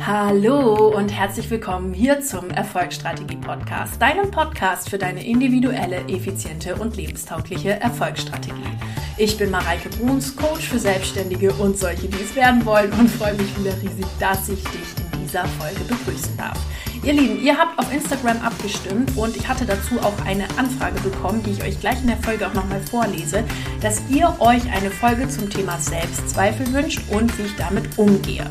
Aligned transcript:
Hallo 0.00 0.88
und 0.88 1.08
herzlich 1.08 1.48
willkommen 1.50 1.94
hier 1.94 2.20
zum 2.20 2.50
Erfolgsstrategie 2.50 3.36
Podcast, 3.36 4.02
deinem 4.02 4.28
Podcast 4.28 4.90
für 4.90 4.98
deine 4.98 5.24
individuelle, 5.24 5.98
effiziente 6.08 6.74
und 6.74 6.96
lebenstaugliche 6.96 7.80
Erfolgsstrategie. 7.80 8.76
Ich 9.16 9.38
bin 9.38 9.52
Mareike 9.52 9.88
Bruns, 9.90 10.34
Coach 10.34 10.68
für 10.68 10.80
Selbstständige 10.80 11.52
und 11.54 11.78
solche, 11.78 12.08
die 12.08 12.20
es 12.20 12.34
werden 12.34 12.66
wollen 12.66 12.92
und 12.94 13.08
freue 13.08 13.34
mich 13.34 13.56
wieder 13.56 13.72
riesig, 13.82 14.06
dass 14.18 14.48
ich 14.48 14.64
dich 14.64 15.12
in 15.12 15.22
dieser 15.22 15.44
Folge 15.46 15.84
begrüßen 15.84 16.36
darf. 16.36 16.58
Ihr 17.04 17.12
Lieben, 17.12 17.40
ihr 17.40 17.56
habt 17.56 17.78
auf 17.78 17.92
Instagram 17.92 18.42
abgestimmt 18.42 19.16
und 19.16 19.36
ich 19.36 19.46
hatte 19.46 19.64
dazu 19.64 20.00
auch 20.00 20.26
eine 20.26 20.44
Anfrage 20.56 21.00
bekommen, 21.02 21.42
die 21.44 21.52
ich 21.52 21.62
euch 21.62 21.78
gleich 21.78 22.00
in 22.00 22.08
der 22.08 22.16
Folge 22.16 22.48
auch 22.48 22.54
nochmal 22.54 22.80
vorlese, 22.80 23.44
dass 23.80 24.02
ihr 24.10 24.34
euch 24.40 24.70
eine 24.72 24.90
Folge 24.90 25.28
zum 25.28 25.48
Thema 25.48 25.78
Selbstzweifel 25.78 26.72
wünscht 26.72 27.00
und 27.10 27.38
wie 27.38 27.42
ich 27.42 27.54
damit 27.56 27.96
umgehe. 27.96 28.50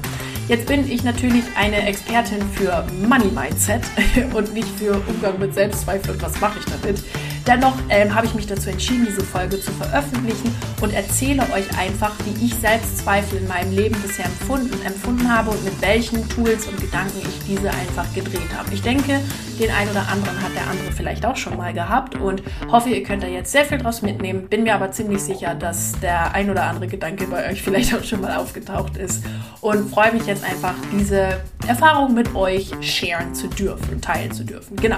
Jetzt 0.50 0.68
bin 0.68 0.91
ich 0.91 1.04
natürlich 1.05 1.46
eine 1.55 1.88
Expertin 1.88 2.41
für 2.54 2.86
Money 3.08 3.31
Mindset 3.31 3.81
und 4.34 4.54
nicht 4.54 4.68
für 4.77 5.02
Umgang 5.08 5.40
mit 5.40 5.54
Selbstzweifel 5.54 6.12
und 6.12 6.22
was 6.22 6.40
mache 6.41 6.59
ich 6.59 6.66
damit. 6.66 7.02
Dennoch 7.48 7.76
ähm, 7.90 8.13
habe 8.13 8.26
ich 8.26 8.34
mich 8.35 8.48
dazu 8.48 8.70
entschieden, 8.70 9.05
diese 9.08 9.21
Folge 9.21 9.59
zu 9.59 9.71
veröffentlichen 9.71 10.54
und 10.82 10.94
erzähle 10.94 11.44
euch 11.54 11.77
einfach, 11.77 12.12
wie 12.26 12.45
ich 12.45 12.55
Selbstzweifel 12.55 13.40
in 13.40 13.48
meinem 13.48 13.73
Leben 13.73 14.02
bisher 14.02 14.26
empfunden, 14.26 14.73
empfunden 14.85 15.30
habe 15.34 15.49
und 15.49 15.63
mit 15.63 15.82
welchen 15.82 16.27
Tools 16.30 16.68
und 16.68 16.80
Gedanken 16.80 17.21
ich 17.21 17.46
diese 17.48 17.70
einfach 17.70 18.05
gedreht 18.13 18.49
habe. 18.55 18.73
Ich 18.73 18.82
denke, 18.82 19.20
den 19.59 19.71
einen 19.71 19.91
oder 19.91 20.07
anderen 20.07 20.41
hat 20.41 20.55
der 20.55 20.67
andere 20.67 20.91
vielleicht 20.91 21.25
auch 21.25 21.35
schon 21.35 21.57
mal 21.57 21.73
gehabt 21.73 22.16
und 22.16 22.43
hoffe, 22.71 22.89
ihr 22.89 23.03
könnt 23.03 23.23
da 23.23 23.27
jetzt 23.27 23.52
sehr 23.52 23.66
viel 23.66 23.77
draus 23.77 24.02
mitnehmen. 24.02 24.48
Bin 24.48 24.63
mir 24.63 24.76
aber 24.76 24.91
ziemlich 24.91 25.21
sicher, 25.21 25.55
dass 25.55 25.93
der 25.99 26.34
ein 26.34 26.49
oder 26.49 26.63
andere 26.63 26.88
Gedanke 26.88 27.27
bei 27.27 27.49
euch 27.49 27.62
vielleicht 27.63 27.93
auch 27.95 28.03
schon 28.03 28.21
mal 28.21 28.35
aufgetaucht 28.35 28.98
ist 28.98 29.23
und 29.62 29.89
freue 29.89 30.12
mich 30.13 30.26
jetzt 30.26 30.43
einfach, 30.43 30.73
diese 30.91 31.41
Erfahrung 31.67 32.13
mit 32.13 32.35
euch 32.35 32.71
sharen 32.81 33.34
zu 33.34 33.48
dürfen, 33.48 34.02
teilen 34.02 34.32
zu 34.32 34.43
dürfen. 34.43 34.76
Genau. 34.77 34.98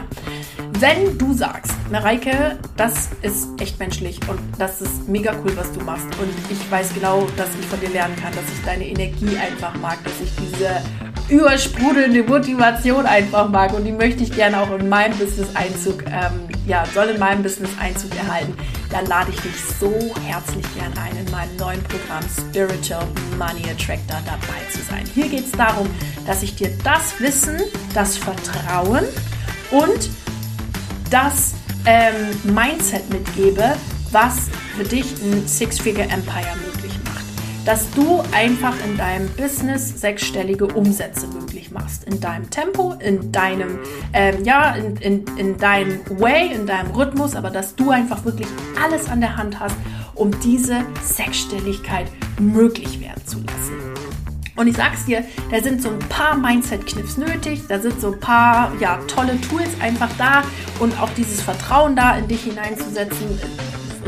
Wenn 0.80 1.17
du 1.17 1.34
sagst, 1.34 1.73
Mareike, 1.92 2.58
das 2.75 3.09
ist 3.22 3.50
echt 3.62 3.80
menschlich 3.80 4.19
und 4.28 4.40
das 4.58 4.81
ist 4.81 5.08
mega 5.08 5.34
cool, 5.44 5.56
was 5.56 5.72
du 5.72 5.81
machst 5.81 6.08
und 6.19 6.34
ich 6.50 6.72
weiß 6.72 6.94
genau, 6.94 7.28
dass 7.38 7.50
ich 7.59 7.66
von 7.67 7.80
dir 7.80 7.90
lernen 7.90 8.16
kann, 8.16 8.34
dass 8.34 8.45
ich 8.45 8.66
deine 8.66 8.88
Energie 8.88 9.38
einfach 9.38 9.75
mag, 9.80 10.03
dass 10.03 10.14
ich 10.22 10.31
diese 10.36 10.81
übersprudelnde 11.30 12.23
Motivation 12.23 13.06
einfach 13.06 13.50
mag 13.50 13.73
und 13.73 13.84
die 13.84 13.92
möchte 13.92 14.23
ich 14.23 14.31
gerne 14.31 14.59
auch 14.59 14.72
in 14.78 14.88
meinem 14.90 15.18
Business 15.18 15.48
Einzug, 15.56 16.04
ähm, 16.06 16.48
ja, 16.68 16.84
soll 16.94 17.06
in 17.06 17.20
meinem 17.20 17.42
Business 17.42 17.72
Einzug 17.80 18.16
erhalten, 18.16 18.54
dann 18.92 19.06
lade 19.08 19.31
ich 19.31 19.42
dich 19.42 19.56
so 19.80 19.92
herzlich 20.26 20.66
gern 20.76 20.94
ein, 20.98 21.18
in 21.18 21.31
meinem 21.31 21.56
neuen 21.58 21.84
Programm 21.84 22.23
Spiritual 22.30 23.08
Money 23.38 23.64
Attractor 23.70 24.18
dabei 24.26 24.72
zu 24.72 24.80
sein. 24.90 25.03
Hier 25.14 25.28
geht 25.28 25.46
es 25.46 25.52
darum, 25.52 25.90
dass 26.28 26.44
ich 26.44 26.56
dir 26.56 26.72
das 26.84 27.20
Wissen, 27.20 27.59
das 27.94 28.18
Vertrauen 28.18 29.06
und 29.72 30.09
das 31.09 31.56
ähm, 31.86 32.53
Mindset 32.53 33.09
mitgebe, 33.12 33.76
was 34.12 34.48
für 34.78 34.84
dich 34.84 35.06
ein 35.23 35.48
Six-Figure-Empire 35.48 36.56
möglich 36.56 36.73
macht. 36.73 36.75
Dass 37.66 37.90
du 37.92 38.22
einfach 38.32 38.76
in 38.86 38.96
deinem 38.96 39.28
Business 39.30 40.00
sechsstellige 40.00 40.68
Umsätze 40.68 41.28
möglich 41.28 41.72
machst. 41.72 42.04
In 42.04 42.20
deinem 42.20 42.50
Tempo, 42.50 42.94
in 43.00 43.32
deinem, 43.32 43.80
ähm, 44.14 44.44
ja, 44.44 44.76
in, 44.76 44.96
in, 44.98 45.26
in 45.38 45.58
deinem 45.58 46.00
Way, 46.20 46.54
in 46.54 46.68
deinem 46.68 46.92
Rhythmus, 46.92 47.36
aber 47.36 47.50
dass 47.50 47.76
du 47.76 47.90
einfach 47.90 48.24
wirklich 48.24 48.48
alles 48.82 49.10
an 49.10 49.20
der 49.20 49.36
Hand 49.36 49.60
hast, 49.60 49.76
um 50.14 50.32
diese 50.42 50.82
Sechsstelligkeit 51.02 52.08
möglich 52.40 53.00
werden 53.00 53.26
zu 53.26 53.40
lassen. 53.40 54.06
Und 54.56 54.68
ich 54.68 54.78
sag's 54.78 55.06
dir, 55.06 55.24
da 55.52 55.62
sind 55.62 55.82
so 55.82 55.90
ein 55.90 56.00
paar 56.00 56.38
Mindset-Kniffs 56.38 57.18
nötig, 57.18 57.64
da 57.68 57.80
sind 57.80 58.00
so 58.00 58.14
ein 58.14 58.20
paar 58.20 58.72
ja, 58.80 59.00
tolle 59.08 59.40
Tools 59.42 59.70
einfach 59.82 60.10
da 60.18 60.44
und 60.80 61.00
auch 61.02 61.10
dieses 61.12 61.42
Vertrauen 61.42 61.96
da 61.96 62.16
in 62.18 62.28
dich 62.28 62.44
hineinzusetzen, 62.44 63.40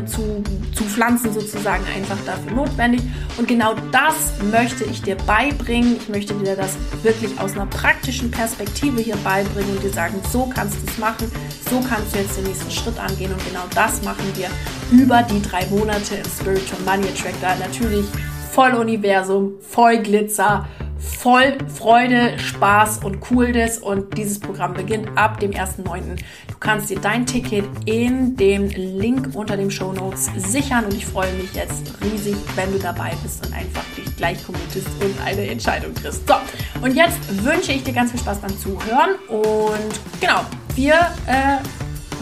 zu, 0.08 0.44
zu 0.76 0.84
pflanzen 0.84 1.34
sozusagen 1.34 1.84
einfach 1.96 2.18
dafür 2.26 2.52
notwendig. 2.52 3.02
Und 3.38 3.48
genau 3.48 3.76
das 3.92 4.16
möchte 4.52 4.84
ich 4.86 5.02
dir 5.02 5.16
beibringen. 5.16 5.98
Ich 5.98 6.10
möchte 6.10 6.34
dir 6.36 6.56
das 6.56 6.76
wirklich 7.04 7.40
aus 7.40 7.54
einer 7.54 7.66
praktischen 7.66 8.32
Perspektive 8.32 9.02
hier 9.02 9.18
beibringen 9.18 9.76
und 9.76 9.84
dir 9.84 9.92
sagen, 9.92 10.20
so 10.32 10.50
kannst 10.54 10.76
du 10.76 10.92
es 10.92 10.98
machen, 10.98 11.32
so 11.70 11.82
kannst 11.88 12.14
du 12.14 12.20
jetzt 12.20 12.38
den 12.38 12.46
nächsten 12.46 12.72
Schritt 12.72 13.00
angehen. 13.00 13.32
Und 13.32 13.46
genau 13.46 13.64
das 13.76 14.02
machen 14.04 14.26
wir 14.36 14.50
über 14.92 15.24
die 15.24 15.42
drei 15.42 15.66
Monate 15.68 16.16
im 16.16 16.26
Spiritual 16.26 16.82
Money 16.86 17.08
Attractor. 17.10 17.56
Natürlich 17.60 18.06
voll 18.52 18.74
Universum, 18.74 19.54
voll 19.62 20.00
Glitzer, 20.00 20.68
voll 20.98 21.58
Freude, 21.68 22.40
Spaß 22.40 23.04
und 23.04 23.20
Coolness. 23.20 23.78
Und 23.80 24.18
dieses 24.18 24.40
Programm 24.40 24.74
beginnt 24.74 25.10
ab 25.16 25.40
dem 25.40 25.52
1.9. 25.52 26.18
Du 26.60 26.68
kannst 26.68 26.90
dir 26.90 27.00
dein 27.00 27.24
Ticket 27.24 27.66
in 27.86 28.36
dem 28.36 28.68
Link 28.70 29.36
unter 29.36 29.56
den 29.56 29.70
Show 29.70 29.94
Notes 29.94 30.28
sichern. 30.38 30.86
Und 30.86 30.94
ich 30.96 31.06
freue 31.06 31.32
mich 31.34 31.54
jetzt 31.54 31.84
riesig, 32.04 32.36
wenn 32.56 32.72
du 32.72 32.80
dabei 32.80 33.14
bist 33.22 33.46
und 33.46 33.54
einfach 33.54 33.84
dich 33.96 34.16
gleich 34.18 34.44
committest 34.44 34.88
und 35.00 35.14
eine 35.24 35.46
Entscheidung 35.48 35.94
triffst. 35.94 36.28
So, 36.28 36.34
und 36.82 36.96
jetzt 36.96 37.20
wünsche 37.44 37.74
ich 37.74 37.84
dir 37.84 37.94
ganz 37.94 38.10
viel 38.10 38.20
Spaß 38.22 38.40
beim 38.40 38.58
Zuhören. 38.58 39.12
Und 39.28 40.20
genau, 40.20 40.46
wir 40.74 40.96
äh, 41.28 41.60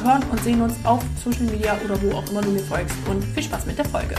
hören 0.03 0.21
und 0.29 0.43
sehen 0.43 0.61
uns 0.61 0.75
auf 0.83 1.01
Social 1.23 1.45
Media 1.45 1.77
oder 1.85 1.99
wo 2.01 2.17
auch 2.17 2.29
immer 2.29 2.41
du 2.41 2.49
mir 2.49 2.63
folgst. 2.63 2.97
Und 3.09 3.23
viel 3.23 3.43
Spaß 3.43 3.65
mit 3.65 3.77
der 3.77 3.85
Folge. 3.85 4.15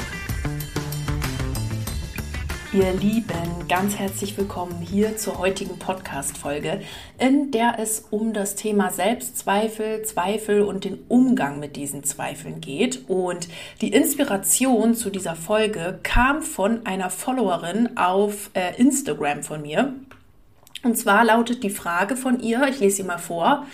Ihr 2.76 2.92
Lieben, 2.92 3.68
ganz 3.70 3.96
herzlich 3.96 4.36
willkommen 4.36 4.82
hier 4.82 5.16
zur 5.16 5.38
heutigen 5.38 5.78
Podcast-Folge, 5.78 6.82
in 7.16 7.50
der 7.50 7.78
es 7.78 8.04
um 8.10 8.34
das 8.34 8.54
Thema 8.54 8.90
Selbstzweifel, 8.90 10.02
Zweifel 10.02 10.60
und 10.60 10.84
den 10.84 10.98
Umgang 11.08 11.58
mit 11.58 11.76
diesen 11.76 12.04
Zweifeln 12.04 12.60
geht. 12.60 13.08
Und 13.08 13.48
die 13.80 13.94
Inspiration 13.94 14.94
zu 14.94 15.08
dieser 15.08 15.36
Folge 15.36 16.00
kam 16.02 16.42
von 16.42 16.84
einer 16.84 17.08
Followerin 17.08 17.96
auf 17.96 18.50
äh, 18.52 18.78
Instagram 18.78 19.42
von 19.42 19.62
mir. 19.62 19.94
Und 20.82 20.98
zwar 20.98 21.24
lautet 21.24 21.62
die 21.62 21.70
Frage 21.70 22.14
von 22.14 22.40
ihr, 22.40 22.68
ich 22.68 22.80
lese 22.80 22.96
sie 22.96 23.04
mal 23.04 23.16
vor, 23.16 23.64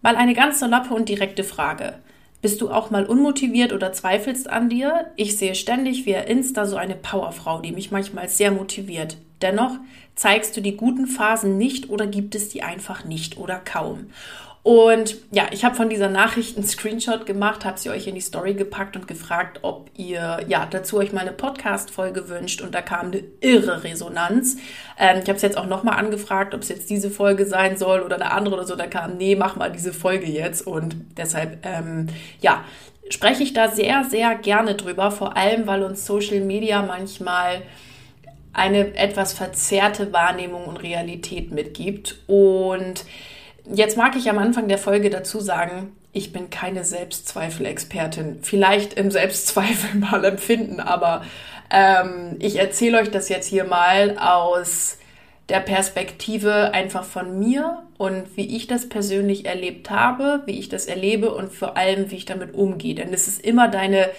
mal 0.00 0.16
eine 0.16 0.32
ganz 0.32 0.60
saloppe 0.60 0.94
und 0.94 1.10
direkte 1.10 1.44
Frage. 1.44 1.98
Bist 2.42 2.60
du 2.60 2.70
auch 2.70 2.90
mal 2.90 3.06
unmotiviert 3.06 3.72
oder 3.72 3.92
zweifelst 3.92 4.48
an 4.48 4.68
dir? 4.68 5.10
Ich 5.16 5.36
sehe 5.36 5.54
ständig 5.54 6.06
via 6.06 6.20
Insta 6.20 6.66
so 6.66 6.76
eine 6.76 6.94
Powerfrau, 6.94 7.60
die 7.60 7.72
mich 7.72 7.90
manchmal 7.90 8.28
sehr 8.28 8.50
motiviert. 8.50 9.16
Dennoch 9.42 9.72
zeigst 10.14 10.56
du 10.56 10.60
die 10.60 10.76
guten 10.76 11.06
Phasen 11.06 11.58
nicht 11.58 11.90
oder 11.90 12.06
gibt 12.06 12.34
es 12.34 12.48
die 12.48 12.62
einfach 12.62 13.04
nicht 13.04 13.38
oder 13.38 13.58
kaum. 13.58 14.06
Und 14.66 15.18
ja, 15.30 15.46
ich 15.52 15.64
habe 15.64 15.76
von 15.76 15.88
dieser 15.88 16.08
Nachricht 16.08 16.56
einen 16.56 16.66
Screenshot 16.66 17.24
gemacht, 17.24 17.64
habe 17.64 17.78
sie 17.78 17.88
euch 17.88 18.08
in 18.08 18.16
die 18.16 18.20
Story 18.20 18.54
gepackt 18.54 18.96
und 18.96 19.06
gefragt, 19.06 19.60
ob 19.62 19.90
ihr 19.94 20.40
ja 20.48 20.66
dazu 20.68 20.96
euch 20.96 21.12
mal 21.12 21.20
eine 21.20 21.30
Podcast-Folge 21.30 22.28
wünscht. 22.28 22.62
Und 22.62 22.74
da 22.74 22.82
kam 22.82 23.12
eine 23.12 23.22
irre 23.40 23.84
Resonanz. 23.84 24.56
Ähm, 24.98 25.20
ich 25.22 25.28
habe 25.28 25.36
es 25.36 25.42
jetzt 25.42 25.56
auch 25.56 25.68
nochmal 25.68 26.00
angefragt, 26.00 26.52
ob 26.52 26.62
es 26.62 26.68
jetzt 26.68 26.90
diese 26.90 27.12
Folge 27.12 27.46
sein 27.46 27.76
soll 27.76 28.00
oder 28.00 28.16
eine 28.16 28.32
andere 28.32 28.56
oder 28.56 28.66
so. 28.66 28.74
Da 28.74 28.88
kam, 28.88 29.16
nee, 29.18 29.36
mach 29.36 29.54
mal 29.54 29.70
diese 29.70 29.92
Folge 29.92 30.26
jetzt. 30.26 30.66
Und 30.66 30.96
deshalb, 31.16 31.64
ähm, 31.64 32.08
ja, 32.40 32.64
spreche 33.08 33.44
ich 33.44 33.52
da 33.52 33.68
sehr, 33.68 34.02
sehr 34.02 34.34
gerne 34.34 34.74
drüber. 34.74 35.12
Vor 35.12 35.36
allem, 35.36 35.68
weil 35.68 35.84
uns 35.84 36.04
Social 36.04 36.40
Media 36.40 36.82
manchmal 36.82 37.62
eine 38.52 38.96
etwas 38.96 39.32
verzerrte 39.32 40.12
Wahrnehmung 40.12 40.64
und 40.64 40.78
Realität 40.78 41.52
mitgibt. 41.52 42.18
Und 42.26 43.04
Jetzt 43.72 43.96
mag 43.96 44.14
ich 44.16 44.30
am 44.30 44.38
Anfang 44.38 44.68
der 44.68 44.78
Folge 44.78 45.10
dazu 45.10 45.40
sagen, 45.40 45.96
ich 46.12 46.32
bin 46.32 46.50
keine 46.50 46.84
Selbstzweifel-Expertin. 46.84 48.38
Vielleicht 48.42 48.94
im 48.94 49.10
Selbstzweifel 49.10 49.98
mal 50.00 50.24
empfinden, 50.24 50.80
aber 50.80 51.24
ähm, 51.70 52.36
ich 52.38 52.56
erzähle 52.56 52.98
euch 52.98 53.10
das 53.10 53.28
jetzt 53.28 53.48
hier 53.48 53.64
mal 53.64 54.18
aus 54.18 54.98
der 55.48 55.60
Perspektive 55.60 56.72
einfach 56.72 57.04
von 57.04 57.38
mir 57.38 57.82
und 57.98 58.36
wie 58.36 58.56
ich 58.56 58.66
das 58.66 58.88
persönlich 58.88 59.46
erlebt 59.46 59.90
habe, 59.90 60.42
wie 60.46 60.58
ich 60.58 60.68
das 60.68 60.86
erlebe 60.86 61.32
und 61.32 61.52
vor 61.52 61.76
allem, 61.76 62.10
wie 62.10 62.16
ich 62.16 62.24
damit 62.24 62.54
umgehe. 62.54 62.94
Denn 62.94 63.12
es 63.12 63.28
ist 63.28 63.44
immer 63.44 63.68
deine 63.68 64.10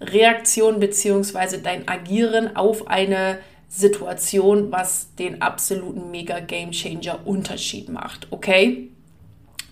Reaktion 0.00 0.80
beziehungsweise 0.80 1.58
dein 1.58 1.88
Agieren 1.88 2.56
auf 2.56 2.88
eine 2.88 3.38
Situation, 3.70 4.72
was 4.72 5.14
den 5.14 5.40
absoluten 5.42 6.10
mega 6.10 6.40
Game 6.40 6.72
Changer 6.72 7.20
Unterschied 7.24 7.88
macht, 7.88 8.26
okay? 8.30 8.90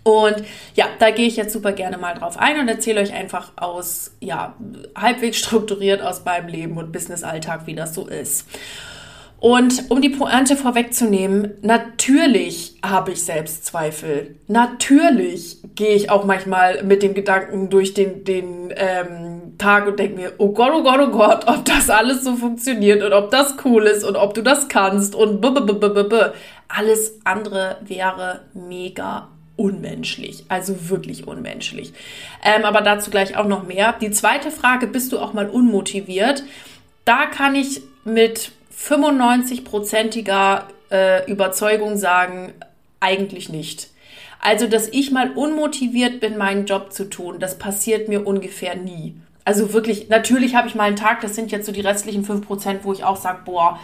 Und 0.04 0.36
ja, 0.74 0.86
da 1.00 1.10
gehe 1.10 1.26
ich 1.26 1.36
jetzt 1.36 1.52
super 1.52 1.72
gerne 1.72 1.98
mal 1.98 2.14
drauf 2.14 2.38
ein 2.38 2.60
und 2.60 2.68
erzähle 2.68 3.00
euch 3.00 3.12
einfach 3.12 3.52
aus, 3.56 4.12
ja, 4.20 4.54
halbwegs 4.96 5.36
strukturiert 5.38 6.00
aus 6.00 6.24
meinem 6.24 6.48
Leben 6.48 6.78
und 6.78 6.92
Business-Alltag, 6.92 7.66
wie 7.66 7.74
das 7.74 7.94
so 7.94 8.06
ist. 8.06 8.46
Und 9.40 9.90
um 9.90 10.00
die 10.00 10.08
Pointe 10.08 10.56
vorwegzunehmen, 10.56 11.54
natürlich 11.62 12.76
habe 12.84 13.12
ich 13.12 13.22
Selbstzweifel. 13.22 14.36
Natürlich 14.48 15.58
gehe 15.74 15.94
ich 15.94 16.10
auch 16.10 16.24
manchmal 16.24 16.82
mit 16.84 17.02
dem 17.02 17.14
Gedanken 17.14 17.68
durch 17.68 17.94
den, 17.94 18.24
den 18.24 18.72
ähm, 18.76 19.47
Tag 19.58 19.87
und 19.87 19.99
denke 19.99 20.16
mir, 20.16 20.32
oh 20.38 20.52
Gott, 20.52 20.72
oh 20.75 20.82
Gott, 20.82 21.00
oh 21.00 21.10
Gott, 21.10 21.49
ob 21.49 21.64
das 21.64 21.90
alles 21.90 22.25
so 22.25 22.37
funktioniert 22.37 23.02
und 23.02 23.12
ob 23.12 23.31
das 23.31 23.56
cool 23.64 23.84
ist 23.84 24.05
und 24.05 24.16
ob 24.16 24.34
du 24.34 24.43
das 24.43 24.69
kannst 24.69 25.14
und 25.14 25.40
b 25.40 25.49
-b 25.49 25.60
-b 25.60 25.78
-b 25.78 26.08
-b. 26.08 26.32
Alles 26.69 27.19
andere 27.25 27.78
wäre 27.82 28.40
mega 28.55 29.28
unmenschlich, 29.56 30.44
also 30.49 30.88
wirklich 30.88 31.26
unmenschlich. 31.26 31.93
Ähm, 32.44 32.64
aber 32.64 32.81
dazu 32.81 33.10
gleich 33.10 33.37
auch 33.37 33.46
noch 33.46 33.66
mehr. 33.66 33.94
Die 34.00 34.12
zweite 34.12 34.50
Frage, 34.50 34.87
bist 34.87 35.12
du 35.12 35.19
auch 35.19 35.32
mal 35.32 35.49
unmotiviert? 35.50 36.44
Da 37.04 37.26
kann 37.26 37.56
ich 37.56 37.82
mit 38.04 38.52
95-prozentiger 38.78 40.62
äh, 40.90 41.31
Überzeugung 41.31 41.96
sagen, 41.96 42.52
eigentlich 43.00 43.49
nicht. 43.49 43.90
Also, 44.40 44.69
dass 44.69 44.88
ich 44.88 45.11
mal 45.11 45.32
unmotiviert 45.32 46.20
bin, 46.20 46.38
meinen 46.38 46.66
Job 46.66 46.93
zu 46.93 47.11
tun, 47.11 47.40
das 47.40 47.58
passiert 47.58 48.08
mir 48.08 48.26
ungefähr 48.26 48.76
nie. 48.76 49.16
Also 49.48 49.72
wirklich, 49.72 50.10
natürlich 50.10 50.54
habe 50.54 50.68
ich 50.68 50.74
mal 50.74 50.82
einen 50.84 50.96
Tag, 50.96 51.22
das 51.22 51.34
sind 51.34 51.50
jetzt 51.50 51.64
so 51.64 51.72
die 51.72 51.80
restlichen 51.80 52.22
5%, 52.22 52.80
wo 52.82 52.92
ich 52.92 53.02
auch 53.02 53.16
sage, 53.16 53.38
boah, 53.46 53.80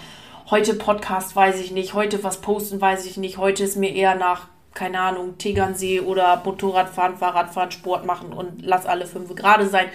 heute 0.50 0.74
Podcast 0.74 1.34
weiß 1.34 1.58
ich 1.58 1.70
nicht, 1.70 1.94
heute 1.94 2.22
was 2.22 2.42
posten 2.42 2.82
weiß 2.82 3.06
ich 3.06 3.16
nicht, 3.16 3.38
heute 3.38 3.64
ist 3.64 3.78
mir 3.78 3.94
eher 3.94 4.14
nach 4.14 4.48
keine 4.74 5.00
Ahnung, 5.00 5.38
Tegernsee 5.38 6.00
oder 6.00 6.42
Motorradfahren, 6.44 7.16
Fahrradfahren, 7.16 7.70
Sport 7.70 8.04
machen 8.04 8.34
und 8.34 8.60
lass 8.60 8.84
alle 8.84 9.06
fünf 9.06 9.34
gerade 9.34 9.66
sein. 9.66 9.86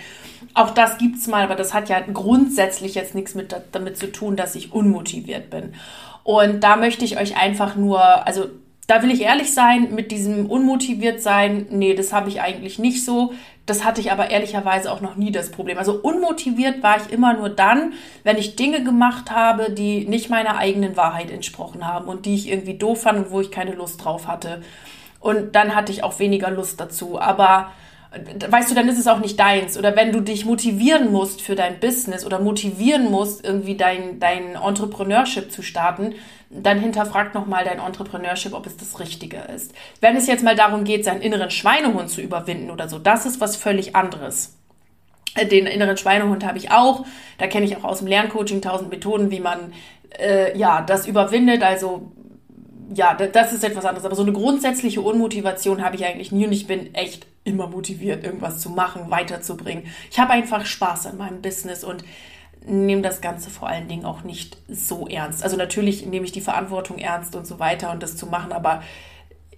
Auch 0.56 0.72
das 0.72 0.98
gibt's 0.98 1.28
mal, 1.28 1.44
aber 1.44 1.56
das 1.56 1.76
hat 1.76 1.88
ja 1.88 2.00
grundsätzlich 2.00 2.96
jetzt 2.96 3.14
nichts 3.14 3.36
mit, 3.36 3.56
damit 3.72 3.96
zu 3.96 4.12
tun, 4.12 4.38
dass 4.38 4.56
ich 4.56 4.74
unmotiviert 4.74 5.52
bin. 5.52 5.76
Und 6.24 6.64
da 6.64 6.78
möchte 6.78 7.06
ich 7.06 7.20
euch 7.20 7.38
einfach 7.38 7.76
nur, 7.76 8.26
also 8.26 8.46
da 8.90 9.04
will 9.04 9.12
ich 9.12 9.22
ehrlich 9.22 9.54
sein, 9.54 9.94
mit 9.94 10.12
diesem 10.12 10.48
unmotiviert 10.48 11.22
sein, 11.22 11.68
nee, 11.70 11.94
das 11.94 12.12
habe 12.12 12.28
ich 12.28 12.42
eigentlich 12.42 12.80
nicht 12.80 13.06
so. 13.06 13.34
Das 13.68 13.86
hatte 13.86 14.02
ich 14.02 14.12
aber 14.12 14.32
ehrlicherweise 14.32 14.92
auch 14.92 15.00
noch 15.00 15.16
nie 15.16 15.32
das 15.32 15.52
Problem. 15.52 15.78
Also 15.78 15.94
unmotiviert 15.94 16.82
war 16.82 16.98
ich 16.98 17.14
immer 17.14 17.36
nur 17.36 17.50
dann, 17.50 17.94
wenn 18.24 18.38
ich 18.38 18.56
Dinge 18.56 18.84
gemacht 18.84 19.30
habe, 19.30 19.70
die 19.70 20.08
nicht 20.08 20.32
meiner 20.32 20.58
eigenen 20.58 20.98
Wahrheit 20.98 21.30
entsprochen 21.30 21.86
haben 21.86 22.08
und 22.08 22.26
die 22.26 22.34
ich 22.34 22.50
irgendwie 22.50 22.80
doof 22.80 23.04
fand 23.04 23.20
und 23.20 23.32
wo 23.32 23.42
ich 23.42 23.52
keine 23.52 23.76
Lust 23.76 24.04
drauf 24.04 24.28
hatte. 24.28 24.64
Und 25.20 25.54
dann 25.54 25.76
hatte 25.76 25.92
ich 25.92 26.04
auch 26.04 26.18
weniger 26.18 26.50
Lust 26.50 26.80
dazu. 26.80 27.22
Aber 27.22 27.70
weißt 28.50 28.72
du, 28.72 28.76
dann 28.76 28.90
ist 28.90 28.98
es 28.98 29.08
auch 29.08 29.20
nicht 29.20 29.40
deins. 29.40 29.78
Oder 29.78 29.96
wenn 29.96 30.12
du 30.12 30.22
dich 30.22 30.46
motivieren 30.46 31.12
musst 31.12 31.44
für 31.44 31.54
dein 31.54 31.80
Business 31.80 32.26
oder 32.26 32.40
motivieren 32.40 33.12
musst, 33.12 33.46
irgendwie 33.46 33.78
dein, 33.78 34.20
dein 34.20 34.56
Entrepreneurship 34.56 35.52
zu 35.52 35.62
starten, 35.62 36.16
dann 36.50 36.80
hinterfragt 36.80 37.36
nochmal 37.36 37.64
dein 37.64 37.80
Entrepreneurship, 37.80 38.54
ob 38.54 38.66
es 38.66 38.76
das 38.76 39.00
Richtige 39.00 39.38
ist. 39.38 39.74
Wenn 40.02 40.16
es 40.16 40.28
jetzt 40.28 40.44
mal 40.44 40.56
darum 40.56 40.84
geht, 40.84 41.06
seinen 41.06 41.22
inneren 41.22 41.52
Schweinehund 41.52 42.10
zu 42.10 42.22
überwinden 42.22 42.72
oder 42.72 42.90
so, 42.90 42.98
das 42.98 43.26
ist 43.26 43.40
was 43.40 43.56
völlig 43.56 43.96
anderes. 43.96 44.56
Äh, 45.36 45.46
den 45.46 45.68
inneren 45.68 45.98
Schweinehund 45.98 46.46
habe 46.46 46.58
ich 46.58 46.72
auch. 46.72 47.06
Da 47.38 47.48
kenne 47.48 47.66
ich 47.66 47.78
auch 47.78 47.84
aus 47.84 48.00
dem 48.00 48.08
Lerncoaching 48.08 48.62
tausend 48.62 48.90
Methoden, 48.90 49.30
wie 49.30 49.40
man 49.40 49.74
äh, 50.18 50.58
ja 50.58 50.82
das 50.82 51.08
überwindet. 51.08 51.62
Also 51.62 52.12
ja, 52.94 53.14
das 53.14 53.54
ist 53.54 53.64
etwas 53.64 53.86
anderes. 53.86 54.06
Aber 54.06 54.16
so 54.16 54.24
eine 54.24 54.34
grundsätzliche 54.34 55.02
Unmotivation 55.02 55.84
habe 55.84 55.96
ich 55.96 56.06
eigentlich 56.06 56.32
nie 56.32 56.48
und 56.48 56.54
ich 56.54 56.66
bin 56.66 56.96
echt 56.96 57.28
immer 57.44 57.68
motiviert, 57.68 58.24
irgendwas 58.24 58.60
zu 58.60 58.70
machen, 58.72 59.12
weiterzubringen. 59.12 59.86
Ich 60.12 60.20
habe 60.20 60.32
einfach 60.32 60.66
Spaß 60.66 61.08
an 61.08 61.18
meinem 61.18 61.42
Business 61.42 61.84
und 61.84 62.04
nehme 62.66 63.02
das 63.02 63.22
Ganze 63.22 63.50
vor 63.50 63.68
allen 63.68 63.88
Dingen 63.88 64.06
auch 64.06 64.24
nicht 64.24 64.58
so 64.68 65.08
ernst. 65.08 65.44
Also 65.44 65.58
natürlich 65.58 66.06
nehme 66.06 66.26
ich 66.26 66.32
die 66.32 66.42
Verantwortung 66.42 66.98
ernst 66.98 67.36
und 67.36 67.48
so 67.48 67.60
weiter 67.60 67.92
und 67.92 68.04
das 68.04 68.18
zu 68.18 68.28
machen, 68.28 68.52
aber 68.52 68.82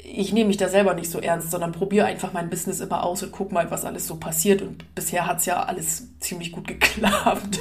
ich 0.03 0.33
nehme 0.33 0.47
mich 0.47 0.57
da 0.57 0.67
selber 0.67 0.93
nicht 0.93 1.11
so 1.11 1.19
ernst, 1.19 1.51
sondern 1.51 1.71
probiere 1.71 2.05
einfach 2.05 2.33
mein 2.33 2.49
Business 2.49 2.79
immer 2.79 3.03
aus 3.03 3.21
und 3.21 3.31
gucke 3.31 3.53
mal, 3.53 3.69
was 3.69 3.85
alles 3.85 4.07
so 4.07 4.15
passiert. 4.15 4.61
Und 4.61 4.95
bisher 4.95 5.27
hat 5.27 5.39
es 5.39 5.45
ja 5.45 5.63
alles 5.63 6.07
ziemlich 6.19 6.51
gut 6.51 6.67
geklappt. 6.67 7.59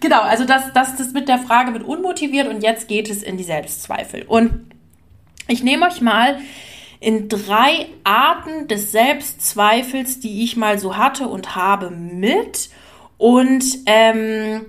genau, 0.00 0.20
also 0.20 0.44
das, 0.44 0.72
das 0.74 1.00
ist 1.00 1.14
mit 1.14 1.28
der 1.28 1.38
Frage 1.38 1.70
mit 1.70 1.82
unmotiviert 1.82 2.48
und 2.48 2.62
jetzt 2.62 2.88
geht 2.88 3.08
es 3.08 3.22
in 3.22 3.36
die 3.36 3.44
Selbstzweifel. 3.44 4.24
Und 4.24 4.72
ich 5.48 5.62
nehme 5.62 5.86
euch 5.86 6.00
mal 6.00 6.38
in 7.00 7.28
drei 7.30 7.86
Arten 8.04 8.68
des 8.68 8.92
Selbstzweifels, 8.92 10.20
die 10.20 10.44
ich 10.44 10.56
mal 10.56 10.78
so 10.78 10.98
hatte 10.98 11.28
und 11.28 11.56
habe, 11.56 11.90
mit. 11.90 12.68
Und 13.20 13.64
ähm, 13.84 14.64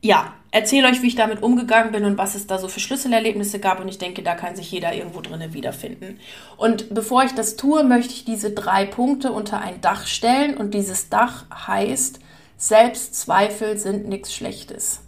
ja, 0.00 0.32
erzähle 0.52 0.88
euch, 0.88 1.02
wie 1.02 1.08
ich 1.08 1.16
damit 1.16 1.42
umgegangen 1.42 1.92
bin 1.92 2.06
und 2.06 2.16
was 2.16 2.34
es 2.34 2.46
da 2.46 2.58
so 2.58 2.66
für 2.66 2.80
Schlüsselerlebnisse 2.80 3.58
gab. 3.58 3.78
Und 3.78 3.88
ich 3.88 3.98
denke, 3.98 4.22
da 4.22 4.34
kann 4.34 4.56
sich 4.56 4.72
jeder 4.72 4.94
irgendwo 4.94 5.20
drinnen 5.20 5.52
wiederfinden. 5.52 6.18
Und 6.56 6.94
bevor 6.94 7.24
ich 7.24 7.32
das 7.32 7.56
tue, 7.56 7.84
möchte 7.84 8.14
ich 8.14 8.24
diese 8.24 8.52
drei 8.52 8.86
Punkte 8.86 9.32
unter 9.32 9.60
ein 9.60 9.82
Dach 9.82 10.06
stellen. 10.06 10.56
Und 10.56 10.72
dieses 10.72 11.10
Dach 11.10 11.44
heißt, 11.66 12.20
Selbstzweifel 12.56 13.76
sind 13.76 14.08
nichts 14.08 14.32
Schlechtes. 14.32 15.00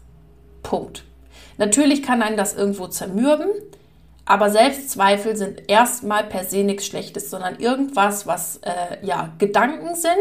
Punkt. 0.63 1.05
Natürlich 1.57 2.03
kann 2.03 2.21
einen 2.21 2.37
das 2.37 2.55
irgendwo 2.55 2.89
zermürben. 2.89 3.49
Aber 4.29 4.51
Selbstzweifel 4.51 5.37
sind 5.37 5.71
erstmal 5.71 6.23
per 6.23 6.45
se 6.45 6.63
nichts 6.63 6.85
Schlechtes, 6.85 7.31
sondern 7.31 7.59
irgendwas, 7.61 8.27
was 8.27 8.59
äh, 8.59 8.99
ja 9.01 9.33
Gedanken 9.39 9.95
sind, 9.95 10.15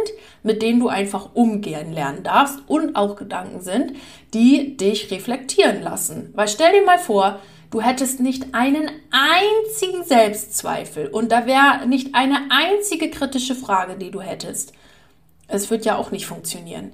mit 0.43 0.61
denen 0.61 0.79
du 0.79 0.87
einfach 0.87 1.31
umgehen 1.33 1.91
lernen 1.91 2.23
darfst 2.23 2.57
und 2.67 2.95
auch 2.95 3.17
Gedanken 3.17 3.59
sind, 3.59 3.97
die 4.33 4.77
dich 4.77 5.11
reflektieren 5.11 5.81
lassen. 5.81 6.31
Weil 6.35 6.47
stell 6.47 6.71
dir 6.71 6.85
mal 6.85 6.99
vor, 6.99 7.41
du 7.69 7.81
hättest 7.81 8.21
nicht 8.21 8.53
einen 8.53 8.89
einzigen 9.11 10.05
Selbstzweifel 10.05 11.07
und 11.07 11.29
da 11.29 11.45
wäre 11.45 11.85
nicht 11.85 12.15
eine 12.15 12.49
einzige 12.49 13.09
kritische 13.11 13.55
Frage, 13.55 13.97
die 13.97 14.11
du 14.11 14.21
hättest. 14.21 14.71
Es 15.49 15.69
wird 15.69 15.83
ja 15.83 15.97
auch 15.97 16.11
nicht 16.11 16.27
funktionieren 16.27 16.93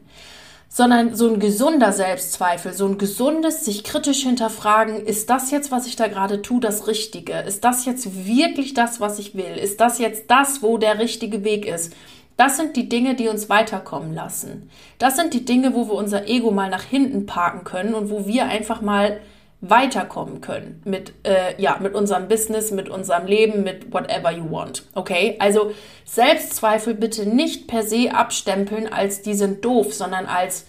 sondern 0.73 1.15
so 1.15 1.31
ein 1.31 1.39
gesunder 1.39 1.91
Selbstzweifel, 1.91 2.73
so 2.73 2.87
ein 2.87 2.97
gesundes 2.97 3.63
sich 3.63 3.83
kritisch 3.83 4.23
hinterfragen, 4.23 5.05
ist 5.05 5.29
das 5.29 5.51
jetzt, 5.51 5.71
was 5.71 5.85
ich 5.85 5.95
da 5.95 6.07
gerade 6.07 6.41
tue, 6.41 6.59
das 6.59 6.87
Richtige? 6.87 7.33
Ist 7.33 7.63
das 7.63 7.85
jetzt 7.85 8.25
wirklich 8.25 8.73
das, 8.73 8.99
was 8.99 9.19
ich 9.19 9.35
will? 9.35 9.55
Ist 9.55 9.79
das 9.79 9.99
jetzt 9.99 10.31
das, 10.31 10.63
wo 10.63 10.79
der 10.79 10.97
richtige 10.97 11.43
Weg 11.43 11.67
ist? 11.67 11.93
Das 12.37 12.57
sind 12.57 12.75
die 12.75 12.89
Dinge, 12.89 13.13
die 13.13 13.27
uns 13.27 13.49
weiterkommen 13.49 14.15
lassen. 14.15 14.67
Das 14.97 15.15
sind 15.15 15.35
die 15.35 15.45
Dinge, 15.45 15.75
wo 15.75 15.89
wir 15.89 15.93
unser 15.93 16.27
Ego 16.27 16.49
mal 16.49 16.71
nach 16.71 16.81
hinten 16.81 17.27
parken 17.27 17.63
können 17.65 17.93
und 17.93 18.09
wo 18.09 18.25
wir 18.25 18.45
einfach 18.45 18.81
mal 18.81 19.19
weiterkommen 19.69 20.41
können 20.41 20.81
mit, 20.83 21.13
äh, 21.23 21.59
ja, 21.61 21.77
mit 21.81 21.95
unserem 21.95 22.27
Business, 22.27 22.71
mit 22.71 22.89
unserem 22.89 23.25
Leben, 23.25 23.63
mit 23.63 23.93
whatever 23.93 24.29
you 24.29 24.51
want. 24.51 24.83
Okay? 24.93 25.37
Also 25.39 25.71
Selbstzweifel 26.03 26.93
bitte 26.93 27.25
nicht 27.25 27.67
per 27.67 27.83
se 27.83 28.13
abstempeln 28.13 28.91
als 28.91 29.21
die 29.21 29.33
sind 29.33 29.63
doof, 29.63 29.93
sondern 29.93 30.25
als 30.25 30.65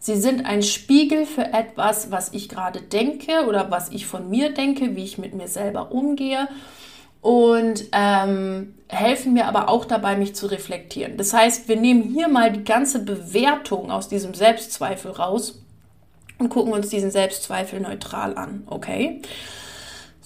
sie 0.00 0.16
sind 0.16 0.46
ein 0.46 0.62
Spiegel 0.64 1.26
für 1.26 1.44
etwas, 1.52 2.10
was 2.10 2.32
ich 2.32 2.48
gerade 2.48 2.80
denke 2.80 3.46
oder 3.46 3.70
was 3.70 3.90
ich 3.90 4.04
von 4.04 4.28
mir 4.28 4.52
denke, 4.52 4.96
wie 4.96 5.04
ich 5.04 5.16
mit 5.16 5.34
mir 5.34 5.46
selber 5.46 5.92
umgehe 5.92 6.48
und 7.20 7.84
ähm, 7.92 8.74
helfen 8.88 9.32
mir 9.32 9.46
aber 9.46 9.68
auch 9.68 9.84
dabei, 9.84 10.16
mich 10.16 10.34
zu 10.34 10.46
reflektieren. 10.46 11.16
Das 11.16 11.32
heißt, 11.32 11.68
wir 11.68 11.76
nehmen 11.76 12.02
hier 12.02 12.28
mal 12.28 12.50
die 12.50 12.64
ganze 12.64 12.98
Bewertung 12.98 13.92
aus 13.92 14.08
diesem 14.08 14.34
Selbstzweifel 14.34 15.12
raus 15.12 15.63
und 16.38 16.48
gucken 16.48 16.72
uns 16.72 16.88
diesen 16.88 17.10
Selbstzweifel 17.10 17.80
neutral 17.80 18.36
an, 18.36 18.64
okay? 18.66 19.20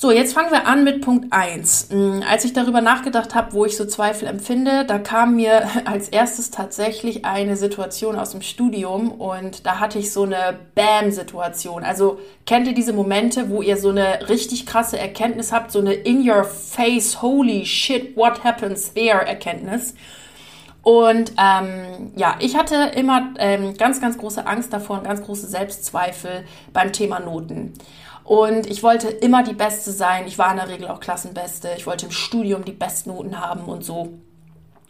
So, 0.00 0.12
jetzt 0.12 0.33
fangen 0.33 0.53
wir 0.53 0.69
an 0.69 0.85
mit 0.85 1.00
Punkt 1.00 1.33
1. 1.33 1.88
Hm, 1.91 2.23
als 2.25 2.45
ich 2.45 2.53
darüber 2.53 2.81
nachgedacht 2.81 3.35
habe, 3.35 3.53
wo 3.53 3.65
ich 3.65 3.77
so 3.77 3.85
Zweifel 3.85 4.29
empfinde, 4.29 4.85
da 4.87 5.00
kam 5.00 5.35
mir 5.35 5.69
als 5.87 6.09
erstes 6.09 6.53
tatsächlich 6.53 7.25
eine 7.25 7.57
Situation 7.57 8.15
aus 8.15 8.31
dem 8.31 8.41
Studium 8.41 9.11
und 9.11 9.67
da 9.67 9.81
hatte 9.81 9.99
ich 9.99 10.12
so 10.12 10.23
eine 10.23 10.57
Bam-Situation. 10.77 11.83
Also 11.83 12.21
kennt 12.47 12.69
ihr 12.69 12.75
diese 12.75 12.93
Momente, 12.93 13.50
wo 13.50 13.61
ihr 13.61 13.77
so 13.77 13.88
eine 13.88 14.29
richtig 14.29 14.67
krasse 14.67 14.97
Erkenntnis 15.00 15.50
habt, 15.50 15.73
so 15.73 15.81
eine 15.81 15.95
in 15.95 16.31
your 16.31 16.45
face, 16.45 17.21
holy 17.21 17.67
shit, 17.67 18.17
what 18.17 18.45
happens 18.45 18.95
there 18.95 19.27
Erkenntnis? 19.27 19.95
Und 20.83 21.33
ähm, 21.39 22.13
ja, 22.17 22.37
ich 22.41 22.57
hatte 22.57 22.93
immer 22.95 23.35
ähm, 23.39 23.77
ganz, 23.77 24.01
ganz 24.01 24.17
große 24.17 24.47
Angst 24.47 24.73
davor 24.73 24.99
und 24.99 25.05
ganz 25.05 25.23
große 25.23 25.47
Selbstzweifel 25.47 26.45
beim 26.73 26.93
Thema 26.93 27.21
Noten. 27.21 27.75
Und 28.25 28.67
ich 28.67 28.83
wollte 28.83 29.09
immer 29.09 29.43
die 29.43 29.55
Beste 29.55 29.91
sein. 29.91 30.27
Ich 30.27 30.39
war 30.39 30.51
in 30.51 30.59
der 30.59 30.69
Regel 30.69 30.89
auch 30.89 31.01
Klassenbeste. 31.01 31.71
Ich 31.77 31.87
wollte 31.87 32.07
im 32.07 32.13
Studium 32.13 32.65
die 32.65 32.73
Bestnoten 32.73 33.41
haben 33.41 33.65
und 33.65 33.85
so 33.85 34.19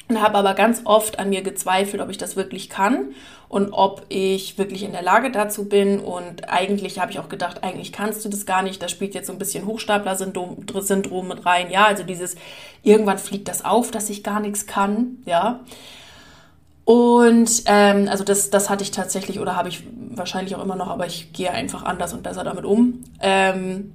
und 0.08 0.22
habe 0.22 0.38
aber 0.38 0.54
ganz 0.54 0.82
oft 0.84 1.18
an 1.18 1.28
mir 1.28 1.42
gezweifelt, 1.42 2.02
ob 2.02 2.10
ich 2.10 2.18
das 2.18 2.36
wirklich 2.36 2.68
kann 2.68 3.14
und 3.48 3.72
ob 3.72 4.04
ich 4.08 4.58
wirklich 4.58 4.82
in 4.82 4.92
der 4.92 5.02
Lage 5.02 5.30
dazu 5.30 5.68
bin. 5.68 6.00
Und 6.00 6.48
eigentlich 6.50 6.98
habe 6.98 7.10
ich 7.10 7.18
auch 7.18 7.28
gedacht, 7.28 7.64
eigentlich 7.64 7.92
kannst 7.92 8.24
du 8.24 8.28
das 8.28 8.44
gar 8.44 8.62
nicht. 8.62 8.82
Da 8.82 8.88
spielt 8.88 9.14
jetzt 9.14 9.26
so 9.26 9.32
ein 9.32 9.38
bisschen 9.38 9.66
Hochstapler-Syndrom 9.66 10.66
Syndrom 10.80 11.28
mit 11.28 11.46
rein. 11.46 11.70
Ja, 11.70 11.86
also 11.86 12.02
dieses, 12.02 12.36
irgendwann 12.82 13.18
fliegt 13.18 13.48
das 13.48 13.64
auf, 13.64 13.90
dass 13.90 14.10
ich 14.10 14.22
gar 14.22 14.40
nichts 14.40 14.66
kann. 14.66 15.22
Ja. 15.24 15.60
Und 16.84 17.64
ähm, 17.66 18.08
also 18.08 18.24
das, 18.24 18.50
das 18.50 18.70
hatte 18.70 18.82
ich 18.82 18.90
tatsächlich 18.90 19.40
oder 19.40 19.56
habe 19.56 19.68
ich 19.68 19.84
wahrscheinlich 20.10 20.54
auch 20.56 20.62
immer 20.62 20.76
noch, 20.76 20.88
aber 20.88 21.06
ich 21.06 21.32
gehe 21.32 21.50
einfach 21.50 21.82
anders 21.84 22.12
und 22.12 22.22
besser 22.22 22.44
damit 22.44 22.64
um. 22.64 23.04
Ähm, 23.20 23.92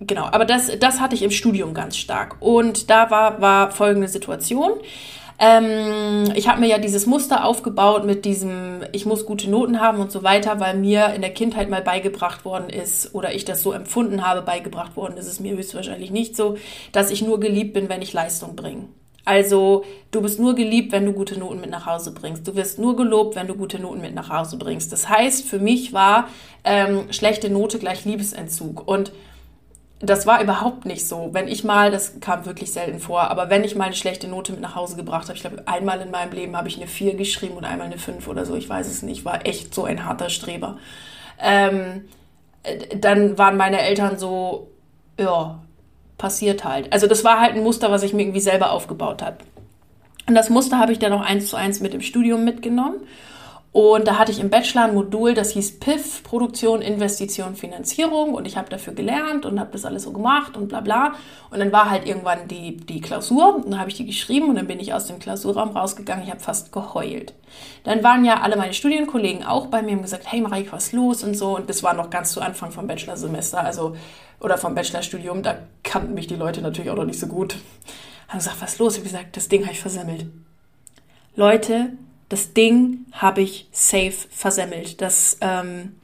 genau, 0.00 0.24
aber 0.24 0.44
das, 0.44 0.70
das 0.78 1.00
hatte 1.00 1.14
ich 1.14 1.22
im 1.22 1.30
Studium 1.30 1.74
ganz 1.74 1.96
stark. 1.96 2.36
Und 2.40 2.90
da 2.90 3.10
war, 3.10 3.40
war 3.40 3.70
folgende 3.70 4.08
Situation. 4.08 4.72
Ähm, 5.38 6.32
ich 6.34 6.48
habe 6.48 6.60
mir 6.60 6.66
ja 6.66 6.78
dieses 6.78 7.06
Muster 7.06 7.44
aufgebaut 7.44 8.04
mit 8.04 8.24
diesem, 8.24 8.82
ich 8.92 9.06
muss 9.06 9.24
gute 9.24 9.48
Noten 9.48 9.80
haben 9.80 10.00
und 10.00 10.10
so 10.10 10.24
weiter, 10.24 10.58
weil 10.58 10.76
mir 10.76 11.14
in 11.14 11.20
der 11.20 11.32
Kindheit 11.32 11.70
mal 11.70 11.82
beigebracht 11.82 12.44
worden 12.44 12.68
ist 12.68 13.14
oder 13.14 13.32
ich 13.32 13.44
das 13.44 13.62
so 13.62 13.72
empfunden 13.72 14.26
habe, 14.26 14.42
beigebracht 14.42 14.96
worden 14.96 15.16
ist 15.16 15.28
es 15.28 15.38
mir 15.38 15.56
höchstwahrscheinlich 15.56 16.10
nicht 16.10 16.36
so, 16.36 16.56
dass 16.90 17.12
ich 17.12 17.22
nur 17.22 17.38
geliebt 17.38 17.72
bin, 17.72 17.88
wenn 17.88 18.02
ich 18.02 18.12
Leistung 18.12 18.56
bringe. 18.56 18.86
Also 19.24 19.84
du 20.10 20.22
bist 20.22 20.40
nur 20.40 20.54
geliebt, 20.54 20.90
wenn 20.90 21.04
du 21.04 21.12
gute 21.12 21.38
Noten 21.38 21.60
mit 21.60 21.68
nach 21.68 21.84
Hause 21.84 22.12
bringst. 22.12 22.48
Du 22.48 22.56
wirst 22.56 22.78
nur 22.78 22.96
gelobt, 22.96 23.36
wenn 23.36 23.46
du 23.46 23.54
gute 23.54 23.78
Noten 23.78 24.00
mit 24.00 24.14
nach 24.14 24.30
Hause 24.30 24.56
bringst. 24.56 24.90
Das 24.90 25.08
heißt, 25.08 25.44
für 25.44 25.58
mich 25.58 25.92
war 25.92 26.28
ähm, 26.64 27.12
schlechte 27.12 27.50
Note 27.50 27.78
gleich 27.78 28.06
Liebesentzug. 28.06 28.88
Und 28.88 29.12
das 30.00 30.26
war 30.26 30.42
überhaupt 30.42 30.84
nicht 30.84 31.08
so. 31.08 31.30
Wenn 31.32 31.48
ich 31.48 31.64
mal, 31.64 31.90
das 31.90 32.20
kam 32.20 32.46
wirklich 32.46 32.72
selten 32.72 33.00
vor, 33.00 33.30
aber 33.30 33.50
wenn 33.50 33.64
ich 33.64 33.74
mal 33.74 33.86
eine 33.86 33.94
schlechte 33.94 34.28
Note 34.28 34.52
mit 34.52 34.60
nach 34.60 34.76
Hause 34.76 34.96
gebracht 34.96 35.24
habe, 35.24 35.34
ich 35.34 35.40
glaube, 35.40 35.62
einmal 35.66 36.00
in 36.00 36.10
meinem 36.10 36.32
Leben 36.32 36.56
habe 36.56 36.68
ich 36.68 36.76
eine 36.76 36.86
4 36.86 37.14
geschrieben 37.14 37.56
und 37.56 37.64
einmal 37.64 37.86
eine 37.88 37.98
5 37.98 38.28
oder 38.28 38.46
so, 38.46 38.54
ich 38.54 38.68
weiß 38.68 38.86
es 38.86 39.02
nicht, 39.02 39.24
war 39.24 39.44
echt 39.44 39.74
so 39.74 39.84
ein 39.84 40.04
harter 40.04 40.30
Streber. 40.30 40.78
Ähm, 41.40 42.04
dann 42.96 43.38
waren 43.38 43.56
meine 43.56 43.80
Eltern 43.80 44.18
so, 44.18 44.70
ja, 45.18 45.58
passiert 46.16 46.64
halt. 46.64 46.92
Also 46.92 47.06
das 47.06 47.24
war 47.24 47.40
halt 47.40 47.54
ein 47.54 47.62
Muster, 47.62 47.90
was 47.90 48.02
ich 48.02 48.12
mir 48.12 48.22
irgendwie 48.22 48.40
selber 48.40 48.70
aufgebaut 48.72 49.22
habe. 49.22 49.38
Und 50.28 50.34
das 50.34 50.50
Muster 50.50 50.78
habe 50.78 50.92
ich 50.92 50.98
dann 50.98 51.12
auch 51.12 51.22
eins 51.22 51.48
zu 51.48 51.56
eins 51.56 51.80
mit 51.80 51.92
dem 51.92 52.02
Studium 52.02 52.44
mitgenommen. 52.44 53.00
Und 53.70 54.08
da 54.08 54.18
hatte 54.18 54.32
ich 54.32 54.40
im 54.40 54.48
Bachelor 54.48 54.84
ein 54.84 54.94
Modul, 54.94 55.34
das 55.34 55.50
hieß 55.52 55.78
PIF, 55.78 56.22
Produktion, 56.22 56.80
Investition, 56.80 57.54
Finanzierung. 57.54 58.32
Und 58.32 58.46
ich 58.46 58.56
habe 58.56 58.70
dafür 58.70 58.94
gelernt 58.94 59.44
und 59.44 59.60
habe 59.60 59.70
das 59.72 59.84
alles 59.84 60.04
so 60.04 60.12
gemacht 60.12 60.56
und 60.56 60.68
bla 60.68 60.80
bla. 60.80 61.12
Und 61.50 61.58
dann 61.60 61.70
war 61.70 61.90
halt 61.90 62.06
irgendwann 62.06 62.48
die, 62.48 62.78
die 62.78 63.00
Klausur. 63.00 63.56
Und 63.56 63.70
dann 63.70 63.78
habe 63.78 63.90
ich 63.90 63.96
die 63.96 64.06
geschrieben 64.06 64.48
und 64.48 64.56
dann 64.56 64.66
bin 64.66 64.80
ich 64.80 64.94
aus 64.94 65.06
dem 65.06 65.18
Klausurraum 65.18 65.76
rausgegangen. 65.76 66.24
Ich 66.24 66.30
habe 66.30 66.40
fast 66.40 66.72
geheult. 66.72 67.34
Dann 67.84 68.02
waren 68.02 68.24
ja 68.24 68.40
alle 68.40 68.56
meine 68.56 68.72
Studienkollegen 68.72 69.44
auch 69.44 69.66
bei 69.66 69.82
mir 69.82 69.92
und 69.92 70.02
gesagt, 70.02 70.24
hey 70.26 70.40
Mareike, 70.40 70.72
was 70.72 70.86
ist 70.86 70.92
los 70.92 71.22
und 71.22 71.34
so. 71.34 71.56
Und 71.56 71.68
das 71.68 71.82
war 71.82 71.92
noch 71.92 72.08
ganz 72.08 72.32
zu 72.32 72.40
Anfang 72.40 72.70
vom 72.70 72.86
Bachelorsemester, 72.86 73.60
also 73.62 73.94
oder 74.40 74.56
vom 74.56 74.74
Bachelorstudium. 74.74 75.42
Da 75.42 75.58
kannten 75.82 76.14
mich 76.14 76.26
die 76.26 76.36
Leute 76.36 76.62
natürlich 76.62 76.90
auch 76.90 76.96
noch 76.96 77.04
nicht 77.04 77.20
so 77.20 77.26
gut. 77.26 77.56
Haben 78.28 78.38
gesagt, 78.38 78.60
was 78.60 78.72
ist 78.72 78.78
los? 78.78 78.94
Ich 78.94 79.00
habe 79.00 79.10
gesagt, 79.10 79.36
das 79.36 79.48
Ding 79.48 79.62
habe 79.62 79.72
ich 79.72 79.80
versemmelt. 79.80 80.26
Leute, 81.36 81.92
das 82.28 82.52
Ding 82.52 83.06
habe 83.12 83.40
ich 83.40 83.68
safe 83.72 84.12
versemmelt. 84.30 85.00
Das, 85.00 85.38
ähm, 85.40 85.96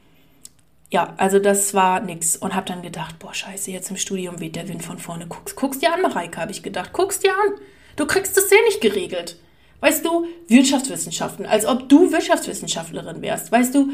ja, 0.90 1.14
also 1.16 1.38
das 1.38 1.74
war 1.74 2.00
nix. 2.00 2.36
Und 2.36 2.54
habe 2.54 2.66
dann 2.66 2.82
gedacht, 2.82 3.18
boah, 3.18 3.34
scheiße, 3.34 3.70
jetzt 3.70 3.90
im 3.90 3.96
Studium 3.96 4.40
weht 4.40 4.56
der 4.56 4.68
Wind 4.68 4.82
von 4.82 4.98
vorne. 4.98 5.26
Guckst, 5.26 5.56
guckst 5.56 5.82
dir 5.82 5.92
an, 5.92 6.02
Mareike, 6.02 6.40
habe 6.40 6.52
ich 6.52 6.62
gedacht. 6.62 6.92
Guckst 6.92 7.24
dir 7.24 7.32
an. 7.32 7.60
Du 7.96 8.06
kriegst 8.06 8.36
das 8.36 8.48
sehr 8.48 8.62
nicht 8.66 8.80
geregelt. 8.80 9.38
Weißt 9.80 10.02
du, 10.02 10.26
Wirtschaftswissenschaften, 10.48 11.44
als 11.44 11.66
ob 11.66 11.90
du 11.90 12.10
Wirtschaftswissenschaftlerin 12.10 13.20
wärst. 13.20 13.52
Weißt 13.52 13.74
du, 13.74 13.90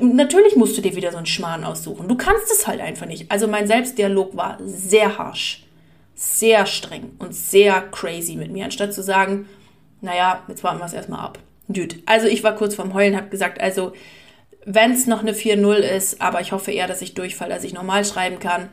natürlich 0.00 0.56
musst 0.56 0.78
du 0.78 0.80
dir 0.80 0.96
wieder 0.96 1.10
so 1.10 1.18
einen 1.18 1.26
Schmarrn 1.26 1.64
aussuchen. 1.64 2.08
Du 2.08 2.16
kannst 2.16 2.50
es 2.50 2.66
halt 2.66 2.80
einfach 2.80 3.04
nicht. 3.04 3.30
Also 3.30 3.46
mein 3.46 3.66
Selbstdialog 3.66 4.34
war 4.34 4.56
sehr 4.64 5.18
harsh, 5.18 5.66
sehr 6.14 6.64
streng 6.64 7.10
und 7.18 7.34
sehr 7.34 7.82
crazy 7.90 8.36
mit 8.36 8.50
mir, 8.50 8.64
anstatt 8.64 8.94
zu 8.94 9.02
sagen, 9.02 9.46
naja, 10.00 10.42
jetzt 10.48 10.64
warten 10.64 10.78
wir 10.78 10.86
es 10.86 10.94
erstmal 10.94 11.20
ab. 11.20 11.38
Dude. 11.68 11.96
Also 12.06 12.26
ich 12.26 12.42
war 12.42 12.56
kurz 12.56 12.74
vorm 12.74 12.94
Heulen, 12.94 13.16
habe 13.16 13.28
gesagt, 13.28 13.60
also 13.60 13.92
wenn 14.64 14.92
es 14.92 15.06
noch 15.06 15.20
eine 15.20 15.32
4-0 15.32 15.74
ist, 15.76 16.20
aber 16.20 16.40
ich 16.40 16.52
hoffe 16.52 16.72
eher, 16.72 16.86
dass 16.86 17.02
ich 17.02 17.14
durchfall, 17.14 17.48
dass 17.48 17.64
ich 17.64 17.72
normal 17.72 18.04
schreiben 18.04 18.38
kann. 18.38 18.68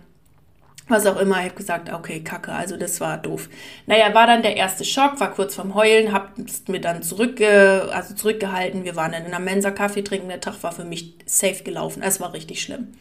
Was 0.87 1.07
auch 1.07 1.19
immer, 1.19 1.39
ich 1.39 1.45
habe 1.45 1.55
gesagt, 1.55 1.91
okay, 1.91 2.23
kacke, 2.23 2.51
also 2.51 2.77
das 2.77 3.01
war 3.01 3.17
doof. 3.17 3.49
Naja, 3.87 4.13
war 4.13 4.27
dann 4.27 4.43
der 4.43 4.55
erste 4.55 4.85
Schock, 4.85 5.19
war 5.19 5.31
kurz 5.31 5.55
vorm 5.55 5.73
Heulen, 5.73 6.13
hab 6.13 6.33
mir 6.67 6.79
dann 6.79 7.01
zurück, 7.01 7.41
also 7.41 8.13
zurückgehalten. 8.13 8.83
Wir 8.83 8.95
waren 8.95 9.11
dann 9.11 9.25
in 9.25 9.31
der 9.31 9.39
Mensa 9.39 9.71
Kaffee 9.71 10.03
trinken, 10.03 10.27
der 10.29 10.41
Tag 10.41 10.61
war 10.61 10.71
für 10.71 10.85
mich 10.85 11.15
safe 11.25 11.63
gelaufen. 11.63 12.03
Es 12.03 12.19
war 12.19 12.33
richtig 12.33 12.61
schlimm. 12.61 12.93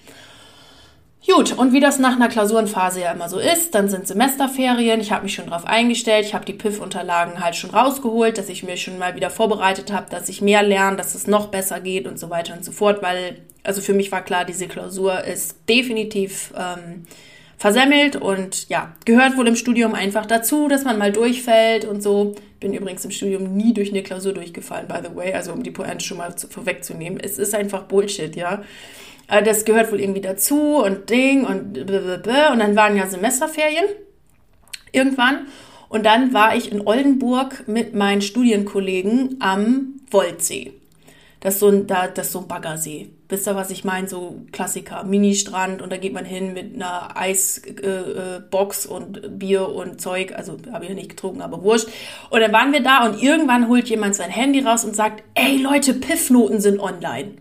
Gut, 1.26 1.56
und 1.56 1.72
wie 1.72 1.80
das 1.80 1.98
nach 1.98 2.16
einer 2.16 2.28
Klausurenphase 2.28 3.00
ja 3.00 3.12
immer 3.12 3.30
so 3.30 3.38
ist, 3.38 3.74
dann 3.74 3.88
sind 3.88 4.06
Semesterferien. 4.06 5.00
Ich 5.00 5.10
habe 5.10 5.24
mich 5.24 5.34
schon 5.34 5.46
darauf 5.46 5.66
eingestellt. 5.66 6.26
Ich 6.26 6.34
habe 6.34 6.44
die 6.44 6.52
PIF-Unterlagen 6.52 7.42
halt 7.42 7.56
schon 7.56 7.70
rausgeholt, 7.70 8.36
dass 8.36 8.50
ich 8.50 8.62
mir 8.62 8.76
schon 8.76 8.98
mal 8.98 9.16
wieder 9.16 9.30
vorbereitet 9.30 9.90
habe, 9.90 10.10
dass 10.10 10.28
ich 10.28 10.42
mehr 10.42 10.62
lerne, 10.62 10.98
dass 10.98 11.14
es 11.14 11.26
noch 11.26 11.48
besser 11.48 11.80
geht 11.80 12.06
und 12.06 12.18
so 12.18 12.28
weiter 12.28 12.54
und 12.54 12.62
so 12.62 12.72
fort. 12.72 13.02
Weil, 13.02 13.38
also 13.62 13.80
für 13.80 13.94
mich 13.94 14.12
war 14.12 14.22
klar, 14.22 14.44
diese 14.44 14.68
Klausur 14.68 15.24
ist 15.24 15.56
definitiv 15.66 16.52
ähm, 16.58 17.06
versemmelt 17.56 18.16
und 18.16 18.68
ja, 18.68 18.92
gehört 19.06 19.38
wohl 19.38 19.48
im 19.48 19.56
Studium 19.56 19.94
einfach 19.94 20.26
dazu, 20.26 20.68
dass 20.68 20.84
man 20.84 20.98
mal 20.98 21.10
durchfällt 21.10 21.86
und 21.86 22.02
so. 22.02 22.34
Bin 22.60 22.74
übrigens 22.74 23.04
im 23.04 23.10
Studium 23.10 23.56
nie 23.56 23.72
durch 23.72 23.90
eine 23.90 24.02
Klausur 24.02 24.34
durchgefallen, 24.34 24.88
by 24.88 24.98
the 25.02 25.16
way, 25.16 25.32
also 25.32 25.52
um 25.52 25.62
die 25.62 25.70
Pointe 25.70 26.04
schon 26.04 26.18
mal 26.18 26.36
zu, 26.36 26.48
vorwegzunehmen. 26.48 27.18
Es 27.18 27.38
ist 27.38 27.54
einfach 27.54 27.84
Bullshit, 27.84 28.36
ja. 28.36 28.62
Äh, 29.28 29.42
das 29.42 29.64
gehört 29.64 29.92
wohl 29.92 30.00
irgendwie 30.00 30.20
dazu 30.20 30.76
und 30.76 31.10
Ding 31.10 31.44
und 31.44 31.72
blablabla. 31.86 32.52
und 32.52 32.58
dann 32.58 32.76
waren 32.76 32.96
ja 32.96 33.06
Semesterferien 33.06 33.86
irgendwann 34.92 35.46
und 35.88 36.04
dann 36.04 36.34
war 36.34 36.56
ich 36.56 36.72
in 36.72 36.86
Oldenburg 36.86 37.68
mit 37.68 37.94
meinen 37.94 38.22
Studienkollegen 38.22 39.36
am 39.40 40.00
Woldsee. 40.10 40.72
Das 41.40 41.54
ist 41.54 41.60
so 41.60 41.68
ein, 41.68 41.86
da, 41.86 42.08
das 42.08 42.26
ist 42.26 42.32
so 42.32 42.40
ein 42.40 42.48
Baggersee. 42.48 43.10
Wisst 43.28 43.46
ihr, 43.46 43.54
was 43.54 43.70
ich 43.70 43.84
meine? 43.84 44.08
So 44.08 44.42
Klassiker, 44.50 45.04
Ministrand 45.04 45.82
und 45.82 45.92
da 45.92 45.98
geht 45.98 46.14
man 46.14 46.24
hin 46.24 46.54
mit 46.54 46.74
einer 46.74 47.16
Eisbox 47.16 48.86
äh, 48.86 48.88
äh 48.88 48.92
und 48.92 49.38
Bier 49.38 49.68
und 49.68 50.00
Zeug. 50.00 50.32
Also 50.34 50.56
habe 50.72 50.84
ich 50.84 50.90
ja 50.90 50.96
nicht 50.96 51.10
getrunken, 51.10 51.42
aber 51.42 51.62
wurscht. 51.62 51.88
Und 52.30 52.40
dann 52.40 52.52
waren 52.52 52.72
wir 52.72 52.82
da 52.82 53.06
und 53.06 53.22
irgendwann 53.22 53.68
holt 53.68 53.88
jemand 53.88 54.16
sein 54.16 54.30
Handy 54.30 54.60
raus 54.60 54.84
und 54.84 54.96
sagt, 54.96 55.22
ey 55.34 55.58
Leute, 55.58 55.94
Piffnoten 55.94 56.60
sind 56.60 56.80
online. 56.80 57.32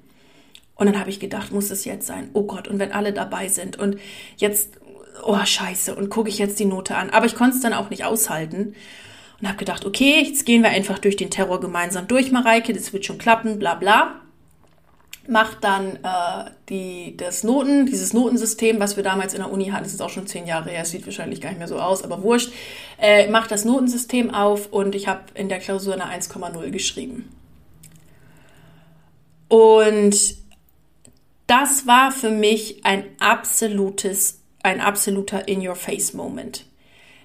Und 0.76 0.88
dann 0.88 1.00
habe 1.00 1.10
ich 1.10 1.20
gedacht, 1.20 1.52
muss 1.52 1.72
es 1.72 1.86
jetzt 1.86 2.08
sein? 2.08 2.30
Oh 2.34 2.44
Gott, 2.44 2.68
und 2.68 2.80
wenn 2.80 2.92
alle 2.92 3.14
dabei 3.14 3.48
sind 3.48 3.78
und 3.78 3.98
jetzt, 4.38 4.80
oh 5.24 5.38
scheiße, 5.44 5.96
und 5.96 6.10
gucke 6.10 6.30
ich 6.30 6.40
jetzt 6.40 6.60
die 6.60 6.66
Note 6.66 6.96
an. 6.96 7.10
Aber 7.12 7.26
ich 7.26 7.36
konnte 7.36 7.56
es 7.56 7.62
dann 7.62 7.74
auch 7.74 7.90
nicht 7.90 8.06
aushalten 8.06 8.76
und 9.40 9.48
habe 9.48 9.58
gedacht, 9.58 9.86
okay, 9.86 10.24
jetzt 10.24 10.46
gehen 10.46 10.64
wir 10.64 10.70
einfach 10.70 11.00
durch 11.00 11.16
den 11.16 11.30
Terror 11.30 11.60
gemeinsam 11.60 12.08
durch, 12.08 12.32
Mareike, 12.32 12.74
das 12.74 12.94
wird 12.94 13.06
schon 13.06 13.18
klappen, 13.18 13.60
bla 13.60 13.76
bla. 13.76 14.20
Macht 15.28 15.64
dann 15.64 15.98
äh, 15.98 16.52
die, 16.68 17.16
das 17.16 17.44
Noten, 17.44 17.86
dieses 17.86 18.12
Notensystem, 18.12 18.80
was 18.80 18.98
wir 18.98 19.04
damals 19.04 19.34
in 19.34 19.40
der 19.40 19.52
Uni 19.52 19.68
hatten, 19.68 19.84
das 19.84 19.94
ist 19.94 20.02
auch 20.02 20.10
schon 20.10 20.28
zehn 20.28 20.48
Jahre 20.48 20.70
her, 20.70 20.82
es 20.82 20.90
sieht 20.90 21.06
wahrscheinlich 21.06 21.40
gar 21.40 21.50
nicht 21.50 21.60
mehr 21.60 21.68
so 21.68 21.80
aus, 21.80 22.04
aber 22.04 22.24
wurscht, 22.24 22.52
äh, 23.00 23.30
macht 23.30 23.52
das 23.52 23.64
Notensystem 23.64 24.34
auf 24.34 24.68
und 24.74 24.96
ich 24.96 25.08
habe 25.08 25.22
in 25.34 25.50
der 25.50 25.60
Klausur 25.60 25.94
eine 25.94 26.06
1,0 26.06 26.72
geschrieben. 26.72 27.30
Und 29.48 30.43
das 31.48 31.88
war 31.88 32.12
für 32.12 32.32
mich 32.32 32.86
ein 32.86 33.04
absolutes, 33.20 34.42
ein 34.62 34.82
absoluter 34.82 35.48
In-Your-Face-Moment. 35.48 36.66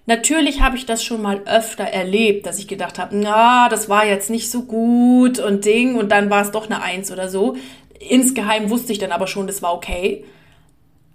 Natürlich 0.06 0.62
habe 0.62 0.76
ich 0.76 0.86
das 0.86 1.04
schon 1.04 1.20
mal 1.20 1.42
öfter 1.44 1.84
erlebt, 1.84 2.46
dass 2.46 2.58
ich 2.58 2.66
gedacht 2.66 2.98
habe, 2.98 3.14
na, 3.14 3.68
das 3.68 3.90
war 3.90 4.06
jetzt 4.06 4.30
nicht 4.30 4.50
so 4.50 4.62
gut 4.62 5.38
und 5.38 5.66
Ding 5.66 5.96
und 5.96 6.10
dann 6.10 6.30
war 6.30 6.42
es 6.42 6.50
doch 6.50 6.64
eine 6.64 6.82
Eins 6.82 7.12
oder 7.12 7.28
so. 7.28 7.56
Insgeheim 8.00 8.70
wusste 8.70 8.92
ich 8.92 8.98
dann 8.98 9.12
aber 9.12 9.26
schon, 9.26 9.46
das 9.46 9.60
war 9.60 9.74
okay. 9.74 10.24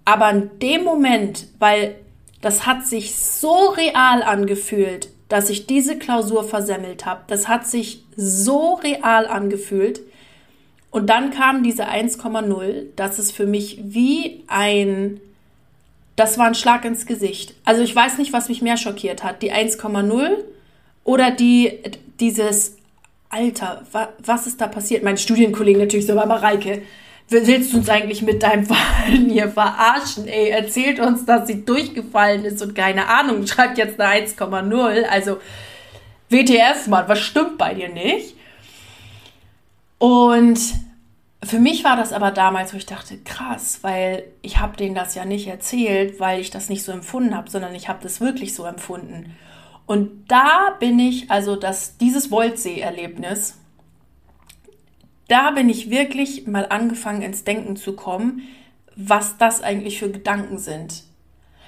Aber 0.04 0.30
in 0.30 0.50
dem 0.60 0.84
Moment, 0.84 1.48
weil 1.58 1.96
das 2.40 2.66
hat 2.66 2.86
sich 2.86 3.16
so 3.16 3.70
real 3.70 4.22
angefühlt, 4.22 5.08
dass 5.28 5.50
ich 5.50 5.66
diese 5.66 5.98
Klausur 5.98 6.44
versemmelt 6.44 7.04
habe, 7.04 7.22
das 7.26 7.48
hat 7.48 7.66
sich 7.66 8.04
so 8.14 8.74
real 8.74 9.26
angefühlt, 9.26 10.02
und 10.94 11.08
dann 11.08 11.32
kam 11.32 11.64
diese 11.64 11.88
1,0. 11.88 12.84
Das 12.94 13.18
ist 13.18 13.32
für 13.32 13.46
mich 13.46 13.80
wie 13.82 14.44
ein, 14.46 15.20
das 16.14 16.38
war 16.38 16.46
ein 16.46 16.54
Schlag 16.54 16.84
ins 16.84 17.04
Gesicht. 17.04 17.52
Also 17.64 17.82
ich 17.82 17.96
weiß 17.96 18.16
nicht, 18.18 18.32
was 18.32 18.48
mich 18.48 18.62
mehr 18.62 18.76
schockiert 18.76 19.24
hat. 19.24 19.42
Die 19.42 19.52
1,0 19.52 20.36
oder 21.02 21.32
die, 21.32 21.80
dieses, 22.20 22.76
Alter, 23.28 23.82
wa, 23.90 24.10
was 24.24 24.46
ist 24.46 24.60
da 24.60 24.68
passiert? 24.68 25.02
Mein 25.02 25.18
Studienkollege 25.18 25.80
natürlich 25.80 26.06
so, 26.06 26.16
aber 26.16 26.40
Reike, 26.44 26.82
willst 27.28 27.72
du 27.72 27.78
uns 27.78 27.88
eigentlich 27.88 28.22
mit 28.22 28.44
deinem 28.44 28.64
Verhalten 28.64 29.30
hier 29.30 29.48
verarschen? 29.48 30.28
Ey, 30.28 30.50
erzählt 30.50 31.00
uns, 31.00 31.24
dass 31.26 31.48
sie 31.48 31.64
durchgefallen 31.64 32.44
ist 32.44 32.62
und 32.62 32.76
keine 32.76 33.08
Ahnung, 33.08 33.48
schreibt 33.48 33.78
jetzt 33.78 34.00
eine 34.00 34.24
1,0. 34.28 35.02
Also, 35.06 35.38
WTF, 36.30 36.86
Mann, 36.86 37.08
was 37.08 37.18
stimmt 37.18 37.58
bei 37.58 37.74
dir 37.74 37.88
nicht? 37.88 38.33
Und 39.98 40.60
für 41.42 41.58
mich 41.58 41.84
war 41.84 41.96
das 41.96 42.12
aber 42.12 42.30
damals, 42.30 42.72
wo 42.72 42.76
ich 42.76 42.86
dachte, 42.86 43.18
krass, 43.18 43.80
weil 43.82 44.24
ich 44.42 44.58
habe 44.58 44.76
denen 44.76 44.94
das 44.94 45.14
ja 45.14 45.24
nicht 45.24 45.46
erzählt, 45.46 46.20
weil 46.20 46.40
ich 46.40 46.50
das 46.50 46.68
nicht 46.68 46.84
so 46.84 46.92
empfunden 46.92 47.36
habe, 47.36 47.50
sondern 47.50 47.74
ich 47.74 47.88
habe 47.88 48.02
das 48.02 48.20
wirklich 48.20 48.54
so 48.54 48.64
empfunden. 48.64 49.36
Und 49.86 50.24
da 50.28 50.76
bin 50.80 50.98
ich, 50.98 51.30
also 51.30 51.56
das, 51.56 51.98
dieses 51.98 52.30
Woldsee-Erlebnis, 52.30 53.58
da 55.28 55.50
bin 55.50 55.68
ich 55.68 55.90
wirklich 55.90 56.46
mal 56.46 56.66
angefangen 56.68 57.22
ins 57.22 57.44
Denken 57.44 57.76
zu 57.76 57.94
kommen, 57.94 58.42
was 58.96 59.36
das 59.38 59.62
eigentlich 59.62 59.98
für 59.98 60.10
Gedanken 60.10 60.58
sind. 60.58 61.04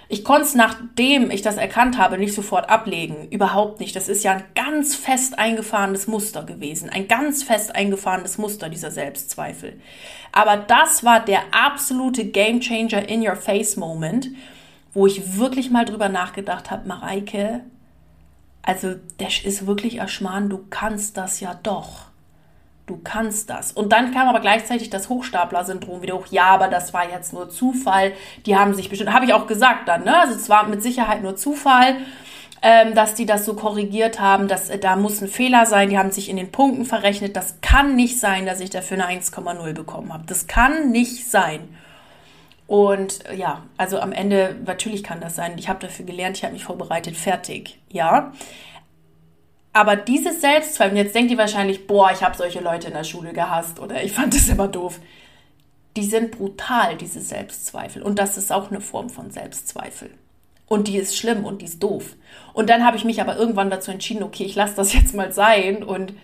Ich 0.09 0.25
konnte 0.25 0.47
es, 0.47 0.55
nachdem 0.55 1.31
ich 1.31 1.43
das 1.43 1.57
erkannt 1.57 1.99
habe, 1.99 2.17
nicht 2.17 2.35
sofort 2.35 2.71
ablegen. 2.71 3.29
Überhaupt 3.31 3.81
nicht. 3.81 3.97
Das 3.97 4.09
ist 4.09 4.23
ja 4.23 4.33
ein 4.33 4.45
ganz 4.55 4.95
fest 4.95 5.39
eingefahrenes 5.39 6.07
Muster 6.07 6.45
gewesen. 6.45 6.91
Ein 6.91 7.09
ganz 7.09 7.43
fest 7.43 7.75
eingefahrenes 7.75 8.39
Muster, 8.39 8.69
dieser 8.69 8.93
Selbstzweifel. 8.93 9.81
Aber 10.31 10.57
das 10.57 11.03
war 11.03 11.21
der 11.21 11.41
absolute 11.51 12.25
Game 12.27 12.61
Changer 12.61 13.09
in 13.09 13.27
your 13.27 13.37
face 13.37 13.77
Moment, 13.77 14.31
wo 14.95 15.07
ich 15.07 15.37
wirklich 15.39 15.71
mal 15.71 15.85
drüber 15.85 16.09
nachgedacht 16.09 16.71
habe, 16.71 16.87
Mareike, 16.87 17.63
also 18.67 18.97
das 19.19 19.39
ist 19.45 19.67
wirklich 19.67 19.99
erschmarrn, 19.99 20.51
du 20.51 20.67
kannst 20.69 21.17
das 21.17 21.39
ja 21.39 21.55
doch. 21.63 22.07
Du 22.87 23.01
kannst 23.03 23.51
das. 23.51 23.73
Und 23.73 23.93
dann 23.93 24.15
kam 24.15 24.29
aber 24.29 24.39
gleichzeitig 24.39 24.91
das 24.91 25.09
Hochstapler-Syndrom 25.09 26.03
wieder 26.03 26.15
hoch. 26.15 26.27
Ja, 26.31 26.47
aber 26.47 26.69
das 26.69 26.95
war 26.95 27.11
jetzt 27.11 27.33
nur 27.33 27.51
Zufall. 27.51 28.13
Die 28.47 28.57
haben 28.57 28.75
sich 28.75 28.89
bestimmt, 28.89 29.13
habe 29.13 29.25
ich 29.25 29.35
auch 29.35 29.49
gesagt 29.49 29.89
dann, 29.89 30.05
ne? 30.05 30.17
Also 30.17 30.35
es 30.35 30.49
war 30.49 30.69
mit 30.69 30.85
Sicherheit 30.85 31.21
nur 31.21 31.35
Zufall, 31.35 31.97
ähm, 32.63 32.95
dass 32.95 33.15
die 33.15 33.27
das 33.27 33.45
so 33.45 33.55
korrigiert 33.55 34.21
haben. 34.21 34.47
Dass, 34.47 34.71
äh, 34.71 34.79
da 34.79 34.95
muss 34.95 35.21
ein 35.21 35.27
Fehler 35.27 35.67
sein. 35.67 35.91
Die 35.91 35.99
haben 35.99 36.13
sich 36.13 36.29
in 36.29 36.37
den 36.37 36.53
Punkten 36.53 36.85
verrechnet. 36.85 37.35
Das 37.35 37.57
kann 37.61 37.97
nicht 37.97 38.21
sein, 38.21 38.47
dass 38.47 38.61
ich 38.61 38.71
dafür 38.71 39.03
eine 39.03 39.09
1,0 39.09 39.73
bekommen 39.73 40.13
habe. 40.13 40.23
Das 40.29 40.47
kann 40.47 40.93
nicht 40.93 41.29
sein. 41.29 41.69
Und 42.69 43.27
äh, 43.27 43.35
ja, 43.35 43.63
also 43.77 43.99
am 43.99 44.13
Ende, 44.13 44.55
natürlich 44.65 45.03
kann 45.03 45.21
das 45.21 45.35
sein. 45.35 45.59
Ich 45.59 45.69
habe 45.69 45.81
dafür 45.81 46.05
gelernt, 46.05 46.37
ich 46.37 46.45
habe 46.45 46.53
mich 46.53 46.65
vorbereitet, 46.65 47.17
fertig. 47.17 47.81
Ja. 47.91 48.33
Aber 49.77 49.95
diese 49.95 50.33
Selbstzweifel, 50.33 50.97
jetzt 50.97 51.15
denkt 51.15 51.31
ihr 51.31 51.37
wahrscheinlich, 51.37 51.87
boah, 51.87 52.11
ich 52.11 52.23
habe 52.23 52.35
solche 52.35 52.61
Leute 52.61 52.87
in 52.87 52.95
der 52.95 53.05
Schule 53.05 53.35
gehasst 53.35 53.79
oder 53.79 54.03
ich 54.03 54.13
fand 54.13 54.33
das 54.33 54.49
immer 54.49 54.69
doof. 54.69 55.01
Die 55.99 56.05
sind 56.05 56.31
brutal, 56.31 56.97
diese 56.97 57.21
Selbstzweifel. 57.21 58.01
Und 58.01 58.19
das 58.19 58.39
ist 58.39 58.51
auch 58.51 58.71
eine 58.71 58.81
Form 58.81 59.11
von 59.11 59.31
Selbstzweifel. 59.31 60.09
Und 60.67 60.89
die 60.89 60.97
ist 60.97 61.15
schlimm 61.15 61.45
und 61.45 61.61
die 61.61 61.67
ist 61.67 61.83
doof. 61.83 62.17
Und 62.55 62.71
dann 62.71 62.87
habe 62.87 62.97
ich 62.97 63.05
mich 63.05 63.21
aber 63.21 63.37
irgendwann 63.37 63.69
dazu 63.69 63.91
entschieden, 63.91 64.23
okay, 64.23 64.45
ich 64.45 64.55
lasse 64.55 64.77
das 64.77 64.93
jetzt 64.95 65.15
mal 65.15 65.31
sein. 65.31 65.83
Und 65.83 66.15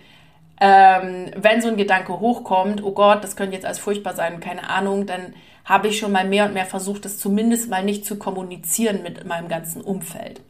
ähm, 0.59 1.29
wenn 1.35 1.61
so 1.61 1.67
ein 1.67 1.77
Gedanke 1.77 2.19
hochkommt, 2.19 2.83
oh 2.83 2.93
Gott, 2.93 3.23
das 3.23 3.35
könnte 3.35 3.53
jetzt 3.53 3.67
als 3.67 3.77
furchtbar 3.77 4.15
sein, 4.15 4.39
keine 4.39 4.67
Ahnung, 4.67 5.05
dann 5.05 5.35
habe 5.63 5.89
ich 5.89 5.99
schon 5.99 6.11
mal 6.11 6.27
mehr 6.27 6.45
und 6.45 6.55
mehr 6.55 6.65
versucht, 6.65 7.05
das 7.05 7.19
zumindest 7.19 7.69
mal 7.69 7.83
nicht 7.83 8.03
zu 8.03 8.17
kommunizieren 8.17 9.03
mit 9.03 9.27
meinem 9.27 9.47
ganzen 9.47 9.83
Umfeld. 9.83 10.41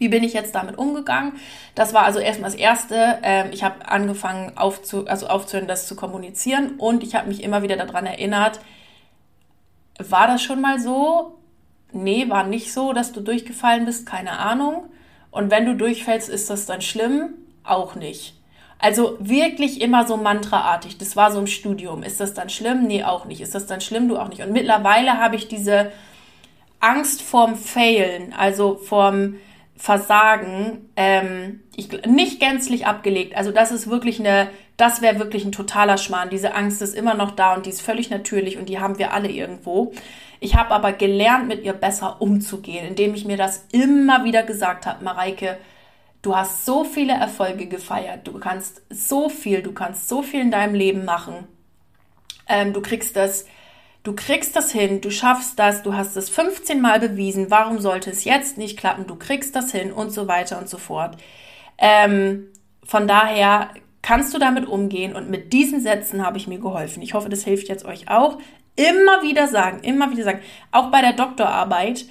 Wie 0.00 0.08
bin 0.08 0.24
ich 0.24 0.32
jetzt 0.32 0.54
damit 0.54 0.78
umgegangen? 0.78 1.34
Das 1.74 1.92
war 1.92 2.04
also 2.04 2.20
erstmal 2.20 2.50
das 2.50 2.58
Erste. 2.58 3.18
Ähm, 3.22 3.50
ich 3.52 3.62
habe 3.62 3.86
angefangen 3.86 4.56
aufzu, 4.56 5.06
also 5.06 5.26
aufzuhören, 5.26 5.68
das 5.68 5.86
zu 5.86 5.94
kommunizieren 5.94 6.76
und 6.78 7.04
ich 7.04 7.14
habe 7.14 7.28
mich 7.28 7.44
immer 7.44 7.62
wieder 7.62 7.76
daran 7.76 8.06
erinnert, 8.06 8.60
war 9.98 10.26
das 10.26 10.42
schon 10.42 10.62
mal 10.62 10.80
so? 10.80 11.36
Nee, 11.92 12.30
war 12.30 12.44
nicht 12.44 12.72
so, 12.72 12.94
dass 12.94 13.12
du 13.12 13.20
durchgefallen 13.20 13.84
bist, 13.84 14.06
keine 14.06 14.38
Ahnung. 14.38 14.84
Und 15.30 15.50
wenn 15.50 15.66
du 15.66 15.76
durchfällst, 15.76 16.30
ist 16.30 16.48
das 16.48 16.64
dann 16.64 16.80
schlimm? 16.80 17.34
Auch 17.62 17.94
nicht. 17.94 18.34
Also 18.78 19.18
wirklich 19.20 19.82
immer 19.82 20.06
so 20.06 20.16
mantraartig. 20.16 20.96
Das 20.96 21.14
war 21.14 21.30
so 21.30 21.40
im 21.40 21.46
Studium. 21.46 22.02
Ist 22.02 22.20
das 22.20 22.32
dann 22.32 22.48
schlimm? 22.48 22.86
Nee, 22.86 23.04
auch 23.04 23.26
nicht. 23.26 23.42
Ist 23.42 23.54
das 23.54 23.66
dann 23.66 23.82
schlimm? 23.82 24.08
Du 24.08 24.16
auch 24.16 24.28
nicht. 24.28 24.40
Und 24.40 24.52
mittlerweile 24.52 25.18
habe 25.18 25.36
ich 25.36 25.46
diese 25.46 25.92
Angst 26.80 27.20
vorm 27.20 27.56
Failen, 27.56 28.32
also 28.32 28.76
vorm 28.76 29.36
Versagen 29.80 30.90
ähm, 30.94 31.62
ich, 31.74 31.88
nicht 32.04 32.38
gänzlich 32.38 32.86
abgelegt. 32.86 33.34
Also 33.34 33.50
das 33.50 33.72
ist 33.72 33.88
wirklich 33.88 34.20
eine, 34.20 34.50
das 34.76 35.00
wäre 35.00 35.18
wirklich 35.18 35.46
ein 35.46 35.52
totaler 35.52 35.96
Schmarrn. 35.96 36.28
Diese 36.28 36.54
Angst 36.54 36.82
ist 36.82 36.94
immer 36.94 37.14
noch 37.14 37.30
da 37.30 37.54
und 37.54 37.64
die 37.64 37.70
ist 37.70 37.80
völlig 37.80 38.10
natürlich 38.10 38.58
und 38.58 38.68
die 38.68 38.78
haben 38.78 38.98
wir 38.98 39.14
alle 39.14 39.30
irgendwo. 39.30 39.92
Ich 40.38 40.54
habe 40.54 40.72
aber 40.72 40.92
gelernt, 40.92 41.48
mit 41.48 41.64
ihr 41.64 41.72
besser 41.72 42.20
umzugehen, 42.20 42.86
indem 42.86 43.14
ich 43.14 43.24
mir 43.24 43.38
das 43.38 43.68
immer 43.72 44.22
wieder 44.24 44.42
gesagt 44.42 44.84
habe, 44.84 45.02
Mareike, 45.02 45.56
du 46.20 46.36
hast 46.36 46.66
so 46.66 46.84
viele 46.84 47.14
Erfolge 47.14 47.64
gefeiert, 47.64 48.28
du 48.28 48.38
kannst 48.38 48.82
so 48.90 49.30
viel, 49.30 49.62
du 49.62 49.72
kannst 49.72 50.10
so 50.10 50.20
viel 50.20 50.42
in 50.42 50.50
deinem 50.50 50.74
Leben 50.74 51.06
machen. 51.06 51.48
Ähm, 52.46 52.74
du 52.74 52.82
kriegst 52.82 53.16
das 53.16 53.46
Du 54.02 54.14
kriegst 54.14 54.56
das 54.56 54.72
hin, 54.72 55.02
du 55.02 55.10
schaffst 55.10 55.58
das, 55.58 55.82
du 55.82 55.94
hast 55.94 56.16
es 56.16 56.30
15 56.30 56.80
Mal 56.80 57.00
bewiesen, 57.00 57.50
warum 57.50 57.80
sollte 57.80 58.10
es 58.10 58.24
jetzt 58.24 58.56
nicht 58.56 58.78
klappen? 58.78 59.06
Du 59.06 59.14
kriegst 59.14 59.54
das 59.54 59.72
hin 59.72 59.92
und 59.92 60.10
so 60.10 60.26
weiter 60.26 60.58
und 60.58 60.70
so 60.70 60.78
fort. 60.78 61.18
Ähm, 61.76 62.46
von 62.82 63.06
daher 63.06 63.70
kannst 64.02 64.32
du 64.32 64.38
damit 64.38 64.66
umgehen 64.66 65.14
und 65.14 65.28
mit 65.28 65.52
diesen 65.52 65.80
Sätzen 65.80 66.24
habe 66.24 66.38
ich 66.38 66.46
mir 66.46 66.58
geholfen. 66.58 67.02
Ich 67.02 67.12
hoffe, 67.12 67.28
das 67.28 67.44
hilft 67.44 67.68
jetzt 67.68 67.84
euch 67.84 68.08
auch. 68.08 68.38
Immer 68.74 69.22
wieder 69.22 69.48
sagen, 69.48 69.80
immer 69.82 70.10
wieder 70.10 70.24
sagen. 70.24 70.40
Auch 70.72 70.90
bei 70.90 71.02
der 71.02 71.12
Doktorarbeit 71.12 72.06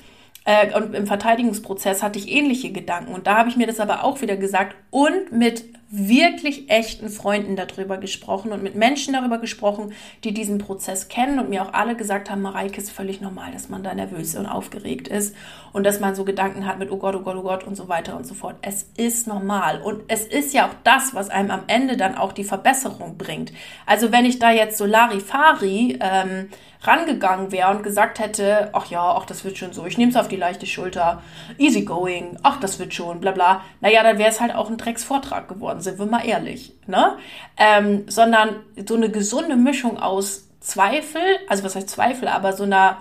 äh, 0.45 0.75
und 0.75 0.93
im 0.93 1.08
Verteidigungsprozess 1.08 2.04
hatte 2.04 2.19
ich 2.19 2.30
ähnliche 2.30 2.71
Gedanken 2.71 3.13
und 3.13 3.25
da 3.25 3.38
habe 3.38 3.49
ich 3.49 3.58
mir 3.58 3.65
das 3.65 3.80
aber 3.80 4.04
auch 4.04 4.21
wieder 4.21 4.38
gesagt 4.38 4.75
und 4.91 5.32
mit 5.32 5.65
wirklich 5.91 6.69
echten 6.69 7.10
Freunden 7.10 7.56
darüber 7.56 7.97
gesprochen 7.97 8.52
und 8.52 8.62
mit 8.62 8.75
Menschen 8.75 9.13
darüber 9.13 9.39
gesprochen, 9.39 9.93
die 10.23 10.34
diesen 10.34 10.60
Prozess 10.60 11.08
kennen 11.08 11.39
und 11.39 11.49
mir 11.49 11.63
auch 11.63 11.73
alle 11.73 11.95
gesagt 11.95 12.30
haben, 12.30 12.43
Mareike 12.43 12.80
ist 12.80 12.91
völlig 12.91 13.21
normal, 13.21 13.52
dass 13.52 13.69
man 13.69 13.82
da 13.82 13.93
nervös 13.93 14.36
und 14.36 14.45
aufgeregt 14.45 15.08
ist 15.08 15.36
und 15.73 15.84
dass 15.84 15.99
man 15.99 16.13
so 16.13 16.25
Gedanken 16.25 16.67
hat 16.67 16.78
mit 16.78 16.91
oh 16.91 16.97
Gott, 16.97 17.15
oh 17.15 17.21
Gott, 17.21 17.38
oh 17.38 17.41
Gott 17.41 17.63
und 17.63 17.75
so 17.75 17.89
weiter 17.89 18.15
und 18.15 18.28
so 18.28 18.36
fort. 18.36 18.58
Es 18.62 18.84
ist 18.97 19.28
normal 19.28 19.82
und 19.82 20.04
es 20.10 20.25
ist 20.25 20.54
ja 20.54 20.67
auch 20.67 20.75
das, 20.84 21.15
was 21.15 21.30
einem 21.30 21.49
am 21.49 21.63
Ende 21.65 21.97
dann 21.97 22.15
auch 22.15 22.34
die 22.34 22.43
Verbesserung 22.43 23.17
bringt. 23.17 23.52
Also 23.88 24.12
wenn 24.12 24.25
ich 24.25 24.38
da 24.38 24.52
jetzt 24.52 24.78
so 24.78 24.86
Larifari 24.86 25.97
ähm, 26.02 26.49
rangegangen 26.82 27.52
wäre 27.52 27.71
und 27.71 27.84
gesagt 27.84 28.19
hätte, 28.19 28.69
ach 28.73 28.86
ja, 28.86 29.15
ach 29.15 29.25
das 29.25 29.43
wird 29.43 29.58
schon 29.58 29.73
so, 29.73 29.86
ich 29.86 29.97
nehme 29.97 30.12
es 30.12 30.17
auf 30.17 30.30
die 30.30 30.38
leichte 30.38 30.65
Schulter, 30.65 31.21
easy 31.58 31.82
going, 31.82 32.38
ach 32.43 32.60
das 32.60 32.80
wird 32.80 32.93
schon, 32.93 33.19
bla 33.19 33.32
bla, 33.32 33.62
naja, 33.82 34.02
dann 34.02 34.17
wäre 34.17 34.30
es 34.30 34.39
halt 34.39 34.56
auch 34.56 34.69
ein 34.69 34.78
Drecksvortrag 34.78 35.49
geworden, 35.49 35.79
sind 35.82 36.00
wir 36.00 36.06
mal 36.06 36.26
ehrlich, 36.26 36.74
ne? 36.88 37.18
Ähm, 37.58 38.04
sondern 38.08 38.58
so 38.88 38.96
eine 38.96 39.10
gesunde 39.10 39.56
Mischung 39.56 40.00
aus 40.00 40.48
Zweifel, 40.60 41.22
also 41.48 41.63
was 41.63 41.76
heißt 41.76 41.89
Zweifel, 41.89 42.28
aber 42.28 42.54
so 42.54 42.63
einer, 42.63 42.98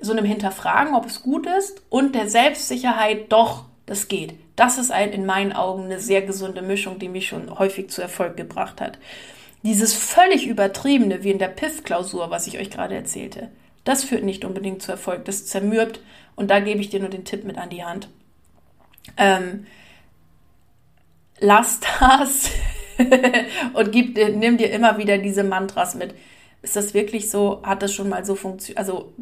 so 0.00 0.12
einem 0.12 0.24
Hinterfragen, 0.24 0.94
ob 0.94 1.06
es 1.06 1.22
gut 1.22 1.46
ist 1.46 1.82
und 1.88 2.14
der 2.14 2.28
Selbstsicherheit, 2.28 3.32
doch, 3.32 3.64
das 3.86 4.08
geht. 4.08 4.34
Das 4.56 4.78
ist 4.78 4.92
ein, 4.92 5.12
in 5.12 5.26
meinen 5.26 5.52
Augen 5.52 5.84
eine 5.84 6.00
sehr 6.00 6.22
gesunde 6.22 6.62
Mischung, 6.62 6.98
die 6.98 7.08
mich 7.08 7.28
schon 7.28 7.58
häufig 7.58 7.90
zu 7.90 8.02
Erfolg 8.02 8.36
gebracht 8.36 8.80
hat. 8.80 8.98
Dieses 9.62 9.94
völlig 9.94 10.46
übertriebene, 10.46 11.22
wie 11.22 11.30
in 11.30 11.38
der 11.38 11.48
PIF-Klausur, 11.48 12.30
was 12.30 12.46
ich 12.46 12.58
euch 12.58 12.70
gerade 12.70 12.94
erzählte, 12.94 13.50
das 13.84 14.04
führt 14.04 14.22
nicht 14.22 14.44
unbedingt 14.44 14.82
zu 14.82 14.92
Erfolg. 14.92 15.24
Das 15.24 15.46
zermürbt 15.46 16.00
und 16.36 16.50
da 16.50 16.60
gebe 16.60 16.80
ich 16.80 16.90
dir 16.90 17.00
nur 17.00 17.08
den 17.08 17.24
Tipp 17.24 17.44
mit 17.44 17.58
an 17.58 17.70
die 17.70 17.84
Hand. 17.84 18.08
Ähm, 19.16 19.66
lass 21.40 21.80
das 21.80 22.50
und 23.74 23.92
gib, 23.92 24.16
nimm 24.36 24.56
dir 24.56 24.70
immer 24.70 24.98
wieder 24.98 25.18
diese 25.18 25.44
Mantras 25.44 25.94
mit. 25.94 26.14
Ist 26.62 26.76
das 26.76 26.94
wirklich 26.94 27.30
so? 27.30 27.62
Hat 27.62 27.82
das 27.82 27.92
schon 27.92 28.08
mal 28.08 28.24
so 28.24 28.34
funktioniert? 28.34 28.78
Also 28.78 29.12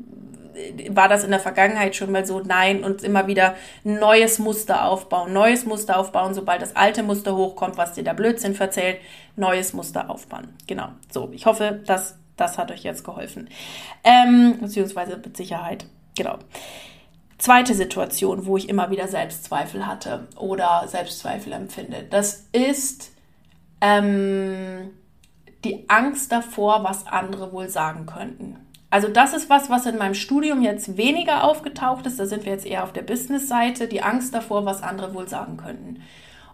war 0.90 1.08
das 1.08 1.24
in 1.24 1.30
der 1.30 1.40
Vergangenheit 1.40 1.94
schon 1.94 2.10
mal 2.10 2.26
so? 2.26 2.40
Nein. 2.40 2.84
Und 2.84 3.02
immer 3.04 3.26
wieder 3.26 3.54
neues 3.84 4.38
Muster 4.38 4.84
aufbauen, 4.84 5.32
neues 5.32 5.64
Muster 5.64 5.98
aufbauen, 5.98 6.34
sobald 6.34 6.62
das 6.62 6.76
alte 6.76 7.02
Muster 7.02 7.36
hochkommt, 7.36 7.76
was 7.76 7.94
dir 7.94 8.04
der 8.04 8.14
Blödsinn 8.14 8.54
verzählt, 8.54 8.98
neues 9.36 9.72
Muster 9.72 10.10
aufbauen. 10.10 10.48
Genau. 10.66 10.88
So, 11.10 11.30
ich 11.32 11.46
hoffe, 11.46 11.80
dass 11.86 12.16
das 12.36 12.58
hat 12.58 12.70
euch 12.70 12.82
jetzt 12.82 13.04
geholfen. 13.04 13.48
Ähm, 14.04 14.58
beziehungsweise 14.60 15.16
mit 15.16 15.36
Sicherheit. 15.36 15.86
Genau. 16.16 16.38
Zweite 17.38 17.74
Situation, 17.74 18.46
wo 18.46 18.56
ich 18.56 18.68
immer 18.68 18.90
wieder 18.90 19.06
Selbstzweifel 19.06 19.86
hatte 19.86 20.26
oder 20.36 20.84
Selbstzweifel 20.88 21.52
empfinde, 21.52 22.04
das 22.10 22.48
ist 22.52 23.12
ähm, 23.80 24.90
die 25.64 25.88
Angst 25.88 26.32
davor, 26.32 26.82
was 26.82 27.06
andere 27.06 27.52
wohl 27.52 27.68
sagen 27.68 28.06
könnten. 28.06 28.56
Also 28.90 29.08
das 29.08 29.34
ist 29.34 29.50
was, 29.50 29.68
was 29.68 29.86
in 29.86 29.98
meinem 29.98 30.14
Studium 30.14 30.62
jetzt 30.62 30.96
weniger 30.96 31.44
aufgetaucht 31.44 32.06
ist. 32.06 32.18
Da 32.18 32.26
sind 32.26 32.44
wir 32.44 32.52
jetzt 32.52 32.66
eher 32.66 32.84
auf 32.84 32.92
der 32.92 33.02
Business-Seite. 33.02 33.86
Die 33.86 34.02
Angst 34.02 34.34
davor, 34.34 34.64
was 34.64 34.82
andere 34.82 35.14
wohl 35.14 35.28
sagen 35.28 35.58
könnten. 35.58 36.02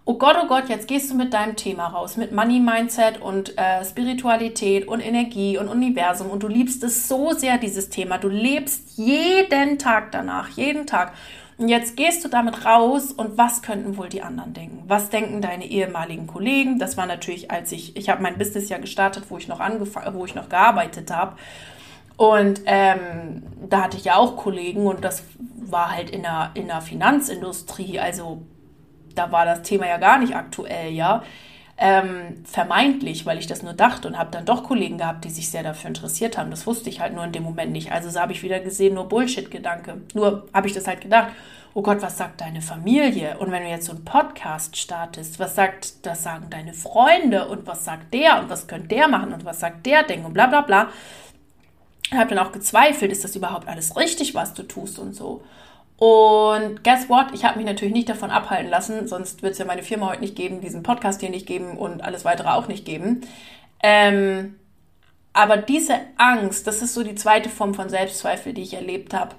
Oh 0.06 0.18
Gott, 0.18 0.36
oh 0.38 0.46
Gott, 0.46 0.68
jetzt 0.68 0.86
gehst 0.86 1.10
du 1.10 1.14
mit 1.14 1.32
deinem 1.32 1.56
Thema 1.56 1.86
raus, 1.86 2.18
mit 2.18 2.30
Money 2.30 2.60
Mindset 2.60 3.22
und 3.22 3.56
äh, 3.56 3.82
Spiritualität 3.86 4.86
und 4.86 5.00
Energie 5.00 5.56
und 5.56 5.68
Universum 5.68 6.28
und 6.28 6.42
du 6.42 6.46
liebst 6.46 6.84
es 6.84 7.08
so 7.08 7.32
sehr, 7.32 7.56
dieses 7.56 7.88
Thema. 7.88 8.18
Du 8.18 8.28
lebst 8.28 8.98
jeden 8.98 9.78
Tag 9.78 10.12
danach, 10.12 10.50
jeden 10.50 10.86
Tag. 10.86 11.14
Und 11.56 11.68
jetzt 11.68 11.96
gehst 11.96 12.22
du 12.22 12.28
damit 12.28 12.66
raus 12.66 13.12
und 13.12 13.38
was 13.38 13.62
könnten 13.62 13.96
wohl 13.96 14.10
die 14.10 14.20
anderen 14.20 14.52
denken? 14.52 14.82
Was 14.88 15.08
denken 15.08 15.40
deine 15.40 15.64
ehemaligen 15.64 16.26
Kollegen? 16.26 16.78
Das 16.78 16.98
war 16.98 17.06
natürlich, 17.06 17.50
als 17.50 17.72
ich, 17.72 17.96
ich 17.96 18.10
habe 18.10 18.22
mein 18.22 18.36
Business 18.36 18.68
ja 18.68 18.76
gestartet, 18.76 19.24
wo 19.30 19.38
ich 19.38 19.48
noch 19.48 19.60
angefangen, 19.60 20.14
wo 20.14 20.26
ich 20.26 20.34
noch 20.34 20.50
gearbeitet 20.50 21.10
habe. 21.10 21.36
Und 22.18 22.60
ähm, 22.66 23.42
da 23.70 23.84
hatte 23.84 23.96
ich 23.96 24.04
ja 24.04 24.16
auch 24.16 24.36
Kollegen 24.36 24.86
und 24.86 25.02
das 25.02 25.22
war 25.64 25.92
halt 25.92 26.10
in 26.10 26.22
der, 26.22 26.50
in 26.52 26.66
der 26.66 26.82
Finanzindustrie, 26.82 27.98
also 27.98 28.42
da 29.14 29.32
war 29.32 29.44
das 29.44 29.62
Thema 29.62 29.86
ja 29.86 29.96
gar 29.98 30.18
nicht 30.18 30.34
aktuell, 30.36 30.92
ja. 30.92 31.22
ähm, 31.76 32.44
vermeintlich, 32.44 33.26
weil 33.26 33.38
ich 33.38 33.46
das 33.46 33.62
nur 33.62 33.72
dachte 33.72 34.06
und 34.06 34.16
habe 34.18 34.30
dann 34.30 34.44
doch 34.44 34.62
Kollegen 34.64 34.98
gehabt, 34.98 35.24
die 35.24 35.30
sich 35.30 35.50
sehr 35.50 35.62
dafür 35.64 35.88
interessiert 35.88 36.38
haben. 36.38 36.50
Das 36.50 36.66
wusste 36.66 36.88
ich 36.88 37.00
halt 37.00 37.14
nur 37.14 37.24
in 37.24 37.32
dem 37.32 37.42
Moment 37.42 37.72
nicht. 37.72 37.90
Also 37.92 38.10
so 38.10 38.20
habe 38.20 38.32
ich 38.32 38.42
wieder 38.42 38.60
gesehen, 38.60 38.94
nur 38.94 39.08
Bullshit-Gedanke. 39.08 40.02
Nur 40.14 40.46
habe 40.54 40.68
ich 40.68 40.72
das 40.72 40.86
halt 40.86 41.00
gedacht. 41.00 41.32
Oh 41.76 41.82
Gott, 41.82 42.00
was 42.02 42.16
sagt 42.16 42.40
deine 42.40 42.62
Familie? 42.62 43.36
Und 43.38 43.50
wenn 43.50 43.64
du 43.64 43.68
jetzt 43.68 43.86
so 43.86 43.92
einen 43.92 44.04
Podcast 44.04 44.76
startest, 44.76 45.40
was 45.40 45.56
sagt, 45.56 46.06
das 46.06 46.22
sagen 46.22 46.46
deine 46.48 46.72
Freunde 46.72 47.48
und 47.48 47.66
was 47.66 47.84
sagt 47.84 48.14
der 48.14 48.38
und 48.38 48.48
was 48.48 48.68
könnte 48.68 48.88
der 48.88 49.08
machen 49.08 49.32
und 49.32 49.44
was 49.44 49.58
sagt 49.58 49.84
der 49.84 50.04
denken 50.04 50.26
und 50.26 50.34
bla 50.34 50.46
bla 50.46 50.60
bla. 50.60 50.90
Ich 52.04 52.14
habe 52.14 52.32
dann 52.32 52.46
auch 52.46 52.52
gezweifelt, 52.52 53.10
ist 53.10 53.24
das 53.24 53.34
überhaupt 53.34 53.66
alles 53.66 53.96
richtig, 53.96 54.36
was 54.36 54.54
du 54.54 54.62
tust 54.62 55.00
und 55.00 55.14
so. 55.14 55.42
Und 55.96 56.82
guess 56.82 57.08
what? 57.08 57.26
Ich 57.32 57.44
habe 57.44 57.58
mich 57.58 57.66
natürlich 57.66 57.94
nicht 57.94 58.08
davon 58.08 58.30
abhalten 58.30 58.70
lassen, 58.70 59.06
sonst 59.06 59.42
wird 59.42 59.52
es 59.52 59.58
ja 59.58 59.64
meine 59.64 59.82
Firma 59.82 60.08
heute 60.08 60.22
nicht 60.22 60.36
geben, 60.36 60.60
diesen 60.60 60.82
Podcast 60.82 61.20
hier 61.20 61.30
nicht 61.30 61.46
geben 61.46 61.78
und 61.78 62.02
alles 62.02 62.24
weitere 62.24 62.48
auch 62.48 62.66
nicht 62.66 62.84
geben. 62.84 63.20
Ähm, 63.82 64.56
aber 65.32 65.56
diese 65.56 65.94
Angst, 66.16 66.66
das 66.66 66.82
ist 66.82 66.94
so 66.94 67.02
die 67.02 67.14
zweite 67.14 67.48
Form 67.48 67.74
von 67.74 67.88
Selbstzweifel, 67.88 68.52
die 68.54 68.62
ich 68.62 68.74
erlebt 68.74 69.14
habe. 69.14 69.36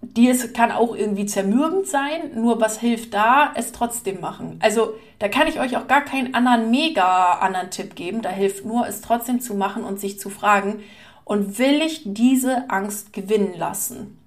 Die 0.00 0.28
ist, 0.28 0.54
kann 0.54 0.70
auch 0.70 0.94
irgendwie 0.94 1.26
zermürbend 1.26 1.86
sein, 1.86 2.32
nur 2.34 2.60
was 2.60 2.78
hilft 2.78 3.14
da, 3.14 3.52
es 3.54 3.72
trotzdem 3.72 4.20
machen. 4.20 4.58
Also 4.62 4.94
da 5.18 5.28
kann 5.28 5.48
ich 5.48 5.58
euch 5.58 5.76
auch 5.76 5.88
gar 5.88 6.02
keinen 6.02 6.34
anderen, 6.34 6.70
mega 6.70 7.34
anderen 7.34 7.70
Tipp 7.70 7.96
geben. 7.96 8.22
Da 8.22 8.30
hilft 8.30 8.64
nur, 8.64 8.86
es 8.86 9.00
trotzdem 9.00 9.40
zu 9.40 9.54
machen 9.54 9.84
und 9.84 10.00
sich 10.00 10.18
zu 10.18 10.30
fragen, 10.30 10.80
und 11.24 11.58
will 11.58 11.82
ich 11.82 12.02
diese 12.06 12.70
Angst 12.70 13.12
gewinnen 13.12 13.52
lassen? 13.54 14.17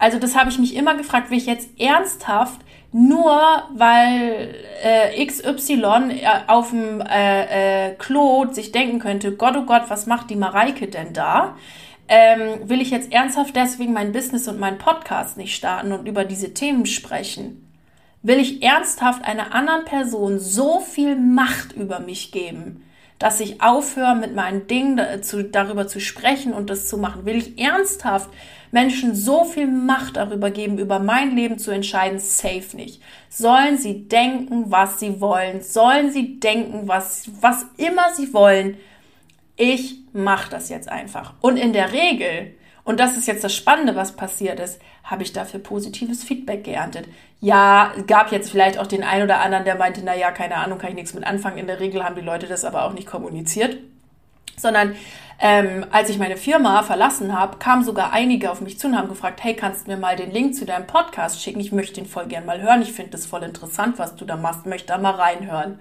Also 0.00 0.18
das 0.18 0.36
habe 0.36 0.50
ich 0.50 0.58
mich 0.58 0.74
immer 0.74 0.96
gefragt, 0.96 1.30
will 1.30 1.38
ich 1.38 1.46
jetzt 1.46 1.78
ernsthaft 1.78 2.60
nur 2.92 3.62
weil 3.74 4.54
äh, 4.82 5.24
XY 5.24 5.84
äh, 6.10 6.26
auf 6.48 6.70
dem 6.70 7.00
äh, 7.00 7.90
äh, 7.90 7.94
Klo 7.94 8.46
sich 8.50 8.72
denken 8.72 8.98
könnte, 8.98 9.36
Gott, 9.36 9.54
oh 9.56 9.64
Gott, 9.64 9.84
was 9.88 10.06
macht 10.06 10.30
die 10.30 10.36
Mareike 10.36 10.88
denn 10.88 11.12
da? 11.12 11.56
Ähm, 12.08 12.68
will 12.68 12.80
ich 12.80 12.90
jetzt 12.90 13.12
ernsthaft 13.12 13.54
deswegen 13.54 13.92
mein 13.92 14.10
Business 14.10 14.48
und 14.48 14.58
meinen 14.58 14.78
Podcast 14.78 15.36
nicht 15.36 15.54
starten 15.54 15.92
und 15.92 16.08
über 16.08 16.24
diese 16.24 16.52
Themen 16.52 16.84
sprechen? 16.86 17.70
Will 18.22 18.40
ich 18.40 18.62
ernsthaft 18.62 19.24
einer 19.24 19.54
anderen 19.54 19.84
Person 19.84 20.40
so 20.40 20.80
viel 20.80 21.14
Macht 21.14 21.72
über 21.72 22.00
mich 22.00 22.32
geben, 22.32 22.82
dass 23.20 23.38
ich 23.38 23.62
aufhöre, 23.62 24.16
mit 24.16 24.34
meinen 24.34 24.66
Dingen 24.66 25.00
darüber 25.52 25.86
zu 25.86 26.00
sprechen 26.00 26.52
und 26.52 26.68
das 26.68 26.88
zu 26.88 26.98
machen? 26.98 27.24
Will 27.24 27.36
ich 27.36 27.58
ernsthaft 27.58 28.30
Menschen 28.70 29.14
so 29.14 29.44
viel 29.44 29.66
Macht 29.66 30.16
darüber 30.16 30.50
geben, 30.50 30.78
über 30.78 30.98
mein 30.98 31.34
Leben 31.34 31.58
zu 31.58 31.70
entscheiden? 31.70 32.18
Safe 32.18 32.76
nicht. 32.76 33.02
Sollen 33.28 33.78
sie 33.78 34.08
denken, 34.08 34.70
was 34.70 35.00
sie 35.00 35.20
wollen? 35.20 35.62
Sollen 35.62 36.10
sie 36.12 36.40
denken, 36.40 36.86
was, 36.86 37.30
was 37.40 37.66
immer 37.76 38.14
sie 38.14 38.32
wollen? 38.32 38.76
Ich 39.56 39.96
mache 40.12 40.50
das 40.50 40.68
jetzt 40.68 40.88
einfach. 40.88 41.34
Und 41.40 41.56
in 41.56 41.72
der 41.72 41.92
Regel 41.92 42.54
und 42.84 42.98
das 42.98 43.16
ist 43.16 43.28
jetzt 43.28 43.44
das 43.44 43.54
Spannende, 43.54 43.94
was 43.94 44.16
passiert 44.16 44.58
ist, 44.58 44.80
habe 45.04 45.22
ich 45.22 45.32
dafür 45.32 45.60
positives 45.60 46.24
Feedback 46.24 46.64
geerntet. 46.64 47.06
Ja, 47.40 47.92
gab 48.06 48.32
jetzt 48.32 48.50
vielleicht 48.50 48.78
auch 48.78 48.86
den 48.86 49.04
einen 49.04 49.22
oder 49.22 49.40
anderen, 49.40 49.64
der 49.64 49.76
meinte, 49.76 50.02
na 50.04 50.16
ja, 50.16 50.30
keine 50.30 50.56
Ahnung, 50.56 50.78
kann 50.78 50.90
ich 50.90 50.96
nichts 50.96 51.14
mit 51.14 51.24
anfangen. 51.24 51.58
In 51.58 51.66
der 51.66 51.80
Regel 51.80 52.02
haben 52.04 52.14
die 52.14 52.20
Leute 52.20 52.46
das 52.46 52.64
aber 52.64 52.84
auch 52.84 52.92
nicht 52.92 53.06
kommuniziert, 53.06 53.78
sondern 54.56 54.96
ähm, 55.42 55.86
als 55.90 56.10
ich 56.10 56.18
meine 56.18 56.36
Firma 56.36 56.82
verlassen 56.82 57.38
habe, 57.38 57.56
kamen 57.56 57.82
sogar 57.82 58.12
einige 58.12 58.50
auf 58.50 58.60
mich 58.60 58.78
zu 58.78 58.88
und 58.88 58.98
haben 58.98 59.08
gefragt, 59.08 59.42
hey, 59.42 59.56
kannst 59.56 59.86
du 59.86 59.90
mir 59.90 59.96
mal 59.96 60.14
den 60.14 60.30
Link 60.30 60.54
zu 60.54 60.66
deinem 60.66 60.86
Podcast 60.86 61.42
schicken? 61.42 61.60
Ich 61.60 61.72
möchte 61.72 61.94
den 61.94 62.06
voll 62.06 62.26
gern 62.26 62.44
mal 62.44 62.60
hören. 62.60 62.82
Ich 62.82 62.92
finde 62.92 63.12
das 63.12 63.24
voll 63.24 63.42
interessant, 63.42 63.98
was 63.98 64.16
du 64.16 64.26
da 64.26 64.36
machst. 64.36 64.66
Möchte 64.66 64.88
da 64.88 64.98
mal 64.98 65.14
reinhören. 65.14 65.80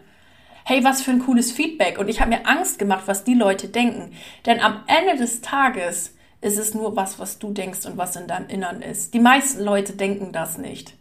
Hey, 0.63 0.83
was 0.85 1.01
für 1.01 1.11
ein 1.11 1.19
cooles 1.19 1.51
Feedback. 1.51 1.99
Und 1.99 2.07
ich 2.07 2.21
habe 2.21 2.29
mir 2.29 2.47
Angst 2.47 2.79
gemacht, 2.79 3.03
was 3.07 3.25
die 3.25 3.33
Leute 3.33 3.67
denken. 3.67 4.13
Denn 4.45 4.61
am 4.61 4.83
Ende 4.87 5.17
des 5.17 5.41
Tages 5.41 6.15
ist 6.39 6.57
es 6.57 6.73
nur 6.73 6.95
was, 6.95 7.19
was 7.19 7.37
du 7.39 7.51
denkst 7.51 7.85
und 7.85 7.97
was 7.97 8.15
in 8.15 8.27
deinem 8.27 8.47
Innern 8.47 8.81
ist. 8.81 9.13
Die 9.13 9.19
meisten 9.19 9.61
Leute 9.61 9.93
denken 9.93 10.31
das 10.31 10.57
nicht. 10.57 10.98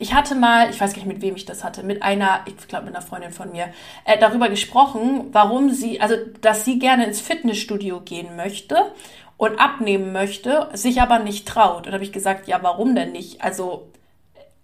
Ich 0.00 0.14
hatte 0.14 0.34
mal, 0.34 0.70
ich 0.70 0.80
weiß 0.80 0.94
gar 0.94 1.02
nicht, 1.02 1.12
mit 1.12 1.20
wem 1.20 1.36
ich 1.36 1.44
das 1.44 1.62
hatte, 1.62 1.82
mit 1.82 2.02
einer, 2.02 2.40
ich 2.46 2.56
glaube 2.68 2.86
mit 2.86 2.96
einer 2.96 3.04
Freundin 3.04 3.32
von 3.32 3.52
mir, 3.52 3.68
äh, 4.06 4.18
darüber 4.18 4.48
gesprochen, 4.48 5.28
warum 5.32 5.70
sie, 5.70 6.00
also 6.00 6.16
dass 6.40 6.64
sie 6.64 6.78
gerne 6.78 7.04
ins 7.04 7.20
Fitnessstudio 7.20 8.00
gehen 8.00 8.34
möchte 8.34 8.92
und 9.36 9.60
abnehmen 9.60 10.12
möchte, 10.12 10.70
sich 10.72 11.02
aber 11.02 11.18
nicht 11.18 11.46
traut. 11.46 11.86
Und 11.86 11.92
habe 11.92 12.02
ich 12.02 12.12
gesagt, 12.12 12.48
ja, 12.48 12.62
warum 12.62 12.94
denn 12.94 13.12
nicht? 13.12 13.42
Also 13.42 13.90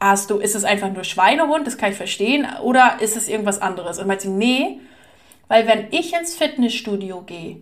hast 0.00 0.30
du, 0.30 0.38
ist 0.38 0.54
es 0.54 0.64
einfach 0.64 0.90
nur 0.90 1.04
Schweinehund, 1.04 1.66
das 1.66 1.76
kann 1.76 1.90
ich 1.90 1.98
verstehen, 1.98 2.46
oder 2.62 2.96
ist 3.00 3.16
es 3.18 3.28
irgendwas 3.28 3.60
anderes? 3.60 3.98
Und 3.98 4.06
meinte 4.06 4.24
sie, 4.24 4.30
nee, 4.30 4.80
weil 5.48 5.66
wenn 5.66 5.88
ich 5.90 6.14
ins 6.14 6.34
Fitnessstudio 6.34 7.20
gehe, 7.22 7.60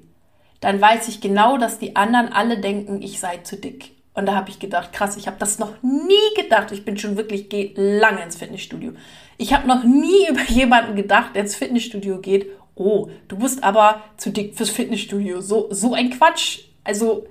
dann 0.61 0.81
weiß 0.81 1.09
ich 1.09 1.21
genau, 1.21 1.59
dass 1.59 1.81
die 1.81 1.97
anderen 1.97 2.33
alle 2.33 2.59
denken, 2.59 3.03
ich 3.03 3.19
sei 3.19 3.39
zu 3.39 3.57
dick. 3.57 3.94
Und 4.15 4.27
da 4.27 4.37
habe 4.37 4.49
ich 4.49 4.61
gedacht, 4.61 4.93
krass, 4.93 5.17
ich 5.17 5.27
habe 5.27 5.37
das 5.41 5.59
noch 5.59 5.83
nie 5.83 6.41
gedacht. 6.41 6.71
Ich 6.71 6.85
bin 6.85 6.97
schon 6.97 7.17
wirklich, 7.17 7.49
gehe 7.49 7.73
lange 7.77 8.23
ins 8.23 8.37
Fitnessstudio. 8.37 8.93
Ich 9.39 9.53
habe 9.53 9.67
noch 9.67 9.83
nie 9.83 10.29
über 10.31 10.43
jemanden 10.49 10.95
gedacht, 10.95 11.35
der 11.35 11.43
ins 11.43 11.57
Fitnessstudio 11.57 12.21
geht. 12.21 12.47
Oh, 12.77 13.09
du 13.29 13.37
bist 13.37 13.63
aber 13.63 14.03
zu 14.17 14.31
dick 14.31 14.57
fürs 14.57 14.71
Fitnessstudio. 14.71 15.41
So, 15.41 15.69
so 15.71 15.95
ein 15.95 16.11
Quatsch. 16.11 16.61
Also, 16.85 17.27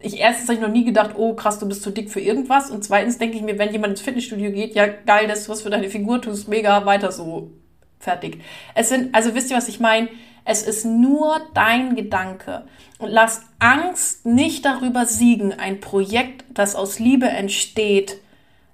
ich 0.00 0.20
erstens 0.20 0.48
habe 0.48 0.54
ich 0.54 0.60
noch 0.60 0.72
nie 0.72 0.84
gedacht, 0.84 1.12
oh 1.16 1.34
krass, 1.34 1.58
du 1.58 1.66
bist 1.66 1.82
zu 1.82 1.90
dick 1.90 2.10
für 2.10 2.20
irgendwas. 2.20 2.70
Und 2.70 2.84
zweitens 2.84 3.16
denke 3.16 3.36
ich 3.36 3.42
mir, 3.42 3.58
wenn 3.58 3.72
jemand 3.72 3.92
ins 3.92 4.02
Fitnessstudio 4.02 4.52
geht, 4.52 4.74
ja 4.74 4.86
geil, 4.86 5.28
dass 5.28 5.44
du 5.44 5.52
was 5.52 5.62
für 5.62 5.70
deine 5.70 5.88
Figur 5.88 6.20
tust, 6.20 6.48
mega, 6.48 6.84
weiter 6.84 7.12
so. 7.12 7.50
Fertig. 7.98 8.42
Es 8.74 8.90
sind, 8.90 9.14
also 9.14 9.34
wisst 9.34 9.50
ihr, 9.50 9.56
was 9.56 9.68
ich 9.68 9.80
meine? 9.80 10.08
Es 10.46 10.62
ist 10.62 10.84
nur 10.86 11.40
dein 11.54 11.96
Gedanke. 11.96 12.64
Und 12.98 13.10
lass 13.10 13.42
Angst 13.58 14.24
nicht 14.24 14.64
darüber 14.64 15.04
siegen, 15.04 15.52
ein 15.52 15.80
Projekt, 15.80 16.44
das 16.48 16.74
aus 16.76 16.98
Liebe 16.98 17.26
entsteht 17.26 18.18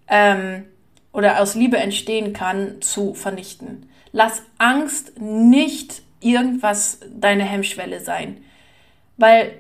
ähm, 0.07 0.65
oder 1.13 1.41
aus 1.41 1.55
Liebe 1.55 1.79
entstehen 1.79 2.35
kann, 2.35 2.83
zu 2.83 3.15
vernichten. 3.15 3.89
Lass 4.13 4.43
Angst 4.59 5.19
nicht 5.19 6.03
irgendwas 6.21 7.01
deine 7.11 7.45
Hemmschwelle 7.45 8.01
sein. 8.01 8.45
Weil 9.17 9.55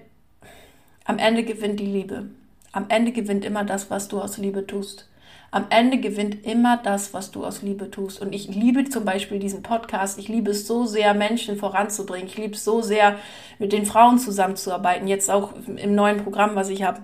am 1.04 1.18
Ende 1.18 1.42
gewinnt 1.42 1.80
die 1.80 1.86
Liebe. 1.86 2.26
Am 2.72 2.86
Ende 2.90 3.12
gewinnt 3.12 3.44
immer 3.44 3.64
das, 3.64 3.90
was 3.90 4.08
du 4.08 4.20
aus 4.20 4.36
Liebe 4.36 4.66
tust 4.66 5.08
am 5.52 5.66
Ende 5.68 5.98
gewinnt 5.98 6.46
immer 6.46 6.78
das, 6.78 7.12
was 7.12 7.30
du 7.30 7.44
aus 7.44 7.60
Liebe 7.60 7.90
tust. 7.90 8.22
Und 8.22 8.34
ich 8.34 8.48
liebe 8.48 8.84
zum 8.84 9.04
Beispiel 9.04 9.38
diesen 9.38 9.62
Podcast. 9.62 10.18
Ich 10.18 10.28
liebe 10.28 10.50
es 10.50 10.66
so 10.66 10.86
sehr, 10.86 11.12
Menschen 11.12 11.58
voranzubringen. 11.58 12.26
Ich 12.26 12.38
liebe 12.38 12.54
es 12.54 12.64
so 12.64 12.80
sehr, 12.80 13.18
mit 13.58 13.72
den 13.74 13.84
Frauen 13.84 14.18
zusammenzuarbeiten. 14.18 15.06
Jetzt 15.06 15.30
auch 15.30 15.52
im 15.76 15.94
neuen 15.94 16.24
Programm, 16.24 16.54
was 16.54 16.70
ich 16.70 16.82
habe. 16.82 17.02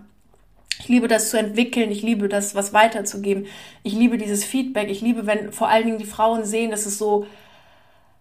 Ich 0.80 0.88
liebe 0.88 1.08
das 1.08 1.28
zu 1.28 1.38
entwickeln, 1.38 1.90
ich 1.90 2.02
liebe 2.02 2.28
das, 2.28 2.54
was 2.54 2.72
weiterzugeben. 2.72 3.46
Ich 3.82 3.92
liebe 3.92 4.16
dieses 4.16 4.44
Feedback. 4.44 4.88
Ich 4.88 5.02
liebe, 5.02 5.26
wenn 5.26 5.52
vor 5.52 5.68
allen 5.68 5.84
Dingen 5.84 5.98
die 5.98 6.06
Frauen 6.06 6.44
sehen, 6.46 6.70
dass 6.70 6.87
es 6.87 6.96
so 6.96 7.26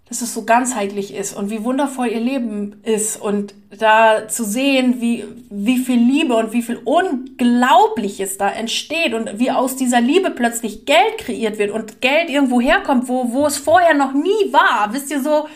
dass 0.10 0.22
es 0.22 0.34
so 0.34 0.43
ganzheitlich 0.46 1.13
ist 1.13 1.36
und 1.36 1.50
wie 1.50 1.63
wundervoll 1.63 2.08
ihr 2.08 2.20
Leben 2.20 2.80
ist 2.84 3.20
und 3.22 3.54
da 3.78 4.28
zu 4.30 4.46
sehen, 4.46 5.02
wie, 5.02 5.26
wie 5.50 5.78
viel 5.78 6.00
Liebe 6.00 6.36
und 6.36 6.54
wie 6.54 6.62
viel 6.62 6.78
Unglaubliches 6.78 8.38
da 8.38 8.50
entsteht 8.50 9.13
und 9.13 9.39
wie 9.39 9.52
aus 9.52 9.76
dieser 9.76 10.00
Liebe 10.00 10.32
plötzlich 10.32 10.86
Geld 10.86 11.17
kreiert 11.17 11.58
wird 11.58 11.72
und 11.72 12.00
Geld 12.00 12.30
irgendwo 12.30 12.62
herkommt, 12.62 13.10
wo, 13.10 13.34
wo 13.34 13.46
es 13.46 13.58
vorher 13.58 13.93
noch 13.93 14.13
nie 14.13 14.54
war. 14.54 14.93
Wisst 14.93 15.12
ihr 15.12 15.22
so, 15.22 15.48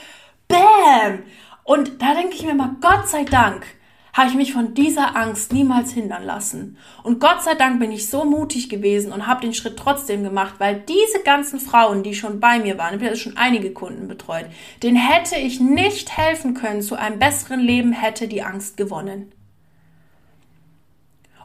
bam! 0.49 1.23
Und 1.63 2.01
da 2.01 2.13
denke 2.13 2.35
ich 2.35 2.45
mir 2.45 2.53
mal, 2.53 2.75
Gott 2.81 3.07
sei 3.07 3.23
Dank, 3.23 3.65
habe 4.13 4.29
ich 4.29 4.35
mich 4.35 4.53
von 4.53 4.73
dieser 4.73 5.15
Angst 5.15 5.53
niemals 5.53 5.91
hindern 5.91 6.23
lassen. 6.23 6.77
Und 7.03 7.19
Gott 7.19 7.43
sei 7.43 7.55
Dank 7.55 7.79
bin 7.79 7.91
ich 7.91 8.09
so 8.09 8.25
mutig 8.25 8.69
gewesen 8.69 9.11
und 9.11 9.27
habe 9.27 9.41
den 9.41 9.53
Schritt 9.53 9.77
trotzdem 9.77 10.23
gemacht, 10.23 10.55
weil 10.57 10.81
diese 10.87 11.23
ganzen 11.23 11.59
Frauen, 11.59 12.03
die 12.03 12.13
schon 12.13 12.39
bei 12.39 12.59
mir 12.59 12.77
waren, 12.77 12.99
ich 12.99 13.05
habe 13.05 13.15
schon 13.15 13.37
einige 13.37 13.71
Kunden 13.71 14.07
betreut, 14.07 14.47
denen 14.83 14.97
hätte 14.97 15.37
ich 15.37 15.59
nicht 15.59 16.17
helfen 16.17 16.53
können 16.53 16.81
zu 16.81 16.95
einem 16.95 17.19
besseren 17.19 17.61
Leben, 17.61 17.93
hätte 17.93 18.27
die 18.27 18.43
Angst 18.43 18.77
gewonnen. 18.77 19.31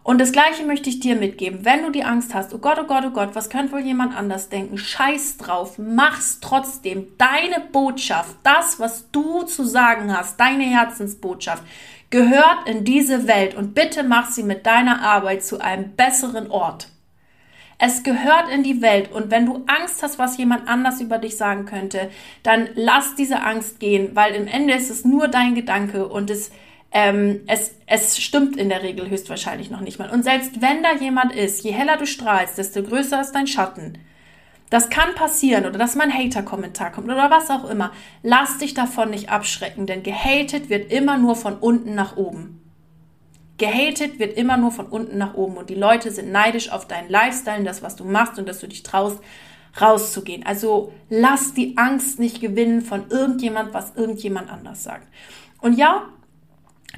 Und 0.07 0.21
das 0.21 0.31
Gleiche 0.31 0.65
möchte 0.65 0.89
ich 0.89 1.01
dir 1.01 1.17
mitgeben. 1.17 1.65
Wenn 1.65 1.83
du 1.83 1.91
die 1.91 2.05
Angst 2.05 2.33
hast, 2.33 2.55
oh 2.55 2.59
Gott, 2.59 2.79
oh 2.81 2.87
Gott, 2.87 3.03
oh 3.05 3.11
Gott, 3.11 3.31
was 3.35 3.51
könnte 3.51 3.73
wohl 3.73 3.81
jemand 3.81 4.17
anders 4.17 4.49
denken? 4.49 4.79
Scheiß 4.79 5.37
drauf, 5.37 5.79
mach's 5.79 6.39
trotzdem. 6.41 7.09
Deine 7.19 7.59
Botschaft, 7.73 8.37
das, 8.45 8.79
was 8.79 9.11
du 9.11 9.43
zu 9.43 9.65
sagen 9.65 10.17
hast, 10.17 10.39
deine 10.39 10.63
Herzensbotschaft, 10.63 11.65
gehört 12.17 12.67
in 12.67 12.83
diese 12.83 13.29
Welt 13.29 13.55
und 13.55 13.75
bitte 13.75 14.03
mach 14.03 14.31
sie 14.31 14.43
mit 14.43 14.65
deiner 14.65 15.03
Arbeit 15.03 15.45
zu 15.45 15.61
einem 15.61 15.91
besseren 15.97 16.51
Ort. 16.51 16.89
Es 17.77 18.05
gehört 18.05 18.49
in 18.51 18.63
die 18.63 18.81
Welt 18.81 19.13
und 19.13 19.31
wenn 19.31 19.45
du 19.45 19.65
Angst 19.67 20.03
hast, 20.03 20.19
was 20.19 20.39
jemand 20.39 20.67
anders 20.67 21.03
über 21.03 21.19
dich 21.19 21.37
sagen 21.37 21.67
könnte, 21.67 22.09
dann 22.43 22.71
lass 22.75 23.17
diese 23.17 23.43
Angst 23.43 23.81
gehen, 23.81 24.13
weil 24.17 24.35
im 24.35 24.47
Ende 24.47 24.73
ist 24.73 24.89
es 24.89 25.05
nur 25.05 25.29
dein 25.29 25.55
Gedanke 25.55 26.09
und 26.09 26.31
es, 26.31 26.53
ähm, 26.91 27.43
es, 27.49 27.75
es 27.85 28.17
stimmt 28.17 28.57
in 28.57 28.71
der 28.71 28.83
Regel 28.83 29.11
höchstwahrscheinlich 29.11 29.69
noch 29.69 29.83
nicht 29.83 29.99
mal. 29.99 30.09
Und 30.09 30.23
selbst 30.23 30.63
wenn 30.63 30.83
da 30.83 30.95
jemand 30.95 31.35
ist, 31.35 31.65
je 31.65 31.73
heller 31.73 31.99
du 31.99 32.07
strahlst, 32.07 32.57
desto 32.57 32.83
größer 32.83 33.21
ist 33.21 33.33
dein 33.33 33.47
Schatten. 33.47 33.99
Das 34.71 34.91
kann 34.91 35.15
passieren 35.15 35.65
oder 35.65 35.79
dass 35.79 35.95
mein 35.95 36.13
Hater-Kommentar 36.13 36.91
kommt 36.91 37.07
oder 37.07 37.31
was 37.31 37.51
auch 37.51 37.69
immer. 37.69 37.93
Lass 38.23 38.59
dich 38.59 38.75
davon 38.75 39.11
nicht 39.11 39.31
abschrecken, 39.31 39.87
denn 39.87 40.03
gehatet 40.03 40.69
wird 40.69 40.91
immer 40.91 41.19
nur 41.19 41.37
von 41.37 41.57
unten 41.57 41.95
nach 41.95 42.17
oben. 42.17 42.63
Gehatet 43.59 44.19
wird 44.19 44.37
immer 44.37 44.57
nur 44.57 44.73
von 44.73 44.87
unten 44.87 45.19
nach 45.19 45.35
oben 45.35 45.57
und 45.57 45.71
die 45.71 45.75
Leute 45.75 46.11
sind 46.11 46.31
neidisch 46.31 46.71
auf 46.71 46.87
deinen 46.87 47.09
Lifestyle, 47.09 47.65
das, 47.65 47.83
was 47.83 47.97
du 47.97 48.05
machst 48.05 48.39
und 48.39 48.49
dass 48.49 48.61
du 48.61 48.67
dich 48.67 48.83
traust, 48.83 49.21
rauszugehen. 49.81 50.45
Also 50.45 50.93
lass 51.09 51.55
die 51.55 51.79
Angst 51.79 52.19
nicht 52.19 52.41
gewinnen 52.41 52.83
von 52.83 53.05
irgendjemand, 53.09 53.73
was 53.73 53.95
irgendjemand 53.95 54.51
anders 54.51 54.83
sagt. 54.83 55.07
Und 55.61 55.79
ja, 55.79 56.09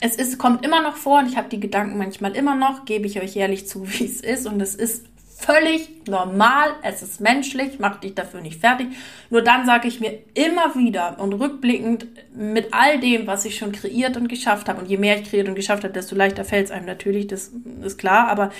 es 0.00 0.16
ist, 0.16 0.38
kommt 0.38 0.64
immer 0.64 0.82
noch 0.82 0.96
vor 0.96 1.20
und 1.20 1.28
ich 1.28 1.36
habe 1.36 1.48
die 1.48 1.60
Gedanken 1.60 1.98
manchmal 1.98 2.36
immer 2.36 2.54
noch, 2.54 2.84
gebe 2.84 3.06
ich 3.06 3.20
euch 3.20 3.36
ehrlich 3.36 3.68
zu, 3.68 3.86
wie 3.98 4.04
es 4.04 4.20
ist. 4.20 4.46
Und 4.46 4.60
es 4.60 4.74
ist 4.74 5.06
völlig 5.38 6.06
normal, 6.08 6.70
es 6.82 7.00
ist 7.00 7.20
menschlich, 7.20 7.78
mach 7.78 8.00
dich 8.00 8.14
dafür 8.14 8.40
nicht 8.40 8.60
fertig. 8.60 8.88
Nur 9.30 9.40
dann 9.42 9.66
sage 9.66 9.86
ich 9.86 10.00
mir 10.00 10.18
immer 10.34 10.74
wieder 10.74 11.20
und 11.20 11.32
rückblickend 11.32 12.06
mit 12.34 12.74
all 12.74 12.98
dem, 12.98 13.26
was 13.28 13.44
ich 13.44 13.56
schon 13.56 13.70
kreiert 13.70 14.16
und 14.16 14.28
geschafft 14.28 14.68
habe, 14.68 14.80
und 14.80 14.88
je 14.88 14.96
mehr 14.96 15.20
ich 15.20 15.30
kreiert 15.30 15.48
und 15.48 15.54
geschafft 15.54 15.84
habe, 15.84 15.94
desto 15.94 16.16
leichter 16.16 16.44
fällt 16.44 16.66
es 16.66 16.70
einem 16.72 16.86
natürlich, 16.86 17.28
das 17.28 17.52
ist 17.84 17.98
klar, 17.98 18.28
aber 18.28 18.50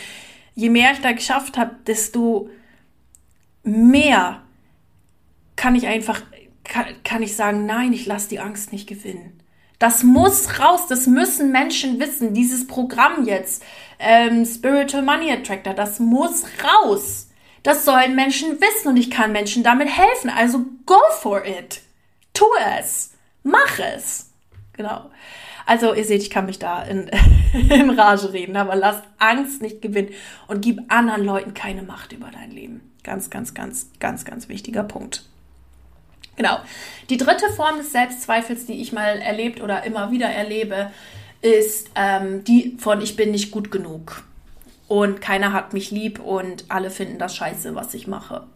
je 0.55 0.71
mehr 0.71 0.93
ich 0.93 1.01
da 1.01 1.11
geschafft 1.13 1.59
habe, 1.59 1.73
desto 1.87 2.49
mehr 3.65 4.43
kann 5.57 5.75
ich 5.75 5.89
einfach, 5.89 6.23
kann, 6.63 6.87
kann 7.03 7.23
ich 7.23 7.35
sagen, 7.35 7.67
nein, 7.67 7.93
ich 7.93 8.07
lasse 8.07 8.29
die 8.29 8.39
Angst 8.39 8.73
nicht 8.73 8.89
gewinnen. 8.89 9.41
Das 9.81 10.03
muss 10.03 10.59
raus, 10.61 10.87
das 10.89 11.07
müssen 11.07 11.53
Menschen 11.53 12.01
wissen. 12.01 12.35
Dieses 12.35 12.67
Programm 12.67 13.25
jetzt, 13.27 13.65
ähm, 13.99 14.45
Spiritual 14.45 15.03
Money 15.03 15.33
Attractor, 15.33 15.75
das 15.75 15.99
muss 15.99 16.45
raus. 16.63 17.29
Das 17.63 17.85
sollen 17.85 18.15
Menschen 18.15 18.61
wissen 18.61 18.89
und 18.89 18.97
ich 18.97 19.11
kann 19.11 19.33
Menschen 19.33 19.63
damit 19.63 19.89
helfen. 19.89 20.31
Also 20.31 20.65
go 20.87 21.01
for 21.21 21.45
it. 21.45 21.83
Tu 22.33 22.45
es. 22.79 23.15
Mach 23.43 23.79
es. 23.79 24.31
Genau. 24.75 25.11
Also 25.67 25.93
ihr 25.93 26.05
seht, 26.05 26.23
ich 26.23 26.31
kann 26.31 26.47
mich 26.47 26.59
da 26.59 26.83
in, 26.83 27.11
in 27.53 27.91
Rage 27.91 28.33
reden, 28.33 28.57
aber 28.57 28.75
lass 28.75 29.03
Angst 29.19 29.61
nicht 29.61 29.83
gewinnen 29.83 30.15
und 30.47 30.63
gib 30.63 30.81
anderen 30.89 31.25
Leuten 31.25 31.53
keine 31.53 31.83
Macht 31.83 32.13
über 32.13 32.31
dein 32.31 32.51
Leben. 32.51 32.81
Ganz, 33.03 33.29
ganz, 33.29 33.55
ganz, 33.55 33.91
ganz, 34.01 34.25
ganz 34.25 34.49
wichtiger 34.49 34.85
Punkt. 34.85 35.25
Genau. 36.37 36.59
Die 37.11 37.17
dritte 37.17 37.51
Form 37.51 37.79
des 37.79 37.93
Selbstzweifels, 37.93 38.65
die 38.65 38.81
ich 38.81 38.93
mal 38.93 39.19
erlebt 39.19 39.61
oder 39.61 39.83
immer 39.85 40.11
wieder 40.11 40.29
erlebe, 40.29 40.91
ist 41.41 41.91
ähm, 41.95 42.45
die 42.45 42.77
von 42.79 43.01
ich 43.01 43.17
bin 43.17 43.31
nicht 43.31 43.51
gut 43.51 43.71
genug 43.71 44.25
und 44.89 45.21
keiner 45.21 45.53
hat 45.53 45.73
mich 45.73 45.91
lieb 45.91 46.19
und 46.19 46.65
alle 46.69 46.91
finden 46.91 47.19
das 47.19 47.37
scheiße, 47.37 47.75
was 47.75 47.95
ich 47.95 48.07
mache. 48.07 48.47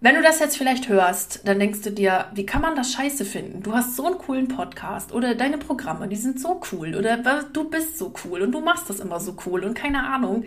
Wenn 0.00 0.14
du 0.14 0.22
das 0.22 0.40
jetzt 0.40 0.58
vielleicht 0.58 0.88
hörst, 0.88 1.48
dann 1.48 1.58
denkst 1.58 1.80
du 1.80 1.90
dir, 1.90 2.26
wie 2.34 2.44
kann 2.44 2.60
man 2.60 2.76
das 2.76 2.92
scheiße 2.92 3.24
finden? 3.24 3.62
Du 3.62 3.72
hast 3.72 3.96
so 3.96 4.04
einen 4.04 4.18
coolen 4.18 4.46
Podcast 4.46 5.12
oder 5.12 5.34
deine 5.34 5.56
Programme, 5.56 6.06
die 6.06 6.16
sind 6.16 6.38
so 6.38 6.60
cool 6.70 6.94
oder 6.94 7.16
du 7.52 7.70
bist 7.70 7.96
so 7.96 8.12
cool 8.24 8.42
und 8.42 8.52
du 8.52 8.60
machst 8.60 8.90
das 8.90 9.00
immer 9.00 9.20
so 9.20 9.36
cool 9.46 9.64
und 9.64 9.74
keine 9.74 10.06
Ahnung. 10.06 10.44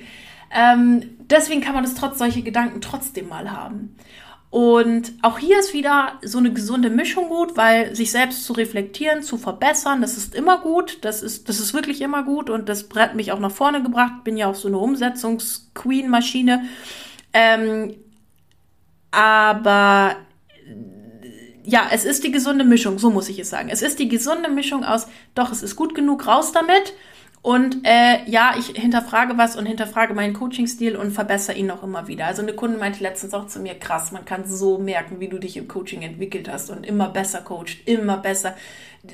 Ähm, 0.52 1.17
deswegen 1.19 1.62
kann 1.62 1.74
man 1.74 1.84
das 1.84 1.95
trotz 1.95 2.19
solche 2.19 2.43
Gedanken 2.43 2.82
trotzdem 2.82 3.28
mal 3.28 3.52
haben. 3.52 3.95
Und 4.51 5.13
auch 5.21 5.38
hier 5.38 5.59
ist 5.59 5.73
wieder 5.73 6.13
so 6.23 6.39
eine 6.39 6.51
gesunde 6.51 6.89
Mischung 6.89 7.29
gut, 7.29 7.55
weil 7.55 7.95
sich 7.95 8.12
selbst 8.12 8.45
zu 8.45 8.53
reflektieren, 8.53 9.21
zu 9.21 9.38
verbessern, 9.38 10.01
das 10.01 10.17
ist 10.17 10.33
immer 10.33 10.59
gut. 10.59 10.97
Das 11.01 11.21
ist, 11.21 11.49
das 11.49 11.59
ist 11.59 11.73
wirklich 11.75 12.01
immer 12.01 12.23
gut 12.23 12.49
und 12.49 12.67
das 12.67 12.89
hat 12.95 13.13
mich 13.13 13.31
auch 13.31 13.39
nach 13.39 13.51
vorne 13.51 13.83
gebracht. 13.83 14.23
Bin 14.23 14.38
ja 14.38 14.47
auch 14.47 14.55
so 14.55 14.67
eine 14.67 14.79
Umsetzungs-Queen-Maschine. 14.79 16.63
Ähm, 17.31 17.95
aber 19.12 20.15
ja, 21.63 21.88
es 21.91 22.05
ist 22.05 22.23
die 22.23 22.31
gesunde 22.31 22.63
Mischung, 22.63 22.97
so 22.97 23.12
muss 23.12 23.29
ich 23.29 23.38
es 23.38 23.51
sagen. 23.51 23.69
Es 23.69 23.83
ist 23.83 23.99
die 23.99 24.09
gesunde 24.09 24.49
Mischung 24.49 24.83
aus, 24.83 25.07
doch, 25.35 25.51
es 25.51 25.62
ist 25.62 25.75
gut 25.75 25.93
genug, 25.93 26.25
raus 26.25 26.51
damit. 26.51 26.93
Und 27.41 27.86
äh, 27.86 28.30
ja, 28.30 28.56
ich 28.60 28.67
hinterfrage 28.67 29.38
was 29.38 29.56
und 29.56 29.65
hinterfrage 29.65 30.13
meinen 30.13 30.34
Coaching-Stil 30.34 30.97
und 30.97 31.12
verbessere 31.12 31.56
ihn 31.56 31.71
auch 31.71 31.84
immer 31.84 32.08
wieder. 32.08 32.25
Also 32.25 32.41
eine 32.41 32.54
Kundin 32.54 32.80
meinte 32.80 33.02
letztens 33.02 33.34
auch 33.34 33.47
zu 33.47 33.62
mir, 33.62 33.75
krass, 33.75 34.12
man 34.12 34.25
kann 34.25 34.45
so 34.45 34.78
merken, 34.78 35.21
wie 35.21 35.30
du 35.30 35.39
dich 35.39 35.56
im 35.56 35.69
Coaching 35.69 36.02
entwickelt 36.02 36.49
hast 36.52 36.69
und 36.69 36.86
immer 36.86 37.08
besser 37.08 37.39
coacht, 37.39 37.78
immer 37.86 38.17
besser 38.17 38.56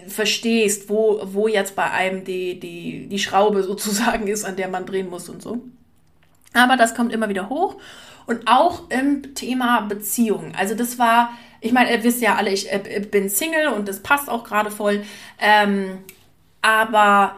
verstehst, 0.07 0.89
wo, 0.89 1.21
wo 1.23 1.47
jetzt 1.47 1.75
bei 1.75 1.91
einem 1.91 2.23
die, 2.23 2.59
die, 2.59 3.07
die 3.07 3.19
Schraube 3.19 3.61
sozusagen 3.63 4.27
ist, 4.27 4.43
an 4.43 4.55
der 4.55 4.69
man 4.69 4.87
drehen 4.87 5.09
muss 5.09 5.29
und 5.29 5.43
so. 5.43 5.61
Aber 6.53 6.77
das 6.77 6.95
kommt 6.95 7.13
immer 7.13 7.29
wieder 7.29 7.49
hoch. 7.49 7.75
Und 8.25 8.47
auch 8.47 8.89
im 8.89 9.35
Thema 9.35 9.81
Beziehung. 9.81 10.53
Also 10.57 10.73
das 10.73 10.97
war, 10.97 11.29
ich 11.61 11.71
meine, 11.73 11.91
ihr 11.91 12.03
wisst 12.03 12.21
ja 12.21 12.35
alle, 12.35 12.49
ich 12.49 12.71
äh, 12.71 13.05
bin 13.11 13.29
Single 13.29 13.67
und 13.67 13.87
das 13.87 14.01
passt 14.01 14.29
auch 14.29 14.43
gerade 14.43 14.71
voll. 14.71 15.03
Ähm, 15.39 15.99
aber 16.63 17.35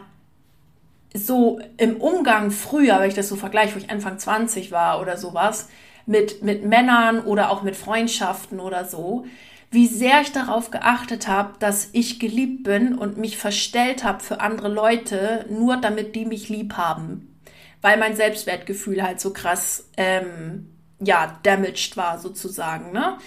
so 1.17 1.59
im 1.77 1.97
Umgang 1.97 2.51
früher, 2.51 2.99
wenn 2.99 3.09
ich 3.09 3.15
das 3.15 3.29
so 3.29 3.35
vergleiche, 3.35 3.75
wo 3.75 3.79
ich 3.79 3.89
Anfang 3.89 4.19
20 4.19 4.71
war 4.71 5.01
oder 5.01 5.17
sowas, 5.17 5.69
mit, 6.05 6.41
mit 6.43 6.65
Männern 6.65 7.19
oder 7.19 7.51
auch 7.51 7.63
mit 7.63 7.75
Freundschaften 7.75 8.59
oder 8.59 8.85
so, 8.85 9.25
wie 9.69 9.87
sehr 9.87 10.21
ich 10.21 10.31
darauf 10.31 10.71
geachtet 10.71 11.27
habe, 11.27 11.55
dass 11.59 11.89
ich 11.91 12.19
geliebt 12.19 12.63
bin 12.63 12.97
und 12.97 13.17
mich 13.17 13.37
verstellt 13.37 14.03
habe 14.03 14.23
für 14.23 14.39
andere 14.39 14.69
Leute, 14.69 15.45
nur 15.49 15.77
damit 15.77 16.15
die 16.15 16.25
mich 16.25 16.47
lieb 16.47 16.75
haben. 16.77 17.37
Weil 17.81 17.97
mein 17.97 18.15
Selbstwertgefühl 18.15 19.03
halt 19.03 19.19
so 19.19 19.33
krass, 19.33 19.89
ähm, 19.97 20.69
ja, 20.99 21.37
damaged 21.43 21.97
war 21.97 22.17
sozusagen, 22.17 22.91
ne? 22.91 23.17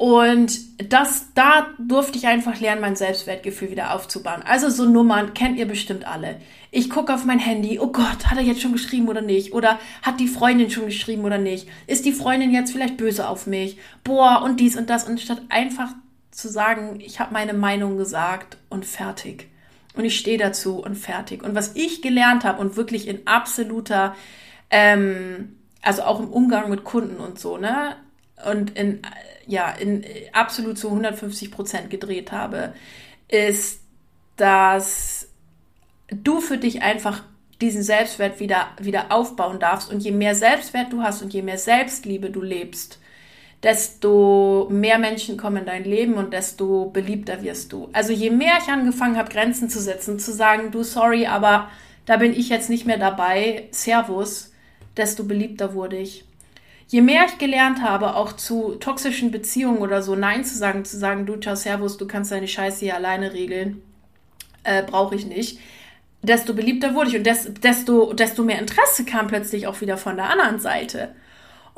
Und 0.00 0.58
das, 0.90 1.26
da 1.34 1.66
durfte 1.76 2.16
ich 2.16 2.26
einfach 2.26 2.58
lernen, 2.58 2.80
mein 2.80 2.96
Selbstwertgefühl 2.96 3.70
wieder 3.70 3.94
aufzubauen. 3.94 4.42
Also 4.42 4.70
so 4.70 4.86
Nummern 4.86 5.34
kennt 5.34 5.58
ihr 5.58 5.68
bestimmt 5.68 6.06
alle. 6.06 6.40
Ich 6.70 6.88
gucke 6.88 7.12
auf 7.12 7.26
mein 7.26 7.38
Handy, 7.38 7.78
oh 7.78 7.88
Gott, 7.88 8.24
hat 8.30 8.38
er 8.38 8.42
jetzt 8.42 8.62
schon 8.62 8.72
geschrieben 8.72 9.08
oder 9.08 9.20
nicht? 9.20 9.52
Oder 9.52 9.78
hat 10.00 10.18
die 10.18 10.26
Freundin 10.26 10.70
schon 10.70 10.86
geschrieben 10.86 11.22
oder 11.26 11.36
nicht? 11.36 11.68
Ist 11.86 12.06
die 12.06 12.14
Freundin 12.14 12.50
jetzt 12.50 12.72
vielleicht 12.72 12.96
böse 12.96 13.28
auf 13.28 13.46
mich? 13.46 13.76
Boah, 14.02 14.40
und 14.42 14.58
dies 14.58 14.74
und 14.74 14.88
das. 14.88 15.06
Und 15.06 15.20
statt 15.20 15.42
einfach 15.50 15.90
zu 16.30 16.48
sagen, 16.48 16.98
ich 17.00 17.20
habe 17.20 17.34
meine 17.34 17.52
Meinung 17.52 17.98
gesagt 17.98 18.56
und 18.70 18.86
fertig. 18.86 19.48
Und 19.96 20.06
ich 20.06 20.18
stehe 20.18 20.38
dazu 20.38 20.82
und 20.82 20.94
fertig. 20.94 21.42
Und 21.42 21.54
was 21.54 21.76
ich 21.76 22.00
gelernt 22.00 22.44
habe 22.44 22.58
und 22.62 22.78
wirklich 22.78 23.06
in 23.06 23.26
absoluter, 23.26 24.16
ähm, 24.70 25.56
also 25.82 26.04
auch 26.04 26.20
im 26.20 26.30
Umgang 26.30 26.70
mit 26.70 26.84
Kunden 26.84 27.18
und 27.18 27.38
so, 27.38 27.58
ne? 27.58 27.96
Und 28.42 28.78
in 28.78 29.02
ja, 29.50 29.70
in 29.70 30.04
absolut 30.32 30.78
zu 30.78 30.88
150 30.88 31.50
Prozent 31.50 31.90
gedreht 31.90 32.32
habe, 32.32 32.72
ist, 33.28 33.80
dass 34.36 35.28
du 36.10 36.40
für 36.40 36.56
dich 36.56 36.82
einfach 36.82 37.22
diesen 37.60 37.82
Selbstwert 37.82 38.40
wieder, 38.40 38.68
wieder 38.80 39.12
aufbauen 39.12 39.58
darfst. 39.58 39.92
Und 39.92 40.00
je 40.00 40.12
mehr 40.12 40.34
Selbstwert 40.34 40.92
du 40.92 41.02
hast 41.02 41.22
und 41.22 41.34
je 41.34 41.42
mehr 41.42 41.58
Selbstliebe 41.58 42.30
du 42.30 42.40
lebst, 42.40 42.98
desto 43.62 44.68
mehr 44.70 44.98
Menschen 44.98 45.36
kommen 45.36 45.58
in 45.58 45.66
dein 45.66 45.84
Leben 45.84 46.14
und 46.14 46.32
desto 46.32 46.86
beliebter 46.86 47.42
wirst 47.42 47.72
du. 47.72 47.90
Also 47.92 48.12
je 48.12 48.30
mehr 48.30 48.54
ich 48.62 48.72
angefangen 48.72 49.18
habe, 49.18 49.30
Grenzen 49.30 49.68
zu 49.68 49.80
setzen, 49.80 50.18
zu 50.18 50.32
sagen, 50.32 50.70
du 50.70 50.82
sorry, 50.82 51.26
aber 51.26 51.68
da 52.06 52.16
bin 52.16 52.32
ich 52.32 52.48
jetzt 52.48 52.70
nicht 52.70 52.86
mehr 52.86 52.98
dabei, 52.98 53.68
Servus, 53.72 54.52
desto 54.96 55.24
beliebter 55.24 55.74
wurde 55.74 55.98
ich 55.98 56.24
je 56.90 57.02
mehr 57.02 57.24
ich 57.26 57.38
gelernt 57.38 57.82
habe, 57.82 58.16
auch 58.16 58.32
zu 58.32 58.74
toxischen 58.74 59.30
Beziehungen 59.30 59.78
oder 59.78 60.02
so 60.02 60.16
Nein 60.16 60.44
zu 60.44 60.58
sagen, 60.58 60.84
zu 60.84 60.98
sagen, 60.98 61.24
du, 61.24 61.36
ciao, 61.36 61.54
servus, 61.54 61.96
du 61.96 62.06
kannst 62.06 62.32
deine 62.32 62.48
Scheiße 62.48 62.80
hier 62.80 62.96
alleine 62.96 63.32
regeln, 63.32 63.80
äh, 64.64 64.82
brauche 64.82 65.14
ich 65.14 65.24
nicht, 65.24 65.60
desto 66.22 66.52
beliebter 66.52 66.94
wurde 66.96 67.10
ich 67.10 67.16
und 67.16 67.26
desto, 67.62 68.12
desto 68.12 68.42
mehr 68.42 68.58
Interesse 68.58 69.04
kam 69.04 69.28
plötzlich 69.28 69.68
auch 69.68 69.80
wieder 69.80 69.96
von 69.96 70.16
der 70.16 70.30
anderen 70.30 70.58
Seite. 70.58 71.14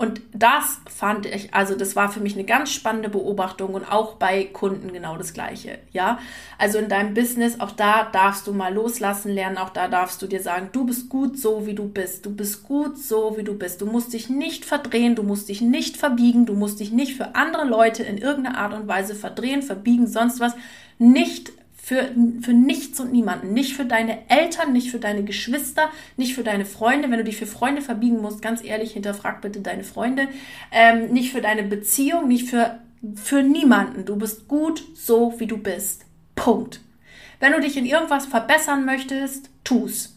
Und 0.03 0.21
das 0.35 0.81
fand 0.93 1.27
ich, 1.27 1.55
also 1.55 1.77
das 1.77 1.95
war 1.95 2.11
für 2.11 2.19
mich 2.19 2.35
eine 2.35 2.43
ganz 2.43 2.73
spannende 2.73 3.09
Beobachtung 3.09 3.75
und 3.75 3.85
auch 3.85 4.17
bei 4.17 4.43
Kunden 4.47 4.93
genau 4.93 5.17
das 5.17 5.33
Gleiche. 5.33 5.79
Ja, 5.93 6.19
also 6.59 6.79
in 6.79 6.89
deinem 6.89 7.15
Business, 7.15 7.61
auch 7.61 7.71
da 7.71 8.11
darfst 8.11 8.49
du 8.49 8.53
mal 8.53 8.75
loslassen 8.75 9.33
lernen, 9.33 9.59
auch 9.59 9.71
da 9.71 9.87
darfst 9.87 10.21
du 10.21 10.27
dir 10.27 10.43
sagen, 10.43 10.71
du 10.73 10.87
bist 10.87 11.09
gut 11.09 11.39
so, 11.39 11.67
wie 11.67 11.75
du 11.75 11.87
bist. 11.89 12.27
Du 12.27 12.35
bist 12.35 12.65
gut 12.65 12.99
so, 12.99 13.37
wie 13.37 13.45
du 13.45 13.57
bist. 13.57 13.81
Du 13.81 13.87
musst 13.87 14.13
dich 14.13 14.29
nicht 14.29 14.65
verdrehen, 14.65 15.15
du 15.15 15.23
musst 15.23 15.49
dich 15.49 15.61
nicht 15.61 15.97
verbiegen, 15.97 16.47
du 16.47 16.55
musst 16.55 16.81
dich 16.81 16.91
nicht 16.91 17.17
für 17.17 17.37
andere 17.37 17.65
Leute 17.65 18.03
in 18.03 18.19
irgendeiner 18.19 18.59
Art 18.59 18.75
und 18.75 18.89
Weise 18.89 19.15
verdrehen, 19.15 19.63
verbiegen, 19.63 20.09
sonst 20.09 20.41
was. 20.41 20.57
Nicht 20.99 21.53
für, 21.83 22.11
für 22.43 22.53
nichts 22.53 23.01
und 23.01 23.13
niemanden. 23.13 23.53
Nicht 23.53 23.75
für 23.75 23.85
deine 23.85 24.31
Eltern, 24.31 24.73
nicht 24.73 24.93
für 24.93 25.01
deine 25.01 25.25
Geschwister, 25.25 25.91
nicht 26.17 26.35
für 26.35 26.45
deine 26.45 26.65
Freunde. 26.65 27.11
Wenn 27.11 27.19
du 27.19 27.25
dich 27.25 27.37
für 27.37 27.47
Freunde 27.47 27.83
verbiegen 27.83 28.21
musst, 28.21 28.41
ganz 28.41 28.63
ehrlich, 28.63 28.93
hinterfrag 28.93 29.41
bitte 29.43 29.61
deine 29.61 29.83
Freunde. 29.83 30.29
Ähm, 30.71 31.13
nicht 31.13 31.33
für 31.33 31.41
deine 31.41 31.65
Beziehung, 31.65 32.29
nicht 32.29 32.49
für, 32.49 32.79
für 33.17 33.43
niemanden. 33.43 34.05
Du 34.05 34.15
bist 34.15 34.47
gut 34.47 34.85
so, 34.95 35.35
wie 35.39 35.49
du 35.49 35.59
bist. 35.59 36.07
Punkt. 36.37 36.81
Wenn 37.41 37.51
du 37.51 37.61
dich 37.61 37.77
in 37.77 37.85
irgendwas 37.85 38.27
verbessern 38.27 38.85
möchtest, 38.85 39.51
tu's. 39.65 40.12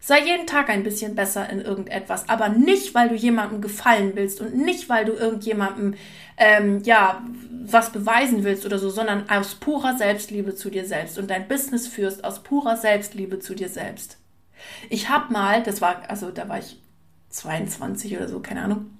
Sei 0.00 0.20
jeden 0.24 0.46
Tag 0.46 0.70
ein 0.70 0.84
bisschen 0.84 1.16
besser 1.16 1.50
in 1.50 1.60
irgendetwas, 1.60 2.28
aber 2.28 2.48
nicht, 2.48 2.94
weil 2.94 3.08
du 3.08 3.16
jemandem 3.16 3.60
gefallen 3.60 4.12
willst 4.14 4.40
und 4.40 4.54
nicht, 4.54 4.88
weil 4.88 5.04
du 5.04 5.12
irgendjemandem 5.12 5.94
ähm, 6.36 6.82
ja 6.84 7.22
was 7.64 7.90
beweisen 7.90 8.44
willst 8.44 8.64
oder 8.64 8.78
so, 8.78 8.90
sondern 8.90 9.28
aus 9.28 9.56
purer 9.56 9.96
Selbstliebe 9.96 10.54
zu 10.54 10.70
dir 10.70 10.86
selbst 10.86 11.18
und 11.18 11.28
dein 11.28 11.48
Business 11.48 11.88
führst 11.88 12.24
aus 12.24 12.42
purer 12.42 12.76
Selbstliebe 12.76 13.40
zu 13.40 13.54
dir 13.54 13.68
selbst. 13.68 14.18
Ich 14.88 15.08
habe 15.08 15.32
mal, 15.32 15.62
das 15.64 15.80
war 15.80 16.02
also 16.08 16.30
da 16.30 16.48
war 16.48 16.58
ich 16.58 16.80
22 17.30 18.16
oder 18.16 18.28
so, 18.28 18.38
keine 18.40 18.62
Ahnung, 18.62 18.90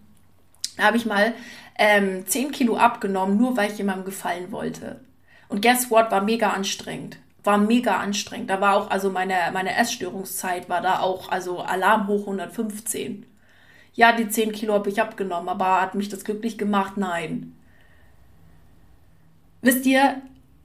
da 0.76 0.84
habe 0.84 0.96
ich 0.96 1.06
mal 1.06 1.32
ähm, 1.78 2.26
10 2.26 2.50
Kilo 2.50 2.76
abgenommen, 2.76 3.36
nur 3.36 3.56
weil 3.56 3.70
ich 3.70 3.78
jemandem 3.78 4.04
gefallen 4.04 4.50
wollte. 4.50 5.00
Und 5.48 5.62
guess 5.62 5.90
what, 5.90 6.10
war 6.10 6.22
mega 6.22 6.50
anstrengend 6.50 7.18
war 7.48 7.58
mega 7.58 7.96
anstrengend. 7.96 8.50
Da 8.50 8.60
war 8.60 8.76
auch, 8.76 8.90
also 8.90 9.10
meine, 9.10 9.34
meine 9.54 9.74
Essstörungszeit 9.74 10.68
war 10.68 10.82
da 10.82 11.00
auch, 11.00 11.30
also 11.30 11.60
Alarm 11.60 12.06
hoch 12.06 12.20
115. 12.20 13.24
Ja, 13.94 14.12
die 14.12 14.28
10 14.28 14.52
Kilo 14.52 14.74
habe 14.74 14.90
ich 14.90 15.00
abgenommen, 15.00 15.48
aber 15.48 15.80
hat 15.80 15.94
mich 15.94 16.10
das 16.10 16.24
glücklich 16.24 16.58
gemacht? 16.58 16.98
Nein. 16.98 17.54
Wisst 19.62 19.86
ihr, 19.86 20.22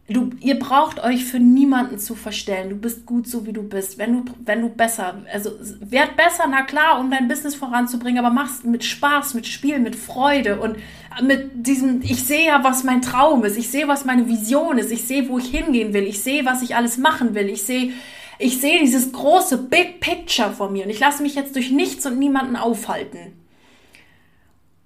du, 0.10 0.32
ihr 0.42 0.60
braucht 0.60 1.02
euch 1.02 1.24
für 1.24 1.40
niemanden 1.40 1.98
zu 1.98 2.16
verstellen. 2.16 2.70
Du 2.70 2.76
bist 2.76 3.06
gut 3.06 3.26
so, 3.26 3.46
wie 3.46 3.54
du 3.54 3.64
bist. 3.64 3.98
Wenn 3.98 4.26
du, 4.26 4.34
wenn 4.44 4.62
du 4.62 4.70
besser, 4.70 5.24
also 5.32 5.52
werd 5.80 6.18
besser, 6.18 6.44
na 6.50 6.64
klar, 6.64 7.00
um 7.00 7.10
dein 7.10 7.30
Business 7.30 7.56
voranzubringen, 7.56 8.24
aber 8.24 8.34
mach's 8.34 8.64
mit 8.64 8.84
Spaß, 8.84 9.34
mit 9.34 9.48
Spiel, 9.48 9.80
mit 9.80 9.96
Freude 9.96 10.60
und 10.60 10.76
mit 11.22 11.66
diesem, 11.66 12.02
ich 12.02 12.24
sehe 12.24 12.48
ja, 12.48 12.64
was 12.64 12.84
mein 12.84 13.02
Traum 13.02 13.46
ist. 13.46 13.58
Ich 13.58 13.70
sehe, 13.70 13.88
was 13.88 14.04
meine 14.04 14.28
Vision 14.28 14.78
ist. 14.78 14.92
Ich 14.92 15.04
sehe, 15.04 15.30
wo 15.30 15.38
ich 15.38 15.50
hingehen 15.50 15.94
will. 15.94 16.04
Ich 16.04 16.22
sehe, 16.22 16.46
was 16.46 16.62
ich 16.62 16.76
alles 16.76 16.98
machen 16.98 17.34
will. 17.34 17.48
Ich 17.48 17.64
sehe, 17.64 17.94
ich 18.40 18.60
sehe 18.60 18.80
dieses 18.80 19.14
große 19.14 19.58
Big 19.58 20.02
Picture 20.02 20.52
vor 20.52 20.70
mir 20.70 20.84
und 20.84 20.90
ich 20.90 21.00
lasse 21.00 21.24
mich 21.24 21.36
jetzt 21.36 21.56
durch 21.56 21.72
nichts 21.72 22.06
und 22.06 22.20
niemanden 22.20 22.58
aufhalten. 22.58 23.34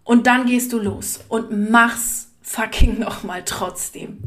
Und 0.03 0.27
dann 0.27 0.45
gehst 0.45 0.73
du 0.73 0.79
los 0.79 1.21
und 1.27 1.71
mach's 1.71 2.29
fucking 2.43 2.99
nochmal 2.99 3.41
trotzdem 3.45 4.19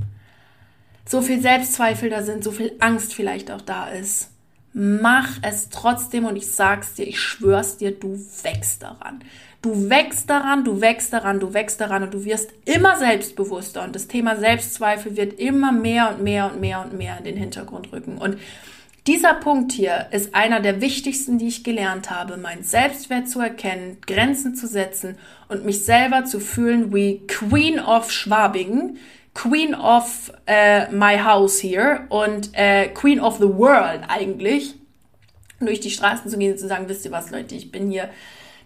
so 1.11 1.23
viel 1.23 1.40
Selbstzweifel 1.40 2.09
da 2.09 2.23
sind, 2.23 2.44
so 2.44 2.53
viel 2.53 2.73
Angst 2.79 3.14
vielleicht 3.14 3.51
auch 3.51 3.62
da 3.62 3.88
ist. 3.88 4.31
Mach 4.73 5.29
es 5.42 5.68
trotzdem 5.68 6.25
und 6.25 6.37
ich 6.37 6.53
sag's 6.53 6.94
dir, 6.94 7.05
ich 7.05 7.18
schwör's 7.18 7.79
dir, 7.79 7.90
du 7.90 8.16
wächst 8.44 8.85
daran. 8.85 9.25
Du 9.61 9.90
wächst 9.90 10.31
daran, 10.31 10.64
du 10.64 10.81
wächst 10.81 11.12
daran, 11.12 11.40
du 11.40 11.53
wächst 11.53 11.81
daran 11.81 12.05
und 12.05 12.14
du 12.14 12.25
wirst 12.25 12.51
immer 12.64 12.96
selbstbewusster 12.96 13.83
und 13.83 13.96
das 13.96 14.07
Thema 14.07 14.37
Selbstzweifel 14.37 15.16
wird 15.16 15.40
immer 15.40 15.73
mehr 15.73 16.14
und 16.14 16.23
mehr 16.23 16.46
und 16.46 16.61
mehr 16.61 16.81
und 16.81 16.96
mehr 16.96 17.18
in 17.18 17.25
den 17.25 17.37
Hintergrund 17.37 17.92
rücken. 17.92 18.16
Und 18.16 18.38
dieser 19.09 19.35
Punkt 19.35 19.73
hier 19.73 20.07
ist 20.12 20.37
einer 20.37 20.61
der 20.61 20.81
wichtigsten, 20.81 21.38
die 21.38 21.49
ich 21.49 21.64
gelernt 21.64 22.09
habe, 22.11 22.37
meinen 22.37 22.62
Selbstwert 22.62 23.29
zu 23.29 23.40
erkennen, 23.40 23.96
Grenzen 24.07 24.55
zu 24.55 24.68
setzen 24.68 25.18
und 25.49 25.64
mich 25.64 25.85
selber 25.85 26.25
zu 26.25 26.38
fühlen 26.38 26.94
wie 26.94 27.27
Queen 27.27 27.81
of 27.81 28.12
Schwabingen, 28.12 28.99
Queen 29.34 29.74
of 29.74 30.32
äh, 30.46 30.90
My 30.90 31.18
House 31.18 31.58
hier 31.58 32.06
und 32.08 32.50
äh, 32.52 32.88
Queen 32.88 33.20
of 33.20 33.36
the 33.36 33.48
World 33.48 34.02
eigentlich, 34.08 34.74
durch 35.60 35.80
die 35.80 35.90
Straßen 35.90 36.30
zu 36.30 36.38
gehen 36.38 36.52
und 36.52 36.58
zu 36.58 36.68
sagen, 36.68 36.88
wisst 36.88 37.04
ihr 37.04 37.12
was, 37.12 37.30
Leute, 37.30 37.54
ich 37.54 37.70
bin 37.70 37.90
hier 37.90 38.08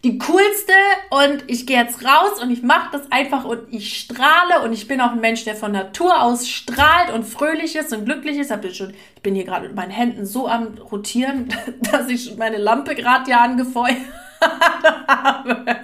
die 0.04 0.18
coolste 0.18 0.72
und 1.10 1.44
ich 1.46 1.66
gehe 1.66 1.78
jetzt 1.78 2.04
raus 2.04 2.42
und 2.42 2.50
ich 2.50 2.62
mache 2.62 2.90
das 2.92 3.10
einfach 3.10 3.44
und 3.44 3.60
ich 3.72 3.98
strahle 3.98 4.62
und 4.62 4.72
ich 4.72 4.86
bin 4.86 5.00
auch 5.00 5.12
ein 5.12 5.20
Mensch, 5.20 5.44
der 5.44 5.56
von 5.56 5.72
Natur 5.72 6.22
aus 6.22 6.48
strahlt 6.48 7.12
und 7.12 7.24
fröhlich 7.24 7.74
ist 7.74 7.92
und 7.92 8.04
glücklich 8.04 8.38
ist. 8.38 8.50
Habt 8.50 8.64
ihr 8.64 8.74
schon, 8.74 8.94
ich 9.16 9.22
bin 9.22 9.34
hier 9.34 9.44
gerade 9.44 9.66
mit 9.66 9.74
meinen 9.74 9.90
Händen 9.90 10.26
so 10.26 10.46
am 10.46 10.78
rotieren, 10.78 11.48
dass 11.90 12.08
ich 12.08 12.36
meine 12.36 12.58
Lampe 12.58 12.94
gerade 12.94 13.30
ja 13.30 13.40
angefeuert 13.40 13.96
habe. 14.44 15.64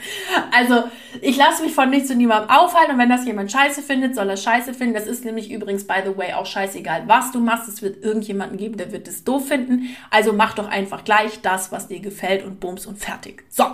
Also, 0.53 0.85
ich 1.21 1.37
lasse 1.37 1.63
mich 1.63 1.73
von 1.73 1.91
nichts 1.91 2.11
und 2.11 2.19
niemandem 2.19 2.51
aufhalten 2.51 2.93
und 2.93 2.99
wenn 2.99 3.09
das 3.09 3.25
jemand 3.25 3.53
scheiße 3.53 3.83
findet, 3.83 4.15
soll 4.15 4.29
er 4.29 4.37
scheiße 4.37 4.75
finden. 4.75 4.95
Das 4.95 5.07
ist 5.07 5.25
nämlich 5.25 5.51
übrigens, 5.51 5.87
by 5.87 6.01
the 6.05 6.17
way, 6.17 6.33
auch 6.33 6.47
scheißegal, 6.47 7.05
was 7.07 7.31
du 7.33 7.41
machst. 7.41 7.69
Es 7.69 7.83
wird 7.83 8.03
irgendjemanden 8.03 8.59
geben, 8.59 8.77
der 8.77 8.93
wird 8.93 9.07
es 9.07 9.25
doof 9.25 9.49
finden. 9.49 9.95
Also 10.11 10.33
mach 10.33 10.55
doch 10.55 10.69
einfach 10.69 11.05
gleich 11.05 11.41
das, 11.41 11.73
was 11.73 11.89
dir 11.89 12.01
gefällt 12.01 12.45
und 12.45 12.61
bums 12.61 12.87
und 12.87 12.99
fertig. 12.99 13.45
So. 13.49 13.65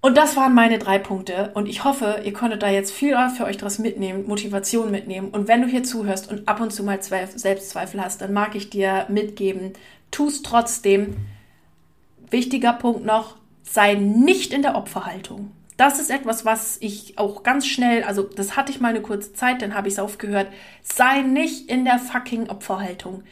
Und 0.00 0.16
das 0.16 0.36
waren 0.36 0.54
meine 0.54 0.78
drei 0.78 0.98
Punkte. 0.98 1.50
Und 1.54 1.66
ich 1.66 1.82
hoffe, 1.82 2.20
ihr 2.24 2.32
konntet 2.32 2.62
da 2.62 2.70
jetzt 2.70 2.92
viel 2.92 3.16
für 3.36 3.44
euch 3.44 3.56
draus 3.56 3.78
mitnehmen, 3.78 4.26
Motivation 4.26 4.90
mitnehmen. 4.90 5.30
Und 5.30 5.48
wenn 5.48 5.62
du 5.62 5.68
hier 5.68 5.82
zuhörst 5.82 6.30
und 6.30 6.48
ab 6.48 6.60
und 6.60 6.72
zu 6.72 6.84
mal 6.84 7.02
Selbstzweifel 7.02 8.00
hast, 8.00 8.20
dann 8.20 8.32
mag 8.32 8.54
ich 8.54 8.70
dir 8.70 9.06
mitgeben, 9.08 9.72
tu 10.12 10.28
es 10.28 10.42
trotzdem 10.42 11.16
wichtiger 12.30 12.72
Punkt 12.72 13.04
noch, 13.04 13.36
sei 13.62 13.94
nicht 13.94 14.52
in 14.52 14.62
der 14.62 14.76
Opferhaltung. 14.76 15.52
Das 15.76 16.00
ist 16.00 16.10
etwas, 16.10 16.44
was 16.44 16.78
ich 16.80 17.18
auch 17.18 17.42
ganz 17.42 17.66
schnell, 17.66 18.02
also 18.04 18.22
das 18.22 18.56
hatte 18.56 18.72
ich 18.72 18.80
mal 18.80 18.88
eine 18.88 19.02
kurze 19.02 19.34
Zeit, 19.34 19.60
dann 19.60 19.74
habe 19.74 19.88
ich 19.88 19.94
es 19.94 20.00
aufgehört. 20.00 20.48
Sei 20.82 21.20
nicht 21.20 21.68
in 21.68 21.84
der 21.84 21.98
fucking 21.98 22.48
Opferhaltung. 22.48 23.24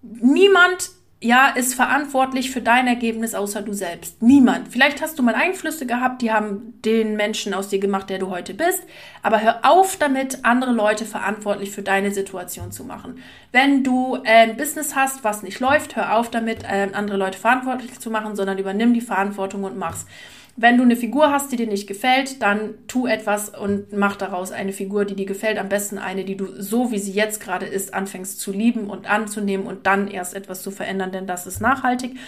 Niemand 0.00 0.90
ja, 1.22 1.48
ist 1.50 1.74
verantwortlich 1.74 2.50
für 2.50 2.60
dein 2.60 2.88
Ergebnis 2.88 3.34
außer 3.34 3.62
du 3.62 3.72
selbst. 3.72 4.20
Niemand. 4.22 4.68
Vielleicht 4.68 5.00
hast 5.00 5.18
du 5.18 5.22
mal 5.22 5.36
Einflüsse 5.36 5.86
gehabt, 5.86 6.20
die 6.20 6.32
haben 6.32 6.74
den 6.84 7.16
Menschen 7.16 7.54
aus 7.54 7.68
dir 7.68 7.78
gemacht, 7.78 8.10
der 8.10 8.18
du 8.18 8.28
heute 8.28 8.54
bist. 8.54 8.82
Aber 9.22 9.40
hör 9.40 9.60
auf 9.62 9.96
damit, 9.96 10.44
andere 10.44 10.72
Leute 10.72 11.04
verantwortlich 11.04 11.70
für 11.70 11.82
deine 11.82 12.10
Situation 12.10 12.72
zu 12.72 12.82
machen. 12.82 13.22
Wenn 13.52 13.84
du 13.84 14.16
äh, 14.24 14.48
ein 14.48 14.56
Business 14.56 14.96
hast, 14.96 15.22
was 15.22 15.44
nicht 15.44 15.60
läuft, 15.60 15.94
hör 15.94 16.16
auf 16.16 16.28
damit, 16.28 16.64
äh, 16.64 16.88
andere 16.92 17.18
Leute 17.18 17.38
verantwortlich 17.38 18.00
zu 18.00 18.10
machen, 18.10 18.34
sondern 18.34 18.58
übernimm 18.58 18.92
die 18.92 19.00
Verantwortung 19.00 19.62
und 19.62 19.78
mach's. 19.78 20.06
Wenn 20.54 20.76
du 20.76 20.82
eine 20.82 20.96
Figur 20.96 21.32
hast, 21.32 21.50
die 21.50 21.56
dir 21.56 21.66
nicht 21.66 21.86
gefällt, 21.86 22.42
dann 22.42 22.74
tu 22.86 23.06
etwas 23.06 23.48
und 23.48 23.90
mach 23.94 24.16
daraus 24.16 24.52
eine 24.52 24.74
Figur, 24.74 25.06
die 25.06 25.16
dir 25.16 25.24
gefällt. 25.24 25.58
Am 25.58 25.70
besten 25.70 25.96
eine, 25.96 26.24
die 26.24 26.36
du 26.36 26.60
so, 26.60 26.90
wie 26.90 26.98
sie 26.98 27.12
jetzt 27.12 27.40
gerade 27.40 27.64
ist, 27.64 27.94
anfängst 27.94 28.38
zu 28.38 28.52
lieben 28.52 28.90
und 28.90 29.08
anzunehmen 29.08 29.66
und 29.66 29.86
dann 29.86 30.08
erst 30.08 30.34
etwas 30.34 30.62
zu 30.62 30.70
verändern, 30.70 31.10
denn 31.10 31.26
das 31.26 31.46
ist 31.46 31.62
nachhaltig. 31.62 32.18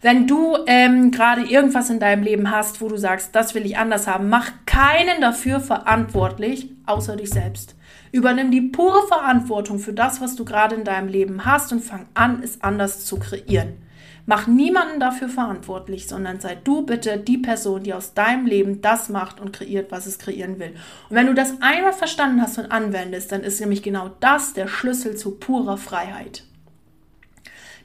Wenn 0.00 0.26
du 0.26 0.56
ähm, 0.66 1.10
gerade 1.10 1.42
irgendwas 1.42 1.90
in 1.90 2.00
deinem 2.00 2.22
Leben 2.22 2.50
hast, 2.50 2.80
wo 2.80 2.88
du 2.88 2.96
sagst, 2.96 3.34
das 3.34 3.54
will 3.54 3.66
ich 3.66 3.76
anders 3.76 4.06
haben, 4.06 4.30
mach 4.30 4.50
keinen 4.64 5.20
dafür 5.20 5.60
verantwortlich, 5.60 6.70
außer 6.86 7.16
dich 7.16 7.30
selbst. 7.30 7.76
Übernimm 8.12 8.50
die 8.50 8.62
pure 8.62 9.06
Verantwortung 9.08 9.78
für 9.78 9.92
das, 9.92 10.22
was 10.22 10.36
du 10.36 10.46
gerade 10.46 10.74
in 10.74 10.84
deinem 10.84 11.08
Leben 11.08 11.44
hast 11.44 11.70
und 11.70 11.80
fang 11.80 12.06
an, 12.14 12.42
es 12.42 12.62
anders 12.62 13.04
zu 13.04 13.18
kreieren. 13.18 13.83
Mach 14.26 14.46
niemanden 14.46 15.00
dafür 15.00 15.28
verantwortlich, 15.28 16.08
sondern 16.08 16.40
sei 16.40 16.54
du 16.54 16.86
bitte 16.86 17.18
die 17.18 17.38
Person, 17.38 17.82
die 17.82 17.92
aus 17.92 18.14
deinem 18.14 18.46
Leben 18.46 18.80
das 18.80 19.08
macht 19.08 19.40
und 19.40 19.52
kreiert, 19.52 19.92
was 19.92 20.06
es 20.06 20.18
kreieren 20.18 20.58
will. 20.58 20.74
Und 21.10 21.16
wenn 21.16 21.26
du 21.26 21.34
das 21.34 21.60
einmal 21.60 21.92
verstanden 21.92 22.40
hast 22.40 22.58
und 22.58 22.72
anwendest, 22.72 23.32
dann 23.32 23.42
ist 23.42 23.60
nämlich 23.60 23.82
genau 23.82 24.10
das 24.20 24.54
der 24.54 24.66
Schlüssel 24.66 25.16
zu 25.16 25.32
purer 25.32 25.76
Freiheit. 25.76 26.44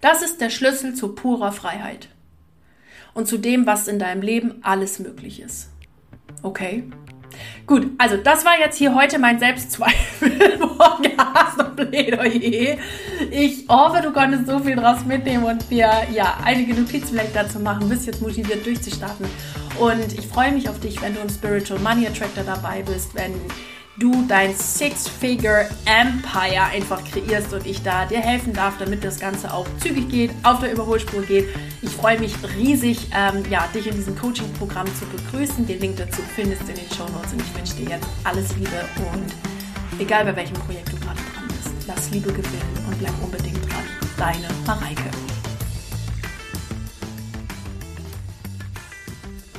Das 0.01 0.21
ist 0.21 0.39
der 0.39 0.49
Schlüssel 0.49 0.93
zu 0.93 1.13
purer 1.13 1.51
Freiheit 1.51 2.07
und 3.13 3.27
zu 3.27 3.37
dem, 3.37 3.65
was 3.65 3.89
in 3.89 3.99
deinem 3.99 4.21
Leben 4.21 4.59
alles 4.61 4.99
möglich 4.99 5.41
ist. 5.41 5.69
Okay? 6.41 6.83
Gut, 7.65 7.91
also 7.97 8.17
das 8.17 8.45
war 8.45 8.59
jetzt 8.59 8.77
hier 8.77 8.95
heute 8.95 9.19
mein 9.19 9.39
Selbstzweifel, 9.39 10.59
Plädoyer. 11.85 12.77
Ich 13.31 13.65
hoffe, 13.67 14.01
du 14.01 14.11
konntest 14.11 14.47
so 14.47 14.59
viel 14.59 14.75
draus 14.75 15.05
mitnehmen 15.05 15.43
und 15.43 15.69
dir 15.69 15.89
ja 16.13 16.37
einige 16.43 16.73
Notizen 16.73 17.09
vielleicht 17.09 17.35
dazu 17.35 17.59
machen, 17.59 17.89
bist 17.89 18.05
jetzt 18.07 18.21
motiviert 18.21 18.65
durchzustarten. 18.65 19.25
Und 19.79 20.13
ich 20.17 20.27
freue 20.27 20.51
mich 20.51 20.69
auf 20.69 20.79
dich, 20.79 21.01
wenn 21.01 21.13
du 21.13 21.21
im 21.21 21.29
Spiritual 21.29 21.79
Money 21.79 22.07
Attractor 22.07 22.43
dabei 22.43 22.83
bist, 22.83 23.15
wenn 23.15 23.33
du 23.99 24.25
dein 24.27 24.55
Six-Figure 24.55 25.69
Empire 25.85 26.63
einfach 26.71 27.03
kreierst 27.03 27.53
und 27.53 27.67
ich 27.67 27.83
da 27.83 28.05
dir 28.05 28.19
helfen 28.19 28.53
darf, 28.53 28.77
damit 28.79 29.03
das 29.03 29.19
Ganze 29.19 29.53
auch 29.53 29.67
zügig 29.79 30.09
geht, 30.09 30.31
auf 30.43 30.61
der 30.61 30.71
Überholspur 30.71 31.21
geht. 31.21 31.49
Ich 31.81 31.89
freue 31.89 32.19
mich 32.19 32.33
riesig, 32.57 33.09
ähm, 33.13 33.43
ja, 33.49 33.67
dich 33.73 33.87
in 33.87 33.95
diesem 33.95 34.17
Coaching-Programm 34.17 34.87
zu 34.95 35.05
begrüßen. 35.05 35.67
Den 35.67 35.79
Link 35.79 35.97
dazu 35.97 36.21
findest 36.35 36.63
du 36.63 36.71
in 36.71 36.77
den 36.77 36.89
Show 36.95 37.07
Notes 37.09 37.33
und 37.33 37.41
ich 37.41 37.55
wünsche 37.55 37.75
dir 37.75 37.89
jetzt 37.89 38.07
alles 38.23 38.55
Liebe 38.55 38.85
und 39.11 40.01
egal 40.01 40.23
bei 40.25 40.35
welchem 40.35 40.55
Projekt 40.55 40.91
du 40.91 40.97
gerade 40.97 41.19
dran 41.33 41.47
bist, 41.47 41.87
lass 41.87 42.09
Liebe 42.11 42.29
gewinnen 42.29 42.85
und 42.87 42.97
bleib 42.99 43.13
unbedingt 43.21 43.57
dran. 43.69 43.83
Deine 44.17 44.47
Mareike. 44.65 45.38